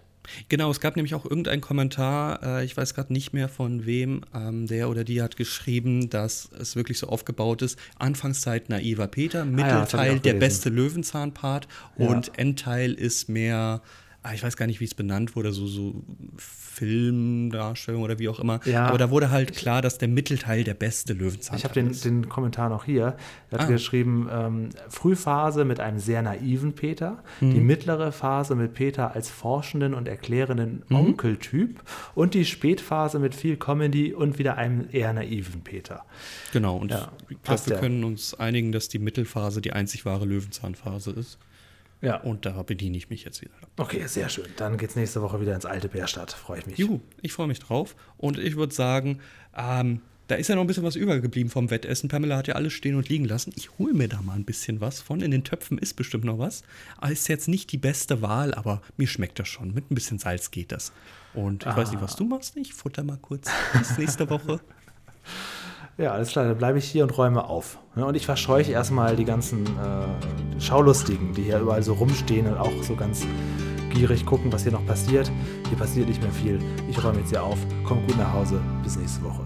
Genau, 0.49 0.69
es 0.71 0.79
gab 0.79 0.95
nämlich 0.95 1.13
auch 1.15 1.25
irgendeinen 1.25 1.61
Kommentar, 1.61 2.41
äh, 2.43 2.65
ich 2.65 2.75
weiß 2.75 2.93
gerade 2.93 3.13
nicht 3.13 3.33
mehr 3.33 3.49
von 3.49 3.85
wem, 3.85 4.21
ähm, 4.33 4.67
der 4.67 4.89
oder 4.89 5.03
die 5.03 5.21
hat 5.21 5.37
geschrieben, 5.37 6.09
dass 6.09 6.49
es 6.59 6.75
wirklich 6.75 6.99
so 6.99 7.07
aufgebaut 7.07 7.61
ist. 7.61 7.77
Anfangszeit 7.97 8.69
naiver 8.69 9.07
Peter, 9.07 9.41
Ah 9.41 9.45
ja, 9.45 9.51
Mittelteil 9.51 10.19
der 10.19 10.33
beste 10.33 10.69
Löwenzahn-Part 10.69 11.67
Ja. 11.97 12.07
und 12.07 12.37
Endteil 12.37 12.93
ist 12.93 13.29
mehr 13.29 13.81
ah, 14.23 14.33
ich 14.33 14.43
weiß 14.43 14.57
gar 14.57 14.65
nicht, 14.67 14.79
wie 14.79 14.85
es 14.85 14.93
benannt 14.95 15.35
wurde, 15.35 15.51
so, 15.51 15.65
so 15.67 16.03
Filmdarstellung 16.37 18.03
oder 18.03 18.19
wie 18.19 18.29
auch 18.29 18.39
immer. 18.39 18.59
Ja. 18.65 18.87
Aber 18.87 18.97
da 18.97 19.09
wurde 19.09 19.31
halt 19.31 19.55
klar, 19.55 19.81
dass 19.81 19.97
der 19.97 20.07
Mittelteil 20.07 20.63
der 20.63 20.73
beste 20.73 21.13
Löwenzahn 21.13 21.57
Ich 21.57 21.63
habe 21.65 21.73
den, 21.73 21.89
ist. 21.91 22.05
den 22.05 22.29
Kommentar 22.29 22.69
noch 22.69 22.85
hier. 22.85 23.15
Er 23.51 23.59
hat 23.59 23.65
Ah. 23.67 23.71
geschrieben, 23.71 24.27
ähm, 24.31 24.69
Frühphase 24.87 25.65
mit 25.65 25.79
einem 25.79 25.99
sehr 25.99 26.21
naiven 26.21 26.73
Peter, 26.73 27.23
Mhm. 27.41 27.53
die 27.53 27.59
mittlere 27.59 28.11
Phase 28.11 28.55
mit 28.55 28.73
Peter 28.73 29.13
als 29.15 29.29
forschenden 29.29 29.93
und 29.93 30.07
erklärenden 30.07 30.83
Mhm. 30.87 30.95
Onkeltyp 30.95 31.81
und 32.15 32.33
die 32.33 32.45
Spätphase 32.45 33.19
mit 33.19 33.35
viel 33.35 33.57
Comedy 33.57 34.13
und 34.13 34.39
wieder 34.39 34.57
einem 34.57 34.87
eher 34.91 35.13
naiven 35.13 35.61
Peter. 35.61 36.05
Genau, 36.53 36.77
und 36.77 36.91
Ja, 36.91 37.11
ich 37.29 37.41
glaube, 37.43 37.61
wir 37.67 37.77
können 37.77 38.03
uns 38.03 38.33
einigen, 38.33 38.71
dass 38.71 38.87
die 38.89 38.99
Mittelphase 38.99 39.61
die 39.61 39.73
einzig 39.73 40.05
wahre 40.05 40.25
Löwenzahnphase 40.25 41.11
ist. 41.11 41.37
Ja. 42.01 42.17
Und 42.17 42.45
da 42.45 42.61
bediene 42.63 42.97
ich 42.97 43.09
mich 43.09 43.25
jetzt 43.25 43.41
wieder. 43.41 43.53
Okay, 43.77 44.05
sehr 44.07 44.29
schön. 44.29 44.47
Dann 44.57 44.77
geht's 44.77 44.95
nächste 44.95 45.21
Woche 45.21 45.41
wieder 45.41 45.53
ins 45.53 45.65
alte 45.65 45.89
Bärstadt. 45.89 46.31
Freue 46.31 46.59
ich 46.59 46.65
mich. 46.65 46.77
Juhu, 46.77 47.01
ich 47.21 47.33
freue 47.33 47.47
mich 47.47 47.59
drauf. 47.59 47.95
Und 48.17 48.39
ich 48.39 48.55
würde 48.55 48.73
sagen, 48.73 49.19
ähm, 49.55 50.01
da 50.27 50.35
ist 50.35 50.47
ja 50.47 50.55
noch 50.55 50.61
ein 50.61 50.67
bisschen 50.67 50.83
was 50.83 50.95
übergeblieben 50.95 51.49
vom 51.49 51.71
Wettessen. 51.71 52.07
Pamela 52.07 52.37
hat 52.37 52.47
ja 52.47 52.55
alles 52.55 52.73
stehen 52.73 52.95
und 52.95 53.09
liegen 53.09 53.25
lassen. 53.25 53.51
Ich 53.55 53.77
hole 53.79 53.93
mir 53.93 54.07
da 54.07 54.21
mal 54.21 54.35
ein 54.35 54.45
bisschen 54.45 54.79
was 54.79 55.01
von. 55.01 55.21
In 55.21 55.31
den 55.31 55.43
Töpfen 55.43 55.77
ist 55.79 55.95
bestimmt 55.95 56.23
noch 56.23 56.37
was. 56.37 56.61
Ist 57.09 57.27
jetzt 57.27 57.47
nicht 57.47 57.71
die 57.71 57.77
beste 57.77 58.21
Wahl, 58.21 58.53
aber 58.53 58.81
mir 58.95 59.07
schmeckt 59.07 59.39
das 59.39 59.47
schon. 59.47 59.73
Mit 59.73 59.89
ein 59.89 59.95
bisschen 59.95 60.19
Salz 60.19 60.51
geht 60.51 60.71
das. 60.71 60.93
Und 61.33 61.65
ich 61.65 61.75
weiß 61.75 61.91
nicht, 61.91 62.01
was 62.01 62.15
du 62.15 62.25
machst. 62.25 62.55
Ich 62.57 62.73
futter 62.73 63.03
mal 63.03 63.17
kurz. 63.17 63.49
Bis 63.77 63.97
nächste 63.97 64.29
Woche. 64.29 64.59
Ja, 65.99 66.13
alles 66.13 66.29
klar, 66.29 66.45
dann 66.45 66.57
bleibe 66.57 66.77
ich 66.77 66.85
hier 66.85 67.03
und 67.03 67.17
räume 67.17 67.43
auf. 67.43 67.77
Und 67.95 68.15
ich 68.15 68.25
verscheuche 68.25 68.71
erstmal 68.71 69.17
die 69.17 69.25
ganzen 69.25 69.65
äh, 69.65 70.61
Schaulustigen, 70.61 71.33
die 71.33 71.43
hier 71.43 71.59
überall 71.59 71.83
so 71.83 71.91
rumstehen 71.91 72.47
und 72.47 72.57
auch 72.57 72.71
so 72.83 72.95
ganz 72.95 73.27
gierig 73.93 74.25
gucken, 74.25 74.53
was 74.53 74.63
hier 74.63 74.71
noch 74.71 74.85
passiert. 74.85 75.29
Hier 75.67 75.77
passiert 75.77 76.07
nicht 76.07 76.21
mehr 76.21 76.31
viel. 76.31 76.59
Ich 76.89 77.03
räume 77.03 77.19
jetzt 77.19 77.31
hier 77.31 77.43
auf. 77.43 77.57
Kommt 77.83 78.07
gut 78.07 78.17
nach 78.17 78.31
Hause. 78.31 78.61
Bis 78.81 78.95
nächste 78.95 79.21
Woche. 79.25 79.41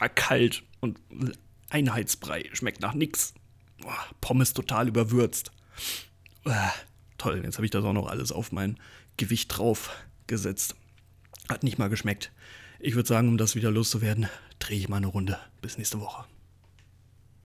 Total 0.00 0.08
kalt 0.08 0.62
und 0.80 0.98
Einheitsbrei. 1.68 2.48
Schmeckt 2.52 2.80
nach. 2.80 2.94
Boah, 3.78 3.98
Pommes 4.20 4.54
total 4.54 4.88
überwürzt. 4.88 5.52
Ah, 6.44 6.72
toll, 7.18 7.42
jetzt 7.44 7.56
habe 7.56 7.66
ich 7.66 7.70
das 7.70 7.84
auch 7.84 7.92
noch 7.92 8.08
alles 8.08 8.32
auf 8.32 8.50
mein 8.50 8.78
Gewicht 9.16 9.56
drauf 9.56 9.90
gesetzt. 10.26 10.74
Hat 11.48 11.62
nicht 11.62 11.78
mal 11.78 11.88
geschmeckt. 11.88 12.32
Ich 12.78 12.94
würde 12.94 13.08
sagen, 13.08 13.28
um 13.28 13.36
das 13.36 13.56
wieder 13.56 13.70
loszuwerden, 13.70 14.28
drehe 14.58 14.78
ich 14.78 14.88
mal 14.88 14.96
eine 14.98 15.06
Runde. 15.06 15.38
Bis 15.60 15.76
nächste 15.76 16.00
Woche. 16.00 16.24